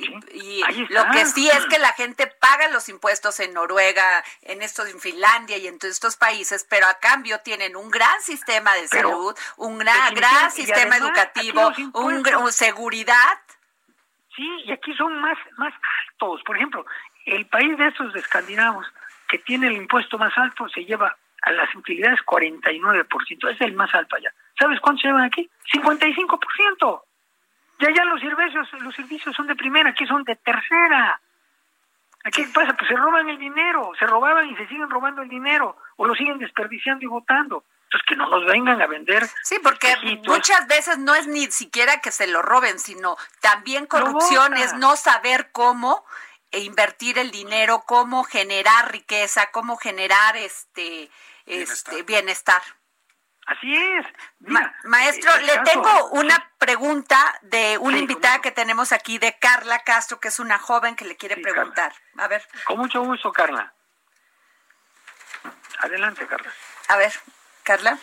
lo 0.89 1.09
que 1.11 1.25
sí 1.25 1.49
es 1.49 1.65
que 1.65 1.79
la 1.79 1.93
gente 1.93 2.27
paga 2.27 2.69
los 2.69 2.87
impuestos 2.89 3.39
en 3.39 3.53
Noruega, 3.53 4.23
en 4.41 4.61
estos, 4.61 4.89
en 4.89 4.99
Finlandia 4.99 5.57
y 5.57 5.67
en 5.67 5.79
todos 5.79 5.93
estos 5.93 6.15
países, 6.15 6.65
pero 6.69 6.87
a 6.87 6.95
cambio 6.95 7.39
tienen 7.39 7.75
un 7.75 7.89
gran 7.89 8.21
sistema 8.21 8.73
de 8.75 8.87
salud, 8.87 9.35
un 9.57 9.77
gran, 9.79 10.13
gran 10.13 10.51
sistema 10.51 10.97
educativo, 10.97 11.71
un, 11.93 12.51
seguridad. 12.51 13.39
Sí, 14.35 14.47
y 14.65 14.71
aquí 14.71 14.93
son 14.95 15.19
más, 15.19 15.37
más 15.57 15.73
altos. 16.09 16.41
Por 16.45 16.57
ejemplo, 16.57 16.85
el 17.25 17.45
país 17.47 17.77
de 17.77 17.87
estos 17.87 18.15
escandinavos 18.15 18.85
que 19.27 19.39
tiene 19.39 19.67
el 19.67 19.73
impuesto 19.73 20.17
más 20.17 20.37
alto 20.37 20.69
se 20.69 20.85
lleva 20.85 21.17
a 21.45 21.51
las 21.51 21.73
utilidades 21.75 22.19
49%, 22.25 23.51
es 23.51 23.61
el 23.61 23.73
más 23.73 23.93
alto 23.93 24.15
allá. 24.15 24.33
¿Sabes 24.59 24.79
cuánto 24.79 25.03
llevan 25.03 25.23
aquí? 25.23 25.49
55%. 25.73 27.01
Ya 27.79 27.89
ya 27.91 28.05
los 28.05 28.19
servicios, 28.19 28.67
los 28.81 28.95
servicios 28.95 29.35
son 29.35 29.47
de 29.47 29.55
primera, 29.55 29.91
aquí 29.91 30.07
son 30.07 30.23
de 30.23 30.35
tercera. 30.37 31.21
Aquí 32.23 32.43
qué 32.43 32.51
pasa? 32.51 32.73
Pues 32.73 32.89
se 32.89 32.95
roban 32.95 33.29
el 33.29 33.37
dinero, 33.37 33.91
se 33.99 34.07
robaban 34.07 34.49
y 34.49 34.55
se 34.55 34.67
siguen 34.67 34.89
robando 34.89 35.21
el 35.21 35.29
dinero, 35.29 35.77
o 35.97 36.07
lo 36.07 36.15
siguen 36.15 36.39
desperdiciando 36.39 37.05
y 37.05 37.07
votando. 37.07 37.63
Entonces 37.83 38.07
que 38.07 38.15
no 38.15 38.27
nos 38.27 38.45
vengan 38.45 38.81
a 38.81 38.87
vender. 38.87 39.27
Sí, 39.43 39.59
porque 39.61 39.95
muchas 40.25 40.67
veces 40.67 40.97
no 40.97 41.13
es 41.13 41.27
ni 41.27 41.45
siquiera 41.51 42.01
que 42.01 42.11
se 42.11 42.25
lo 42.25 42.41
roben, 42.41 42.79
sino 42.79 43.17
también 43.41 43.85
corrupción 43.85 44.57
es 44.57 44.73
no 44.73 44.95
saber 44.95 45.51
cómo 45.51 46.03
invertir 46.51 47.19
el 47.19 47.29
dinero, 47.29 47.83
cómo 47.85 48.23
generar 48.23 48.91
riqueza, 48.91 49.51
cómo 49.51 49.77
generar 49.77 50.35
este, 50.37 51.11
este 51.45 52.03
bienestar. 52.03 52.61
Así 53.45 53.71
es. 53.75 54.05
maestro, 54.85 55.31
le 55.41 55.59
tengo 55.59 56.09
una 56.11 56.51
pregunta 56.57 57.39
de 57.43 57.77
una 57.77 57.99
invitada 57.99 58.41
que 58.41 58.51
tenemos 58.51 58.91
aquí, 58.91 59.19
de 59.19 59.37
Carla 59.37 59.79
Castro, 59.83 60.19
que 60.19 60.29
es 60.29 60.39
una 60.39 60.57
joven 60.57 60.95
que 60.95 61.05
le 61.05 61.15
quiere 61.15 61.37
preguntar. 61.37 61.93
A 62.17 62.27
ver. 62.27 62.43
Con 62.63 62.79
mucho 62.79 63.03
gusto, 63.03 63.31
Carla. 63.31 63.71
Adelante, 65.79 66.25
Carla. 66.25 66.51
A 66.87 66.97
ver, 66.97 67.13
Carla. 67.61 67.99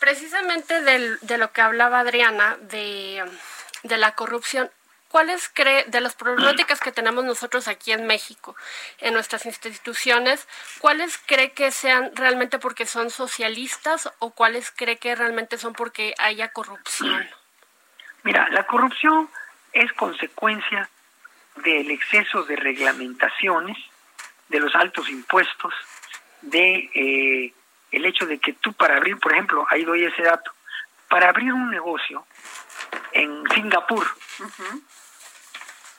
Precisamente 0.00 0.80
de 0.80 1.38
lo 1.38 1.52
que 1.52 1.60
hablaba 1.60 2.00
Adriana, 2.00 2.56
de, 2.60 3.24
de 3.84 3.96
la 3.98 4.16
corrupción, 4.16 4.68
¿cuáles 5.12 5.50
cree, 5.52 5.84
de 5.88 6.00
las 6.00 6.14
problemáticas 6.14 6.80
que 6.80 6.90
tenemos 6.90 7.22
nosotros 7.24 7.68
aquí 7.68 7.92
en 7.92 8.06
México, 8.06 8.56
en 8.98 9.12
nuestras 9.12 9.44
instituciones, 9.44 10.48
cuáles 10.78 11.18
cree 11.26 11.52
que 11.52 11.70
sean 11.70 12.10
realmente 12.16 12.58
porque 12.58 12.86
son 12.86 13.10
socialistas 13.10 14.10
o 14.20 14.30
cuáles 14.30 14.70
cree 14.70 14.96
que 14.96 15.14
realmente 15.14 15.58
son 15.58 15.74
porque 15.74 16.14
haya 16.18 16.48
corrupción? 16.48 17.28
Mira, 18.22 18.48
la 18.50 18.66
corrupción 18.66 19.28
es 19.74 19.92
consecuencia 19.92 20.88
del 21.56 21.90
exceso 21.90 22.44
de 22.44 22.56
reglamentaciones, 22.56 23.76
de 24.48 24.60
los 24.60 24.74
altos 24.74 25.10
impuestos, 25.10 25.74
de 26.40 26.90
eh, 26.94 27.52
el 27.90 28.06
hecho 28.06 28.24
de 28.24 28.38
que 28.38 28.54
tú 28.54 28.72
para 28.72 28.96
abrir, 28.96 29.18
por 29.18 29.32
ejemplo, 29.32 29.66
ahí 29.68 29.84
doy 29.84 30.04
ese 30.04 30.22
dato, 30.22 30.50
para 31.10 31.28
abrir 31.28 31.52
un 31.52 31.70
negocio 31.70 32.24
en 33.12 33.44
Singapur, 33.54 34.06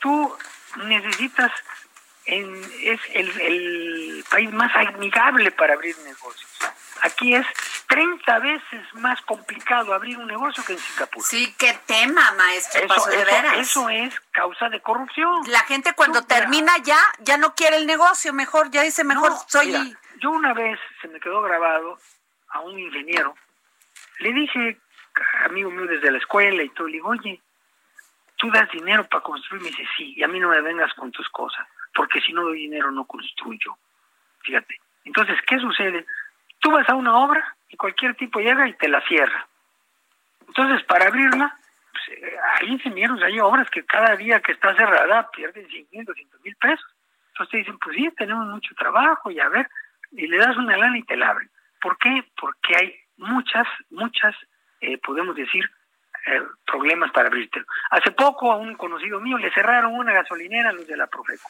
tú 0.04 0.38
necesitas, 0.86 1.52
en, 2.26 2.62
es 2.82 3.00
el, 3.14 4.24
país 4.30 4.52
más 4.52 4.72
amigable 4.76 5.52
para 5.52 5.74
abrir 5.74 5.98
negocios. 6.00 6.50
Aquí 7.02 7.36
es 7.36 7.46
30 7.88 8.40
veces 8.40 8.82
más 8.94 9.22
complicado 9.22 9.94
abrir 9.94 10.18
un 10.18 10.28
negocio 10.28 10.64
que 10.66 10.74
en 10.74 10.80
Singapur. 10.80 11.24
Sí, 11.24 11.54
qué 11.58 11.78
tema, 11.86 12.32
maestro. 12.34 12.82
Eso, 12.82 13.10
de 13.10 13.26
veras. 13.26 13.58
eso 13.58 13.90
es 13.90 14.14
causa 14.32 14.70
de 14.70 14.82
corrupción. 14.82 15.44
La 15.48 15.60
gente 15.60 15.94
cuando 15.94 16.24
termina 16.24 16.72
ya, 16.84 17.00
ya 17.20 17.38
no 17.38 17.56
quiere 17.56 17.78
el 17.78 17.86
negocio, 17.86 18.34
mejor, 18.34 18.72
ya 18.72 18.82
dice, 18.82 19.04
mejor 19.04 19.34
soy... 19.48 19.96
yo 20.20 20.32
una 20.32 20.54
vez, 20.54 20.80
se 21.02 21.08
me 21.08 21.20
quedó 21.20 21.42
grabado 21.42 21.98
a 22.50 22.62
un 22.62 22.80
ingeniero, 22.80 23.36
le 24.20 24.34
dije, 24.34 24.80
amigo 25.46 25.70
mío 25.70 25.86
desde 25.88 26.12
la 26.12 26.18
escuela 26.18 26.64
y 26.64 26.70
todo, 26.70 26.88
le 26.88 26.94
digo, 26.94 27.10
oye, 27.10 27.42
tú 28.44 28.52
das 28.52 28.70
dinero 28.72 29.06
para 29.06 29.24
construir, 29.24 29.64
me 29.64 29.70
dice, 29.70 29.88
sí, 29.96 30.16
y 30.18 30.24
a 30.24 30.28
mí 30.28 30.38
no 30.38 30.50
me 30.50 30.60
vengas 30.60 30.94
con 30.96 31.10
tus 31.14 31.30
cosas, 31.30 31.66
porque 31.96 32.20
si 32.20 32.34
no 32.34 32.42
doy 32.42 32.58
dinero 32.58 32.92
no 32.92 33.06
construyo. 33.06 33.78
Fíjate. 34.42 34.82
Entonces, 35.06 35.38
¿qué 35.48 35.58
sucede? 35.60 36.06
Tú 36.60 36.70
vas 36.70 36.88
a 36.90 36.96
una 36.96 37.16
obra 37.20 37.56
y 37.70 37.78
cualquier 37.78 38.16
tipo 38.16 38.42
llega 38.42 38.68
y 38.68 38.74
te 38.74 38.90
la 38.90 39.00
cierra. 39.08 39.48
Entonces, 40.46 40.84
para 40.84 41.08
abrirla, 41.08 41.58
pues, 41.94 42.20
eh, 42.20 42.36
hay 42.60 42.68
ingenieros, 42.68 43.24
hay 43.24 43.40
obras 43.40 43.70
que 43.70 43.86
cada 43.86 44.18
día 44.18 44.42
que 44.42 44.52
está 44.52 44.76
cerrada 44.76 45.32
pierden 45.32 45.66
100 45.70 45.88
mil, 45.94 46.04
200 46.04 46.42
mil 46.42 46.56
pesos. 46.58 46.86
Entonces 47.30 47.50
te 47.50 47.58
dicen, 47.60 47.80
pues 47.80 47.96
sí, 47.96 48.12
tenemos 48.18 48.46
mucho 48.48 48.76
trabajo 48.76 49.32
y 49.32 49.40
a 49.40 49.48
ver, 49.48 49.70
y 50.12 50.28
le 50.28 50.38
das 50.38 50.58
una 50.58 50.76
lana 50.76 50.98
y 50.98 51.04
te 51.04 51.16
la 51.16 51.30
abren. 51.30 51.50
¿Por 51.80 51.98
qué? 51.98 52.26
Porque 52.36 52.76
hay 52.76 52.94
muchas, 53.16 53.68
muchas, 53.90 54.36
eh, 54.82 54.98
podemos 54.98 55.34
decir, 55.34 55.64
eh, 56.26 56.42
problemas 56.66 57.12
para 57.12 57.28
abrirte. 57.28 57.64
Hace 57.92 58.12
poco 58.12 58.52
a 58.52 58.56
un 58.56 58.76
conocido 58.76 59.20
mío 59.20 59.38
le 59.38 59.54
cerraron 59.54 59.94
una 59.94 60.14
gasolinera 60.14 60.70
a 60.70 60.74
los 60.74 60.88
de 60.88 60.96
la 60.96 61.08
Profeco. 61.08 61.50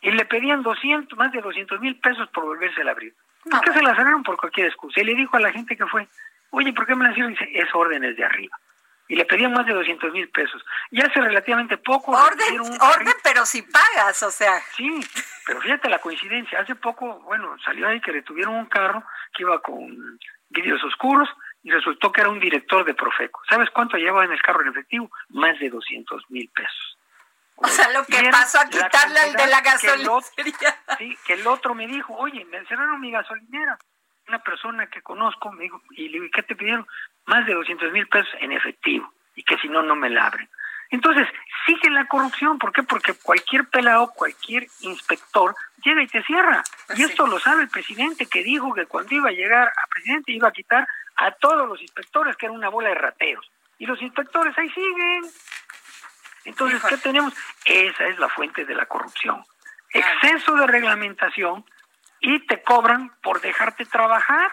Y 0.00 0.12
le 0.12 0.24
pedían 0.24 0.62
200, 0.62 1.18
más 1.18 1.32
de 1.32 1.40
200 1.40 1.80
mil 1.80 1.98
pesos 1.98 2.28
por 2.28 2.44
volverse 2.44 2.82
a 2.82 2.90
abrir. 2.90 3.14
¿Por 3.50 3.60
qué 3.62 3.72
se 3.72 3.82
la 3.82 3.94
cerraron? 3.96 4.22
Por 4.22 4.36
cualquier 4.36 4.66
excusa. 4.66 5.00
Y 5.00 5.04
le 5.04 5.14
dijo 5.14 5.36
a 5.36 5.40
la 5.40 5.52
gente 5.52 5.76
que 5.76 5.86
fue, 5.86 6.06
oye, 6.50 6.72
¿por 6.72 6.86
qué 6.86 6.94
me 6.94 7.04
la 7.04 7.10
hicieron? 7.10 7.32
Dice, 7.32 7.48
es 7.52 7.68
órdenes 7.74 8.16
de 8.16 8.24
arriba. 8.24 8.56
Y 9.08 9.16
le 9.16 9.24
pedían 9.24 9.52
más 9.52 9.66
de 9.66 9.72
200 9.72 10.12
mil 10.12 10.28
pesos. 10.30 10.64
Y 10.90 11.00
hace 11.00 11.20
relativamente 11.20 11.76
poco... 11.78 12.12
Orden, 12.12 12.60
orden 12.60 13.14
pero 13.22 13.46
si 13.46 13.62
pagas, 13.62 14.22
o 14.22 14.30
sea. 14.30 14.60
Sí, 14.76 15.00
Pero 15.44 15.60
fíjate 15.60 15.88
la 15.88 16.00
coincidencia, 16.00 16.60
hace 16.60 16.74
poco, 16.74 17.20
bueno, 17.20 17.56
salió 17.64 17.88
ahí 17.88 18.00
que 18.00 18.12
detuvieron 18.12 18.54
un 18.54 18.66
carro 18.66 19.04
que 19.32 19.44
iba 19.44 19.60
con 19.60 20.18
vidrios 20.50 20.82
oscuros 20.84 21.28
y 21.66 21.70
resultó 21.72 22.12
que 22.12 22.20
era 22.20 22.30
un 22.30 22.38
director 22.38 22.84
de 22.84 22.94
Profeco. 22.94 23.42
¿Sabes 23.48 23.70
cuánto 23.70 23.96
llevaba 23.96 24.24
en 24.24 24.30
el 24.30 24.40
carro 24.40 24.62
en 24.62 24.68
efectivo? 24.68 25.10
Más 25.30 25.58
de 25.58 25.68
200 25.68 26.30
mil 26.30 26.48
pesos. 26.50 26.96
O 27.56 27.66
sea, 27.66 27.90
lo 27.90 28.04
que 28.04 28.22
pasó 28.30 28.60
a 28.60 28.66
quitarle 28.66 29.18
al 29.18 29.32
de 29.32 29.46
la 29.48 29.60
gasolina. 29.62 30.12
sí, 30.98 31.18
que 31.26 31.32
el 31.32 31.44
otro 31.44 31.74
me 31.74 31.88
dijo, 31.88 32.14
oye, 32.14 32.44
me 32.44 32.58
encerraron 32.58 33.00
mi 33.00 33.10
gasolinera. 33.10 33.76
Una 34.28 34.38
persona 34.44 34.86
que 34.86 35.02
conozco 35.02 35.50
me 35.50 35.64
dijo, 35.64 35.82
y 35.90 36.30
¿qué 36.30 36.44
te 36.44 36.54
pidieron? 36.54 36.86
Más 37.24 37.44
de 37.46 37.54
200 37.54 37.90
mil 37.90 38.06
pesos 38.06 38.32
en 38.38 38.52
efectivo, 38.52 39.12
y 39.34 39.42
que 39.42 39.58
si 39.58 39.68
no, 39.68 39.82
no 39.82 39.96
me 39.96 40.08
la 40.08 40.26
abren. 40.26 40.48
Entonces, 40.90 41.28
sigue 41.66 41.90
la 41.90 42.06
corrupción. 42.06 42.58
¿Por 42.58 42.72
qué? 42.72 42.82
Porque 42.82 43.14
cualquier 43.14 43.66
pelado, 43.68 44.12
cualquier 44.12 44.66
inspector 44.80 45.54
llega 45.82 46.02
y 46.02 46.06
te 46.06 46.22
cierra. 46.22 46.62
Y 46.94 47.02
esto 47.02 47.26
lo 47.26 47.38
sabe 47.40 47.62
el 47.62 47.68
presidente 47.68 48.26
que 48.26 48.42
dijo 48.42 48.72
que 48.74 48.86
cuando 48.86 49.14
iba 49.14 49.28
a 49.28 49.32
llegar 49.32 49.68
a 49.68 49.86
presidente 49.88 50.32
iba 50.32 50.48
a 50.48 50.52
quitar 50.52 50.86
a 51.16 51.30
todos 51.32 51.68
los 51.68 51.80
inspectores, 51.80 52.36
que 52.36 52.46
era 52.46 52.54
una 52.54 52.68
bola 52.68 52.90
de 52.90 52.94
rateros. 52.94 53.50
Y 53.78 53.86
los 53.86 54.00
inspectores 54.00 54.56
ahí 54.58 54.70
siguen. 54.70 55.24
Entonces, 56.44 56.82
¿qué 56.84 56.96
tenemos? 56.98 57.34
Esa 57.64 58.06
es 58.06 58.18
la 58.18 58.28
fuente 58.28 58.64
de 58.64 58.74
la 58.74 58.86
corrupción. 58.86 59.44
Exceso 59.90 60.54
de 60.54 60.66
reglamentación 60.66 61.64
y 62.20 62.46
te 62.46 62.62
cobran 62.62 63.10
por 63.22 63.40
dejarte 63.40 63.84
trabajar. 63.84 64.50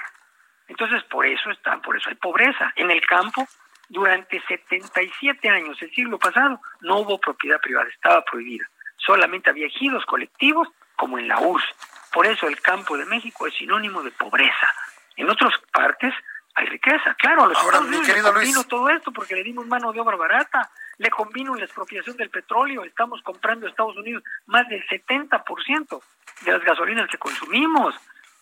Entonces, 0.67 1.03
por 1.03 1.25
eso 1.25 1.51
están, 1.51 1.81
por 1.81 1.95
eso 1.95 2.09
hay 2.09 2.15
pobreza. 2.15 2.73
En 2.75 2.89
el 2.89 3.05
campo, 3.05 3.47
durante 3.93 4.41
77 4.47 5.49
años, 5.49 5.81
el 5.81 5.93
siglo 5.93 6.17
pasado, 6.17 6.59
no 6.81 6.99
hubo 6.99 7.19
propiedad 7.19 7.61
privada, 7.61 7.87
estaba 7.87 8.25
prohibida. 8.25 8.67
Solamente 8.97 9.49
había 9.49 9.67
ejidos 9.67 10.03
colectivos, 10.05 10.67
como 10.95 11.19
en 11.19 11.27
la 11.27 11.39
URSS. 11.39 11.65
Por 12.11 12.25
eso 12.25 12.47
el 12.47 12.59
campo 12.59 12.97
de 12.97 13.05
México 13.05 13.47
es 13.47 13.55
sinónimo 13.55 14.01
de 14.03 14.11
pobreza. 14.11 14.67
En 15.15 15.29
otras 15.29 15.53
partes 15.71 16.13
hay 16.55 16.65
riqueza. 16.67 17.15
Claro, 17.19 17.43
a 17.43 17.47
los 17.47 17.57
Ahora, 17.57 17.79
Estados 17.79 18.67
todo 18.67 18.89
esto 18.89 19.11
porque 19.11 19.35
le 19.35 19.43
dimos 19.43 19.65
mano 19.67 19.91
de 19.91 19.99
obra 19.99 20.17
barata 20.17 20.69
le 20.97 21.09
convino 21.09 21.55
la 21.55 21.65
expropiación 21.65 22.15
del 22.17 22.29
petróleo. 22.29 22.83
Estamos 22.83 23.21
comprando 23.23 23.65
en 23.65 23.71
Estados 23.71 23.97
Unidos 23.97 24.23
más 24.45 24.67
del 24.69 24.83
70% 24.87 26.01
de 26.41 26.51
las 26.51 26.63
gasolinas 26.63 27.09
que 27.09 27.17
consumimos. 27.17 27.95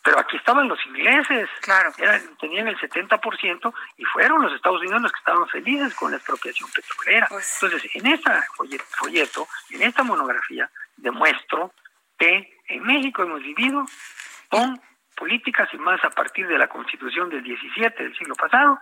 Pero 0.04 0.20
aquí 0.20 0.38
estaban 0.38 0.68
los 0.68 0.84
ingleses, 0.88 1.48
claro. 1.62 1.92
tenían 2.40 2.68
el 2.68 2.78
70% 2.78 3.74
y 3.98 4.06
fueron 4.06 4.42
los 4.42 4.54
Estados 4.54 4.82
Unidos 4.82 5.02
los 5.04 5.12
que 5.12 5.20
estaban 5.20 5.48
felices 5.48 5.94
con 5.94 6.12
la 6.12 6.18
expropiación 6.18 6.70
petrolera. 6.72 7.28
Pues 7.30 7.60
Entonces, 7.62 7.96
en 7.96 8.08
este 8.08 8.32
folleto, 8.98 9.48
en 9.70 9.84
esta 9.84 10.04
monografía, 10.04 10.70
demuestro 10.98 11.74
que 12.18 12.58
en 12.68 12.84
México 12.84 13.22
hemos 13.24 13.42
vivido 13.42 13.86
con 14.50 14.82
políticas 15.16 15.70
y 15.74 15.78
más 15.78 16.04
a 16.04 16.10
partir 16.10 16.48
de 16.48 16.58
la 16.58 16.68
constitución 16.68 17.30
del 17.30 17.44
17 17.44 18.04
del 18.04 18.18
siglo 18.18 18.36
pasado, 18.36 18.80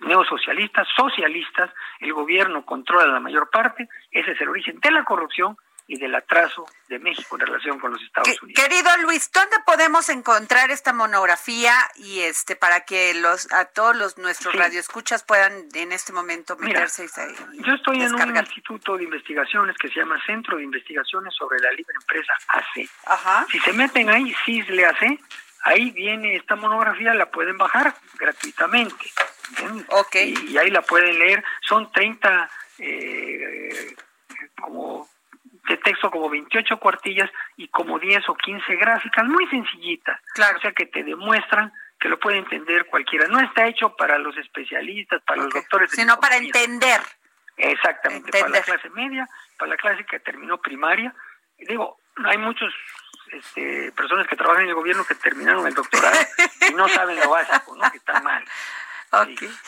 neosocialistas, 0.00 0.88
socialistas, 0.96 1.70
el 2.00 2.12
gobierno 2.12 2.64
controla 2.64 3.06
la 3.06 3.20
mayor 3.20 3.48
parte, 3.50 3.88
ese 4.10 4.32
es 4.32 4.40
el 4.40 4.48
origen 4.48 4.80
de 4.80 4.90
la 4.90 5.04
corrupción 5.04 5.56
y 5.86 5.98
del 5.98 6.14
atraso 6.14 6.66
de 6.88 6.98
México 6.98 7.36
en 7.36 7.46
relación 7.46 7.78
con 7.78 7.92
los 7.92 8.02
Estados 8.02 8.42
Unidos. 8.42 8.62
Querido 8.62 8.90
Luis, 9.02 9.30
¿dónde 9.32 9.56
podemos 9.64 10.08
encontrar 10.08 10.70
esta 10.70 10.92
monografía 10.92 11.74
y 11.96 12.20
este 12.20 12.56
para 12.56 12.84
que 12.84 13.14
los 13.14 13.52
a 13.52 13.66
todos 13.66 13.96
los 13.96 14.18
nuestros 14.18 14.54
radioescuchas 14.54 15.24
puedan 15.24 15.68
en 15.74 15.92
este 15.92 16.12
momento 16.12 16.56
meterse 16.56 17.04
y 17.04 17.62
Yo 17.62 17.74
estoy 17.74 18.02
en 18.02 18.14
un 18.14 18.36
instituto 18.36 18.96
de 18.96 19.04
investigaciones 19.04 19.76
que 19.76 19.88
se 19.88 20.00
llama 20.00 20.20
Centro 20.26 20.56
de 20.56 20.64
Investigaciones 20.64 21.34
sobre 21.34 21.58
la 21.60 21.70
Libre 21.72 21.94
Empresa 22.00 22.32
AC. 22.48 22.88
Ajá. 23.06 23.46
Si 23.50 23.58
se 23.60 23.72
meten 23.72 24.10
ahí, 24.10 24.34
CISLE 24.44 24.86
AC, 24.86 25.18
ahí 25.64 25.90
viene 25.90 26.36
esta 26.36 26.56
monografía, 26.56 27.14
la 27.14 27.30
pueden 27.30 27.58
bajar 27.58 27.94
gratuitamente. 28.18 29.10
Okay. 29.88 30.34
Y, 30.48 30.58
ahí 30.58 30.70
la 30.70 30.82
pueden 30.82 31.18
leer. 31.18 31.44
Son 31.60 31.90
30, 31.90 32.50
eh, 32.78 33.94
como 34.60 35.08
de 35.68 35.76
texto, 35.76 36.10
como 36.10 36.28
28 36.28 36.78
cuartillas 36.78 37.30
y 37.56 37.68
como 37.68 37.98
10 37.98 38.28
o 38.28 38.34
15 38.34 38.76
gráficas, 38.76 39.24
muy 39.26 39.46
sencillitas. 39.46 40.20
Claro. 40.34 40.58
O 40.58 40.60
sea, 40.60 40.72
que 40.72 40.86
te 40.86 41.02
demuestran 41.04 41.72
que 42.00 42.08
lo 42.08 42.18
puede 42.18 42.38
entender 42.38 42.86
cualquiera. 42.86 43.28
No 43.28 43.40
está 43.40 43.66
hecho 43.66 43.94
para 43.94 44.18
los 44.18 44.36
especialistas, 44.36 45.22
para 45.22 45.42
los 45.42 45.52
doctores. 45.52 45.90
Sino 45.92 46.18
para 46.18 46.36
entender. 46.36 47.00
Exactamente, 47.56 48.30
para 48.32 48.48
la 48.48 48.62
clase 48.62 48.90
media, 48.90 49.28
para 49.58 49.70
la 49.70 49.76
clase 49.76 50.04
que 50.04 50.18
terminó 50.18 50.60
primaria. 50.60 51.14
Digo, 51.58 51.98
hay 52.24 52.38
muchos 52.38 52.74
este, 53.30 53.92
personas 53.92 54.26
que 54.26 54.36
trabajan 54.36 54.64
en 54.64 54.70
el 54.70 54.74
gobierno 54.74 55.04
que 55.04 55.14
terminaron 55.14 55.66
el 55.66 55.74
doctorado 55.74 56.18
y 56.68 56.74
no 56.74 56.88
saben 56.88 57.20
lo 57.20 57.30
básico, 57.30 57.76
¿no? 57.76 57.90
que 57.90 57.98
está 57.98 58.20
mal. 58.20 58.44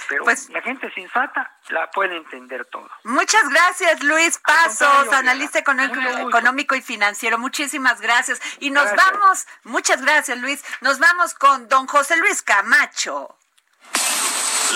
Pero 0.09 0.24
pues, 0.24 0.49
la 0.49 0.62
gente 0.62 0.90
sensata 0.95 1.59
la 1.68 1.90
puede 1.90 2.16
entender 2.16 2.64
todo. 2.66 2.88
Muchas 3.05 3.47
gracias, 3.49 4.03
Luis 4.03 4.38
Pasos, 4.38 5.12
analista 5.12 5.59
económico, 5.59 6.74
y 6.74 6.80
financiero. 6.80 7.38
Muchísimas 7.38 8.01
gracias. 8.01 8.40
Y 8.61 8.70
nos 8.70 8.90
vamos, 8.97 9.47
muchas 9.64 10.01
gracias, 10.01 10.38
Luis. 10.38 10.64
Nos 10.80 10.99
vamos 10.99 11.34
con 11.34 11.68
don 11.68 11.86
José 11.86 12.16
Luis 12.16 12.42
Camacho. 12.42 13.36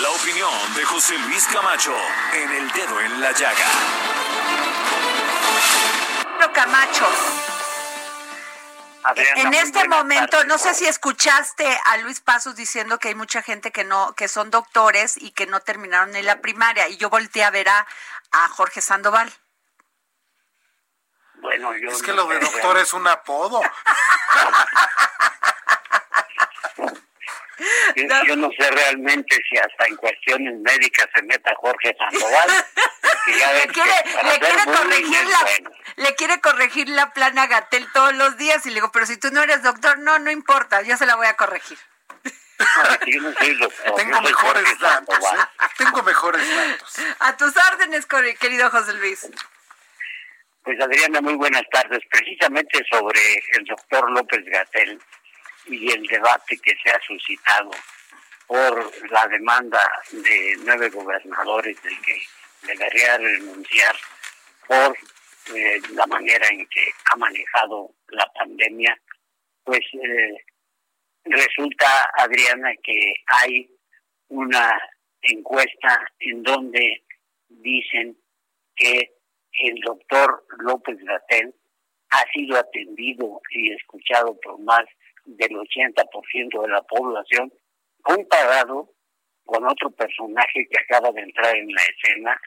La 0.01 0.09
opinión 0.09 0.75
de 0.75 0.85
José 0.85 1.17
Luis 1.17 1.47
Camacho 1.47 1.95
en 2.33 2.51
el 2.51 2.71
dedo 2.71 3.01
en 3.01 3.21
la 3.21 3.31
llaga. 3.31 3.65
Camacho 6.53 7.58
en 9.35 9.53
este 9.53 9.87
momento, 9.87 10.43
no 10.45 10.57
sé 10.57 10.73
si 10.73 10.85
escuchaste 10.85 11.65
a 11.85 11.97
Luis 11.97 12.19
Pasos 12.19 12.55
diciendo 12.55 12.99
que 12.99 13.09
hay 13.09 13.15
mucha 13.15 13.41
gente 13.41 13.71
que 13.71 13.83
no, 13.83 14.13
que 14.13 14.27
son 14.27 14.51
doctores 14.51 15.17
y 15.17 15.31
que 15.31 15.47
no 15.47 15.59
terminaron 15.61 16.15
en 16.15 16.25
la 16.25 16.41
primaria, 16.41 16.87
y 16.89 16.97
yo 16.97 17.09
volteé 17.09 17.43
a 17.43 17.51
ver 17.51 17.69
a, 17.69 17.87
Jorge 18.51 18.81
Sandoval. 18.81 19.31
Bueno, 21.35 21.75
yo 21.77 21.89
es 21.89 22.01
que 22.01 22.13
lo 22.13 22.27
de 22.27 22.39
doctor 22.39 22.77
es 22.77 22.93
un 22.93 23.07
apodo. 23.07 23.61
Yo 28.27 28.35
no. 28.35 28.49
sé 28.57 28.71
realmente 28.71 29.35
si 29.49 29.57
hasta 29.57 29.85
en 29.87 29.95
cuestiones 29.95 30.59
médicas 30.59 31.07
se 31.13 31.21
meta 31.23 31.53
Jorge 31.55 31.95
Sandoval. 31.97 32.49
le, 33.27 33.67
quiere, 33.67 33.93
corregir 34.65 35.25
la, 35.25 36.03
le 36.03 36.15
quiere 36.15 36.41
corregir 36.41 36.89
la 36.89 37.13
plana 37.13 37.47
Gatel 37.47 37.87
todos 37.93 38.13
los 38.15 38.37
días 38.37 38.65
y 38.65 38.69
le 38.69 38.75
digo, 38.75 38.91
pero 38.91 39.05
si 39.05 39.17
tú 39.17 39.29
no 39.31 39.43
eres 39.43 39.63
doctor, 39.63 39.99
no, 39.99 40.19
no 40.19 40.31
importa, 40.31 40.81
yo 40.81 40.97
se 40.97 41.05
la 41.05 41.15
voy 41.15 41.27
a 41.27 41.35
corregir. 41.35 41.77
Tengo 43.95 44.21
mejores 44.21 44.79
datos. 44.79 45.17
¿eh? 45.17 45.65
Tengo 45.77 46.03
mejores 46.03 46.41
datos. 46.55 46.99
A 47.19 47.37
tus 47.37 47.53
órdenes, 47.71 48.05
querido 48.39 48.69
José 48.69 48.93
Luis. 48.93 49.29
Pues 50.63 50.79
Adriana, 50.81 51.21
muy 51.21 51.35
buenas 51.35 51.63
tardes. 51.71 51.99
Precisamente 52.11 52.85
sobre 52.91 53.21
el 53.53 53.63
doctor 53.65 54.11
López 54.11 54.43
Gatel 54.45 54.99
y 55.65 55.91
el 55.91 56.03
debate 56.03 56.57
que 56.59 56.75
se 56.83 56.89
ha 56.91 56.99
suscitado 57.01 57.71
por 58.47 59.11
la 59.11 59.27
demanda 59.27 59.79
de 60.11 60.55
nueve 60.65 60.89
gobernadores 60.89 61.81
del 61.83 62.01
que 62.01 62.19
debería 62.63 63.17
renunciar 63.17 63.95
por 64.67 64.97
eh, 65.55 65.81
la 65.93 66.05
manera 66.07 66.47
en 66.49 66.65
que 66.67 66.91
ha 67.11 67.15
manejado 67.15 67.93
la 68.09 68.25
pandemia, 68.33 68.99
pues 69.63 69.81
eh, 69.93 70.37
resulta, 71.25 72.09
Adriana, 72.17 72.71
que 72.83 73.15
hay 73.27 73.69
una 74.29 74.79
encuesta 75.21 76.07
en 76.19 76.43
donde 76.43 77.03
dicen 77.49 78.17
que 78.75 79.11
el 79.63 79.79
doctor 79.81 80.45
López 80.59 80.97
Gatel 81.03 81.53
ha 82.11 82.31
sido 82.31 82.57
atendido 82.57 83.41
y 83.51 83.73
escuchado 83.73 84.39
por 84.41 84.59
más 84.59 84.85
del 85.37 85.51
80% 85.51 86.61
de 86.61 86.67
la 86.67 86.81
población, 86.83 87.51
comparado 88.01 88.91
con 89.45 89.65
otro 89.65 89.89
personaje 89.91 90.67
que 90.69 90.81
acaba 90.81 91.11
de 91.11 91.21
entrar 91.21 91.55
en 91.55 91.71
la 91.71 91.81
escena, 91.81 92.41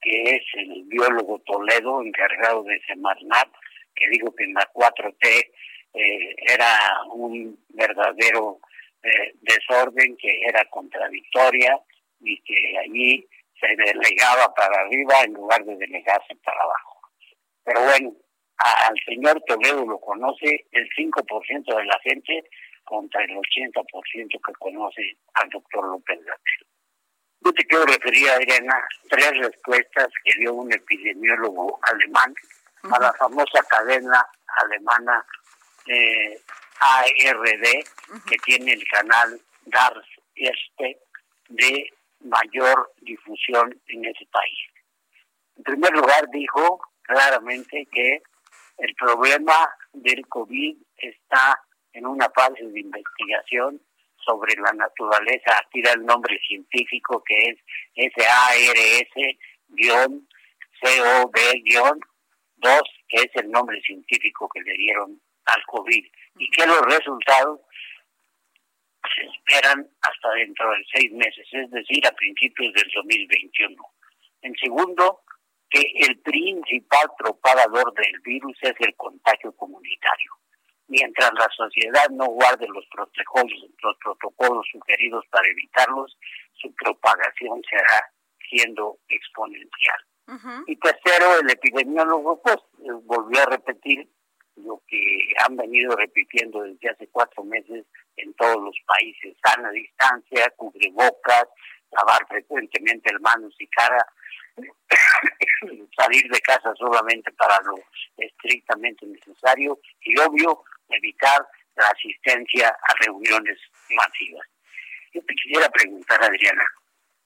que 0.00 0.22
es 0.22 0.42
el 0.54 0.84
biólogo 0.84 1.40
Toledo, 1.40 2.02
encargado 2.02 2.62
de 2.64 2.80
Semarnat, 2.86 3.48
que 3.94 4.08
digo 4.10 4.34
que 4.34 4.44
en 4.44 4.54
la 4.54 4.68
4T 4.72 5.50
eh, 5.94 6.34
era 6.48 7.04
un 7.12 7.58
verdadero 7.70 8.60
eh, 9.02 9.34
desorden, 9.40 10.16
que 10.16 10.42
era 10.46 10.64
contradictoria 10.70 11.78
y 12.20 12.40
que 12.42 12.78
allí 12.78 13.26
se 13.60 13.68
delegaba 13.76 14.52
para 14.54 14.80
arriba 14.82 15.22
en 15.24 15.34
lugar 15.34 15.64
de 15.64 15.76
delegarse 15.76 16.34
para 16.44 16.60
abajo. 16.60 17.00
Pero 17.64 17.82
bueno, 17.82 18.12
al 18.58 18.94
señor 19.06 19.42
Toledo 19.46 19.84
lo 19.86 19.98
conoce 19.98 20.66
el 20.72 20.88
5% 20.96 21.76
de 21.76 21.84
la 21.84 21.98
gente 22.02 22.44
contra 22.84 23.22
el 23.24 23.30
80% 23.30 24.28
que 24.28 24.52
conoce 24.58 25.16
al 25.34 25.48
doctor 25.48 25.84
López 25.86 26.18
Gatel. 26.24 26.66
Yo 27.40 27.52
te 27.52 27.64
quiero 27.64 27.84
referir, 27.84 28.30
Adriana, 28.30 28.74
tres 29.10 29.32
respuestas 29.38 30.08
que 30.24 30.38
dio 30.38 30.54
un 30.54 30.72
epidemiólogo 30.72 31.78
alemán 31.82 32.34
a 32.84 32.98
la 32.98 33.12
famosa 33.14 33.62
cadena 33.68 34.26
alemana 34.62 35.24
eh, 35.86 36.38
ARD, 36.80 37.84
que 38.26 38.36
tiene 38.44 38.72
el 38.72 38.84
canal 38.88 39.40
DARS 39.66 40.06
este 40.34 40.98
de 41.48 41.90
mayor 42.20 42.92
difusión 43.02 43.78
en 43.88 44.04
ese 44.06 44.26
país. 44.32 44.58
En 45.56 45.62
primer 45.64 45.92
lugar, 45.92 46.28
dijo 46.30 46.80
claramente 47.02 47.86
que 47.92 48.22
el 48.78 48.94
problema 48.94 49.74
del 49.92 50.26
COVID 50.28 50.76
está 50.96 51.60
en 51.92 52.06
una 52.06 52.30
fase 52.30 52.64
de 52.64 52.80
investigación 52.80 53.80
sobre 54.24 54.56
la 54.56 54.72
naturaleza, 54.72 55.58
aquí 55.58 55.82
da 55.82 55.92
el 55.92 56.04
nombre 56.04 56.38
científico 56.46 57.22
que 57.24 57.50
es 57.50 57.58
SARS-CoV-2, 60.80 62.82
que 63.08 63.16
es 63.16 63.30
el 63.34 63.50
nombre 63.50 63.80
científico 63.82 64.48
que 64.52 64.62
le 64.62 64.72
dieron 64.74 65.20
al 65.44 65.62
COVID, 65.66 66.06
y 66.38 66.50
que 66.50 66.66
los 66.66 66.80
resultados 66.82 67.60
se 69.14 69.22
esperan 69.26 69.86
hasta 70.00 70.30
dentro 70.30 70.70
de 70.70 70.84
seis 70.92 71.12
meses, 71.12 71.46
es 71.52 71.70
decir, 71.70 72.06
a 72.06 72.12
principios 72.12 72.72
del 72.72 72.90
2021. 72.94 73.76
En 74.42 74.56
segundo, 74.56 75.20
que 75.74 75.92
el 76.06 76.18
principal 76.20 77.10
propagador 77.18 77.92
del 77.94 78.20
virus 78.20 78.56
es 78.62 78.74
el 78.78 78.94
contagio 78.94 79.50
comunitario. 79.56 80.32
Mientras 80.86 81.32
la 81.34 81.48
sociedad 81.56 82.08
no 82.10 82.26
guarde 82.26 82.68
los 82.68 82.86
protocolos, 82.94 83.66
los 83.82 83.96
protocolos 83.98 84.64
sugeridos 84.70 85.24
para 85.30 85.48
evitarlos, 85.48 86.16
su 86.54 86.72
propagación 86.76 87.60
será 87.68 88.08
siendo 88.48 88.98
exponencial. 89.08 89.98
Y 90.66 90.76
tercero, 90.76 91.40
el 91.40 91.50
epidemiólogo 91.50 92.40
pues 92.40 92.56
volvió 93.02 93.42
a 93.42 93.46
repetir 93.46 94.08
lo 94.56 94.80
que 94.86 95.34
han 95.44 95.56
venido 95.56 95.96
repitiendo 95.96 96.62
desde 96.62 96.90
hace 96.90 97.08
cuatro 97.08 97.42
meses 97.42 97.84
en 98.16 98.32
todos 98.34 98.62
los 98.62 98.76
países, 98.86 99.36
sana 99.44 99.70
distancia, 99.70 100.48
cubrebocas, 100.56 101.48
lavar 101.90 102.26
frecuentemente 102.28 103.10
el 103.12 103.20
manos 103.20 103.54
y 103.58 103.66
cara, 103.66 104.06
salir 105.96 106.30
de 106.30 106.40
casa 106.40 106.72
solamente 106.76 107.30
para 107.32 107.60
lo 107.62 107.76
estrictamente 108.16 109.06
necesario 109.06 109.78
y 110.00 110.18
obvio 110.20 110.62
evitar 110.88 111.46
la 111.76 111.88
asistencia 111.88 112.68
a 112.68 113.04
reuniones 113.04 113.58
masivas. 113.90 114.46
Yo 115.12 115.22
te 115.24 115.34
quisiera 115.34 115.68
preguntar, 115.68 116.22
Adriana, 116.22 116.64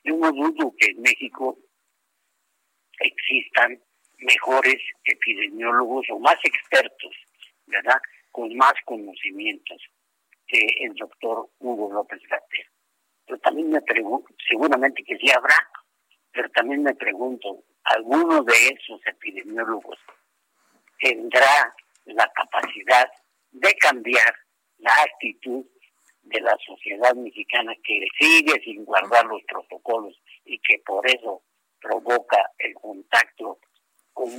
yo 0.04 0.16
no 0.16 0.30
dudo 0.32 0.74
que 0.78 0.90
en 0.90 1.02
México 1.02 1.58
existan 3.00 3.80
mejores 4.18 4.76
epidemiólogos 5.04 6.06
o 6.10 6.18
más 6.18 6.36
expertos, 6.42 7.14
¿verdad? 7.66 8.00
Con 8.30 8.54
más 8.56 8.74
conocimientos 8.84 9.80
que 10.46 10.66
el 10.80 10.94
doctor 10.94 11.48
Hugo 11.58 11.92
López 11.92 12.20
Gatel. 12.28 12.66
Pero 13.26 13.38
también 13.40 13.70
me 13.70 13.82
pregunto, 13.82 14.28
seguramente 14.48 15.04
que 15.04 15.16
sí 15.18 15.30
habrá, 15.30 15.68
pero 16.32 16.48
también 16.50 16.82
me 16.82 16.94
pregunto, 16.94 17.64
¿alguno 17.94 18.42
de 18.42 18.54
esos 18.68 19.00
epidemiólogos 19.06 19.98
tendrá 21.00 21.74
la 22.04 22.30
capacidad 22.34 23.10
de 23.52 23.74
cambiar 23.74 24.34
la 24.78 24.92
actitud 25.02 25.64
de 26.22 26.40
la 26.40 26.56
sociedad 26.66 27.14
mexicana 27.14 27.72
que 27.84 28.06
sigue 28.18 28.60
sin 28.62 28.84
guardar 28.84 29.24
los 29.26 29.42
protocolos 29.44 30.20
y 30.44 30.58
que 30.58 30.78
por 30.84 31.06
eso 31.08 31.42
provoca 31.80 32.50
el 32.58 32.74
contacto 32.74 33.58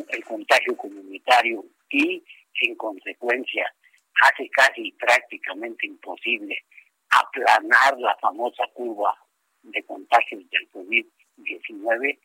el 0.10 0.24
contagio 0.26 0.76
comunitario 0.76 1.64
y 1.90 2.24
en 2.62 2.76
consecuencia 2.76 3.74
hace 4.22 4.50
casi 4.50 4.92
prácticamente 4.94 5.88
imposible 5.88 6.66
aplanar 7.10 7.98
la 7.98 8.16
famosa 8.18 8.64
curva 8.74 9.16
de 9.64 9.84
contagios 9.84 10.44
del 10.50 10.70
COVID-19, 10.72 12.20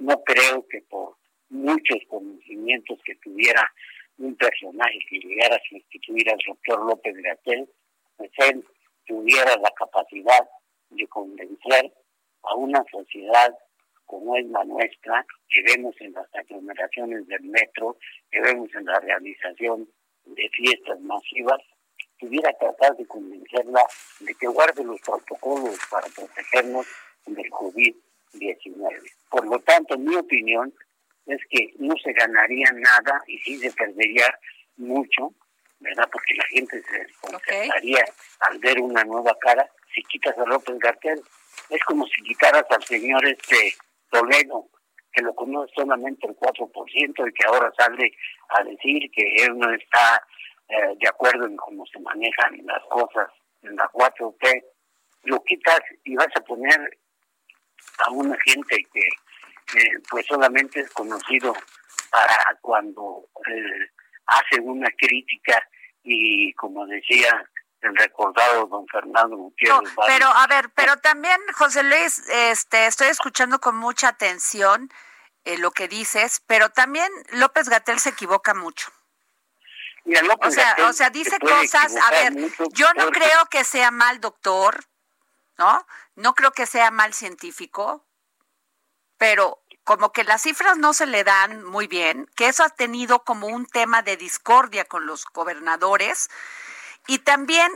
no 0.00 0.22
creo 0.24 0.66
que 0.68 0.80
por 0.82 1.16
muchos 1.50 1.98
conocimientos 2.08 2.98
que 3.04 3.14
tuviera 3.16 3.72
un 4.18 4.34
personaje 4.36 4.98
que 5.08 5.18
llegara 5.18 5.56
a 5.56 5.68
sustituir 5.68 6.28
al 6.30 6.38
doctor 6.46 6.84
López 6.84 7.14
Gatel, 7.16 7.68
pues 8.16 8.30
él 8.38 8.64
tuviera 9.06 9.56
la 9.56 9.70
capacidad 9.70 10.48
de 10.90 11.06
convencer 11.08 11.92
a 12.42 12.54
una 12.54 12.84
sociedad 12.90 13.56
como 14.06 14.36
es 14.36 14.46
la 14.46 14.64
nuestra, 14.64 15.24
que 15.48 15.62
vemos 15.62 15.94
en 16.00 16.12
las 16.12 16.26
aglomeraciones 16.34 17.28
del 17.28 17.42
metro, 17.42 17.96
que 18.28 18.40
vemos 18.40 18.68
en 18.74 18.84
la 18.86 18.98
realización 18.98 19.88
de 20.24 20.48
fiestas 20.48 21.00
masivas, 21.00 21.60
pudiera 22.18 22.52
tratar 22.54 22.96
de 22.96 23.06
convencerla 23.06 23.82
de 24.18 24.34
que 24.34 24.48
guarde 24.48 24.82
los 24.82 25.00
protocolos 25.00 25.78
para 25.88 26.08
protegernos 26.08 26.86
del 27.26 27.48
COVID-19. 28.32 29.12
Por 29.30 29.46
lo 29.46 29.58
tanto, 29.60 29.98
mi 29.98 30.14
opinión 30.16 30.72
es 31.26 31.40
que 31.48 31.72
no 31.78 31.94
se 32.02 32.12
ganaría 32.12 32.70
nada 32.72 33.22
y 33.26 33.38
sí 33.38 33.58
se 33.58 33.70
perdería 33.72 34.26
mucho, 34.76 35.32
¿verdad? 35.78 36.08
Porque 36.10 36.34
la 36.34 36.44
gente 36.44 36.82
se 36.82 36.98
desconcertaría 36.98 38.04
al 38.40 38.58
ver 38.58 38.80
una 38.80 39.04
nueva 39.04 39.36
cara 39.40 39.68
si 39.94 40.02
quitas 40.04 40.36
a 40.38 40.44
López 40.46 40.78
Gartel. 40.78 41.20
Es 41.68 41.82
como 41.84 42.06
si 42.06 42.22
quitaras 42.22 42.64
al 42.70 42.82
señor 42.84 43.24
este 43.26 43.74
Toledo, 44.10 44.68
que 45.12 45.22
lo 45.22 45.34
conoce 45.34 45.72
solamente 45.74 46.26
el 46.26 46.36
4% 46.36 47.28
y 47.28 47.32
que 47.32 47.46
ahora 47.46 47.72
sale 47.76 48.12
a 48.48 48.64
decir 48.64 49.10
que 49.12 49.44
él 49.44 49.58
no 49.58 49.72
está 49.72 50.22
eh, 50.68 50.96
de 51.00 51.08
acuerdo 51.08 51.46
en 51.46 51.56
cómo 51.56 51.84
se 51.86 51.98
manejan 52.00 52.64
las 52.64 52.82
cosas 52.88 53.28
en 53.62 53.76
la 53.76 53.90
4T, 53.90 54.64
lo 55.24 55.42
quitas 55.44 55.80
y 56.04 56.14
vas 56.14 56.28
a 56.34 56.40
poner 56.40 56.98
a 57.98 58.10
una 58.10 58.36
gente 58.44 58.84
que 58.92 59.08
pues 60.08 60.26
solamente 60.26 60.80
es 60.80 60.90
conocido 60.90 61.54
para 62.10 62.58
cuando 62.60 63.28
eh, 63.46 63.90
hace 64.26 64.60
una 64.60 64.88
crítica 64.96 65.62
y 66.02 66.52
como 66.54 66.86
decía 66.86 67.44
el 67.82 67.96
recordado 67.96 68.66
don 68.66 68.86
Fernando 68.88 69.36
Gutiérrez. 69.36 69.90
pero 70.06 70.26
a 70.26 70.46
ver, 70.46 70.70
pero 70.74 70.96
también 70.98 71.40
José 71.54 71.82
Luis, 71.82 72.22
este, 72.28 72.86
estoy 72.86 73.08
escuchando 73.08 73.58
con 73.58 73.76
mucha 73.76 74.08
atención 74.08 74.90
eh, 75.44 75.56
lo 75.56 75.70
que 75.70 75.88
dices, 75.88 76.42
pero 76.46 76.68
también 76.70 77.10
López 77.32 77.68
Gatel 77.68 77.98
se 77.98 78.10
equivoca 78.10 78.52
mucho. 78.54 78.90
o 80.04 80.50
sea, 80.50 80.76
o 80.88 80.92
sea, 80.92 81.10
dice 81.10 81.38
cosas, 81.38 81.96
a 81.96 82.10
ver, 82.10 82.34
yo 82.72 82.92
no 82.94 83.10
creo 83.10 83.46
que 83.50 83.64
sea 83.64 83.90
mal 83.90 84.20
doctor, 84.20 84.84
¿no? 85.56 85.86
No 86.20 86.34
creo 86.34 86.52
que 86.52 86.66
sea 86.66 86.90
mal 86.90 87.14
científico, 87.14 88.06
pero 89.16 89.64
como 89.84 90.12
que 90.12 90.22
las 90.22 90.42
cifras 90.42 90.76
no 90.76 90.92
se 90.92 91.06
le 91.06 91.24
dan 91.24 91.64
muy 91.64 91.86
bien, 91.86 92.26
que 92.36 92.48
eso 92.48 92.62
ha 92.62 92.68
tenido 92.68 93.24
como 93.24 93.46
un 93.46 93.64
tema 93.64 94.02
de 94.02 94.18
discordia 94.18 94.84
con 94.84 95.06
los 95.06 95.24
gobernadores 95.32 96.28
y 97.06 97.20
también 97.20 97.72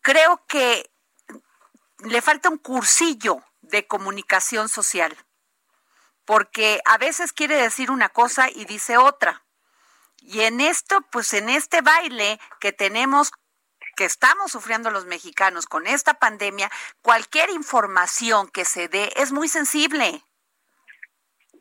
creo 0.00 0.42
que 0.46 0.90
le 1.98 2.22
falta 2.22 2.48
un 2.48 2.56
cursillo 2.56 3.42
de 3.60 3.86
comunicación 3.86 4.70
social, 4.70 5.14
porque 6.24 6.80
a 6.86 6.96
veces 6.96 7.34
quiere 7.34 7.56
decir 7.56 7.90
una 7.90 8.08
cosa 8.08 8.48
y 8.48 8.64
dice 8.64 8.96
otra. 8.96 9.44
Y 10.16 10.40
en 10.40 10.62
esto, 10.62 11.02
pues 11.12 11.34
en 11.34 11.50
este 11.50 11.82
baile 11.82 12.40
que 12.58 12.72
tenemos 12.72 13.32
que 13.94 14.04
estamos 14.04 14.52
sufriendo 14.52 14.90
los 14.90 15.06
mexicanos 15.06 15.66
con 15.66 15.86
esta 15.86 16.14
pandemia, 16.14 16.70
cualquier 17.02 17.50
información 17.50 18.48
que 18.50 18.64
se 18.64 18.88
dé 18.88 19.10
es 19.16 19.32
muy 19.32 19.48
sensible. 19.48 20.22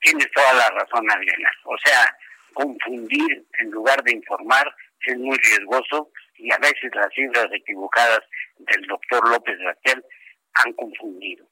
Tienes 0.02 0.30
toda 0.32 0.54
la 0.54 0.70
razón, 0.72 1.10
Adriana. 1.10 1.50
O 1.66 1.78
sea, 1.86 2.18
confundir 2.54 3.46
en 3.60 3.72
lugar 3.72 4.04
de 4.04 4.14
informar 4.14 4.74
es 5.06 5.18
muy 5.18 5.38
riesgoso 5.38 6.12
y 6.38 6.52
a 6.52 6.58
veces 6.58 6.94
las 6.94 7.14
cifras 7.14 7.48
equivocadas 7.54 8.22
del 8.58 8.82
doctor 8.88 9.30
López 9.30 9.58
Raquel 9.64 10.04
han 10.54 10.74
confundido. 10.74 11.46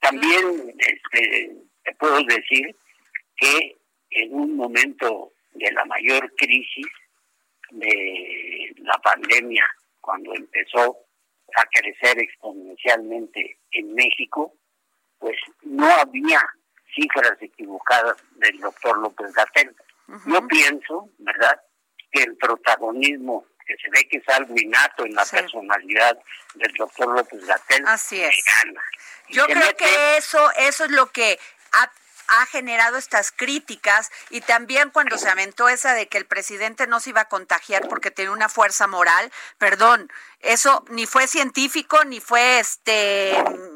También 0.00 0.74
este, 0.78 1.52
te 1.84 1.94
puedo 1.94 2.22
decir 2.24 2.74
que 3.36 3.76
en 4.10 4.34
un 4.34 4.56
momento 4.56 5.32
de 5.52 5.70
la 5.72 5.84
mayor 5.84 6.32
crisis 6.36 6.86
de 7.70 8.74
la 8.78 8.98
pandemia, 8.98 9.66
cuando 10.02 10.34
empezó 10.34 10.98
a 11.56 11.64
crecer 11.66 12.18
exponencialmente 12.18 13.58
en 13.70 13.94
México, 13.94 14.52
pues 15.18 15.36
no 15.62 15.86
había 15.86 16.40
cifras 16.94 17.40
equivocadas 17.40 18.16
del 18.32 18.58
doctor 18.58 18.98
López 18.98 19.32
Gatel. 19.32 19.74
Yo 20.26 20.46
pienso, 20.46 21.08
¿verdad?, 21.18 21.58
que 22.10 22.22
el 22.24 22.36
protagonismo 22.36 23.46
que 23.66 23.76
se 23.76 23.88
ve 23.90 24.06
que 24.08 24.18
es 24.18 24.28
algo 24.28 24.54
innato 24.56 25.06
en 25.06 25.14
la 25.14 25.24
personalidad 25.24 26.18
del 26.54 26.72
doctor 26.74 27.16
López 27.16 27.46
Gatel. 27.46 27.84
Así 27.86 28.20
es. 28.20 28.36
Yo 29.28 29.46
creo 29.46 29.74
que 29.76 30.16
eso, 30.16 30.50
eso 30.58 30.84
es 30.84 30.90
lo 30.90 31.06
que 31.06 31.38
ha, 32.40 32.46
generado 32.46 32.96
estas 32.96 33.32
críticas 33.32 34.10
y 34.30 34.40
también 34.40 34.90
cuando 34.90 35.18
se 35.18 35.28
aventó 35.28 35.68
esa 35.68 35.94
de 35.94 36.08
que 36.08 36.18
el 36.18 36.26
presidente 36.26 36.86
no 36.86 37.00
se 37.00 37.10
iba 37.10 37.22
a 37.22 37.28
contagiar 37.28 37.88
porque 37.88 38.10
tenía 38.10 38.32
una 38.32 38.48
fuerza 38.48 38.86
moral, 38.86 39.30
perdón, 39.58 40.10
eso 40.40 40.84
ni 40.88 41.06
fue 41.06 41.26
científico, 41.26 42.04
ni 42.04 42.20
fue 42.20 42.58
este 42.58 43.32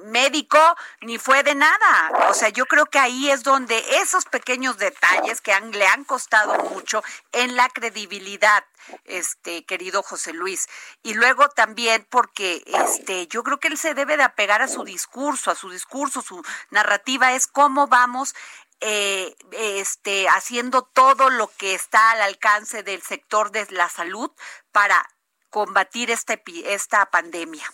médico, 0.06 0.58
ni 1.00 1.18
fue 1.18 1.42
de 1.42 1.54
nada. 1.54 2.28
O 2.28 2.34
sea, 2.34 2.48
yo 2.48 2.66
creo 2.66 2.86
que 2.86 2.98
ahí 2.98 3.30
es 3.30 3.42
donde 3.42 3.78
esos 4.00 4.24
pequeños 4.24 4.78
detalles 4.78 5.40
que 5.40 5.58
le 5.72 5.86
han 5.86 6.04
costado 6.04 6.56
mucho 6.70 7.02
en 7.32 7.56
la 7.56 7.68
credibilidad, 7.68 8.64
este 9.04 9.64
querido 9.64 10.02
José 10.02 10.32
Luis. 10.32 10.68
Y 11.02 11.14
luego 11.14 11.48
también 11.48 12.06
porque 12.10 12.62
este 12.66 13.26
yo 13.28 13.42
creo 13.42 13.58
que 13.58 13.68
él 13.68 13.78
se 13.78 13.94
debe 13.94 14.16
de 14.16 14.22
apegar 14.22 14.62
a 14.62 14.68
su 14.68 14.84
discurso, 14.84 15.50
a 15.50 15.54
su 15.54 15.70
discurso, 15.70 16.22
su 16.22 16.42
narrativa 16.70 17.32
es 17.32 17.46
cómo 17.46 17.86
vamos 17.86 18.34
eh, 18.80 19.34
este, 19.52 20.28
haciendo 20.28 20.82
todo 20.82 21.30
lo 21.30 21.48
que 21.56 21.74
está 21.74 22.10
al 22.10 22.20
alcance 22.20 22.82
del 22.82 23.02
sector 23.02 23.50
de 23.50 23.66
la 23.70 23.88
salud 23.88 24.30
para 24.70 25.08
combatir 25.50 26.10
esta, 26.10 26.38
esta 26.66 27.06
pandemia? 27.06 27.66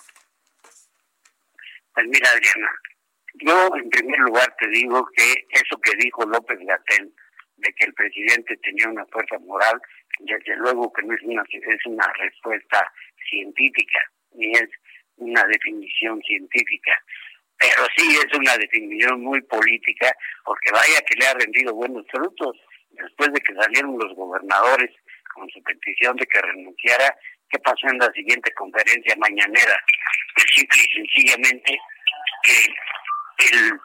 Pues 1.94 2.06
mira, 2.08 2.28
Adriana, 2.30 2.70
yo 3.34 3.76
en 3.76 3.90
primer 3.90 4.18
lugar 4.20 4.54
te 4.58 4.68
digo 4.68 5.06
que 5.14 5.46
eso 5.50 5.78
que 5.80 5.94
dijo 5.96 6.24
López 6.24 6.58
Gatel, 6.60 7.12
de 7.56 7.72
que 7.74 7.84
el 7.84 7.94
presidente 7.94 8.56
tenía 8.58 8.88
una 8.88 9.06
fuerza 9.06 9.38
moral, 9.40 9.80
desde 10.20 10.56
luego 10.56 10.92
que 10.92 11.02
no 11.02 11.14
es 11.14 11.22
una, 11.22 11.42
es 11.50 11.86
una 11.86 12.06
respuesta 12.18 12.90
científica, 13.28 13.98
ni 14.32 14.52
es 14.52 14.68
una 15.16 15.44
definición 15.44 16.20
científica, 16.22 16.98
pero 17.58 17.86
sí 17.96 18.16
es 18.16 18.38
una 18.38 18.56
definición 18.56 19.20
muy 19.20 19.40
política, 19.42 20.14
porque 20.44 20.70
vaya 20.72 21.00
que 21.06 21.16
le 21.16 21.26
ha 21.26 21.34
rendido 21.34 21.74
buenos 21.74 22.06
frutos 22.10 22.56
después 22.90 23.32
de 23.32 23.40
que 23.40 23.54
salieron 23.54 23.98
los 23.98 24.14
gobernadores 24.14 24.90
con 25.34 25.48
su 25.50 25.62
petición 25.62 26.16
de 26.16 26.26
que 26.26 26.40
renunciara, 26.40 27.16
¿Qué 27.52 27.58
pasó 27.58 27.86
en 27.86 27.98
la 27.98 28.10
siguiente 28.12 28.50
conferencia 28.54 29.14
mañanera? 29.18 29.78
Simple 30.54 30.82
y 30.82 30.94
sencillamente 30.94 31.78
que 32.42 32.74
el 33.50 33.80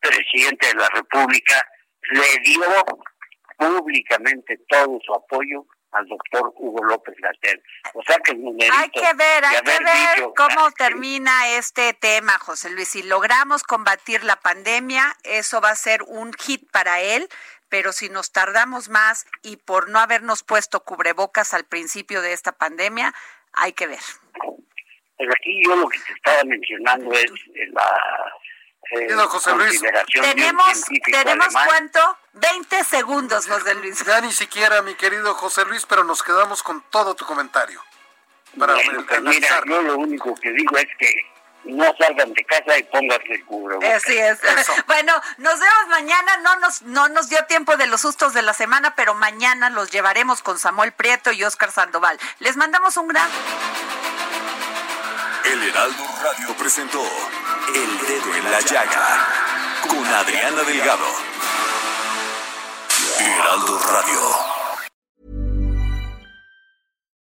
presidente 0.00 0.68
de 0.68 0.74
la 0.74 0.88
República 0.88 1.66
le 2.10 2.38
dio 2.44 2.84
públicamente 3.56 4.58
todo 4.68 4.98
su 5.04 5.14
apoyo 5.14 5.66
al 5.92 6.06
doctor 6.08 6.52
Hugo 6.56 6.84
López 6.84 7.14
Gatel. 7.18 7.62
O 7.94 8.02
sea 8.02 8.18
que 8.18 8.32
hay 8.32 8.90
que 8.90 9.14
ver, 9.14 9.44
hay 9.44 9.62
que 9.62 9.84
ver 9.84 10.28
cómo 10.36 10.70
termina 10.72 11.50
este 11.50 11.94
tema, 11.94 12.32
José 12.38 12.70
Luis. 12.70 12.88
Si 12.88 13.02
logramos 13.04 13.62
combatir 13.62 14.24
la 14.24 14.36
pandemia, 14.36 15.16
eso 15.22 15.60
va 15.60 15.70
a 15.70 15.76
ser 15.76 16.02
un 16.02 16.32
hit 16.34 16.68
para 16.70 17.00
él 17.00 17.28
pero 17.74 17.90
si 17.92 18.08
nos 18.08 18.30
tardamos 18.30 18.88
más 18.88 19.26
y 19.42 19.56
por 19.56 19.88
no 19.88 19.98
habernos 19.98 20.44
puesto 20.44 20.84
cubrebocas 20.84 21.54
al 21.54 21.64
principio 21.64 22.22
de 22.22 22.32
esta 22.32 22.52
pandemia, 22.52 23.12
hay 23.52 23.72
que 23.72 23.88
ver. 23.88 23.98
Pero 25.16 25.32
aquí 25.32 25.62
yo 25.64 25.76
lo 25.76 25.88
que 25.88 25.98
te 25.98 26.12
estaba 26.12 26.44
mencionando 26.44 27.12
es 27.12 27.30
la 27.72 28.32
eh, 28.90 29.14
José 29.28 29.54
Luis. 29.54 29.80
Tenemos, 30.12 30.84
¿tenemos 31.10 31.48
cuánto? 31.52 32.18
20 32.32 32.84
segundos, 32.84 33.46
José 33.46 33.74
Luis. 33.74 34.04
Ya 34.04 34.20
ni 34.20 34.32
siquiera, 34.32 34.82
mi 34.82 34.94
querido 34.94 35.34
José 35.34 35.64
Luis, 35.64 35.86
pero 35.86 36.04
nos 36.04 36.22
quedamos 36.22 36.62
con 36.62 36.82
todo 36.90 37.14
tu 37.14 37.24
comentario. 37.24 37.82
Para 38.58 38.74
pues 38.74 39.22
mira, 39.22 39.62
yo 39.66 39.82
lo 39.82 39.96
único 39.96 40.34
que 40.36 40.52
digo 40.52 40.76
es 40.76 40.86
que 40.98 41.12
no 41.64 41.92
salgan 41.96 42.32
de 42.32 42.44
casa 42.44 42.78
y 42.78 42.82
pónganse 42.84 43.32
el 43.32 43.44
cubrebocas. 43.44 43.94
Así 43.94 44.16
es. 44.16 44.38
bueno, 44.86 45.12
nos 45.38 45.58
vemos 45.58 45.88
mañana. 45.88 46.36
No 46.38 46.56
nos, 46.56 46.82
no 46.82 47.08
nos 47.08 47.28
dio 47.28 47.44
tiempo 47.46 47.76
de 47.76 47.86
los 47.86 48.02
sustos 48.02 48.34
de 48.34 48.42
la 48.42 48.52
semana, 48.52 48.94
pero 48.94 49.14
mañana 49.14 49.70
los 49.70 49.90
llevaremos 49.90 50.42
con 50.42 50.58
Samuel 50.58 50.92
Prieto 50.92 51.32
y 51.32 51.42
Oscar 51.42 51.72
Sandoval. 51.72 52.18
Les 52.38 52.56
mandamos 52.56 52.96
un 52.96 53.08
gran. 53.08 53.28
El 55.46 55.60
Heraldo 55.62 56.04
Radio 56.22 56.56
presentó 56.58 57.02
El 57.74 57.98
Dedo 58.08 58.34
en 58.34 58.44
la 58.50 58.60
Llaga 58.60 59.06
con 59.86 59.98
Adriana 59.98 60.62
Delgado. 60.64 61.04
Heraldo 63.20 63.78
Radio. 63.78 64.20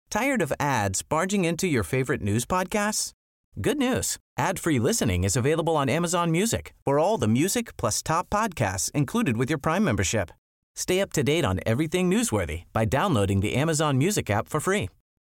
¿Tired 0.10 0.42
of 0.42 0.52
ads 0.60 1.02
barging 1.02 1.46
into 1.46 1.66
your 1.66 1.84
favorite 1.84 2.22
news 2.22 2.46
podcasts? 2.46 3.14
Good 3.62 3.78
news. 3.78 4.18
Ad-free 4.38 4.80
listening 4.80 5.24
is 5.24 5.38
available 5.38 5.78
on 5.78 5.88
Amazon 5.88 6.30
Music 6.30 6.74
for 6.84 7.00
all 7.00 7.18
the 7.18 7.28
music 7.28 7.78
plus 7.78 8.02
top 8.02 8.30
podcasts 8.30 8.92
included 8.92 9.38
with 9.38 9.50
your 9.50 9.60
Prime 9.60 9.86
membership. 9.86 10.32
Stay 10.76 11.00
up 11.00 11.14
to 11.14 11.24
date 11.24 11.46
on 11.46 11.62
everything 11.66 12.12
newsworthy 12.12 12.64
by 12.74 12.84
downloading 12.84 13.40
the 13.40 13.56
Amazon 13.56 13.98
Music 13.98 14.30
app 14.30 14.50
for 14.50 14.60
free 14.60 14.90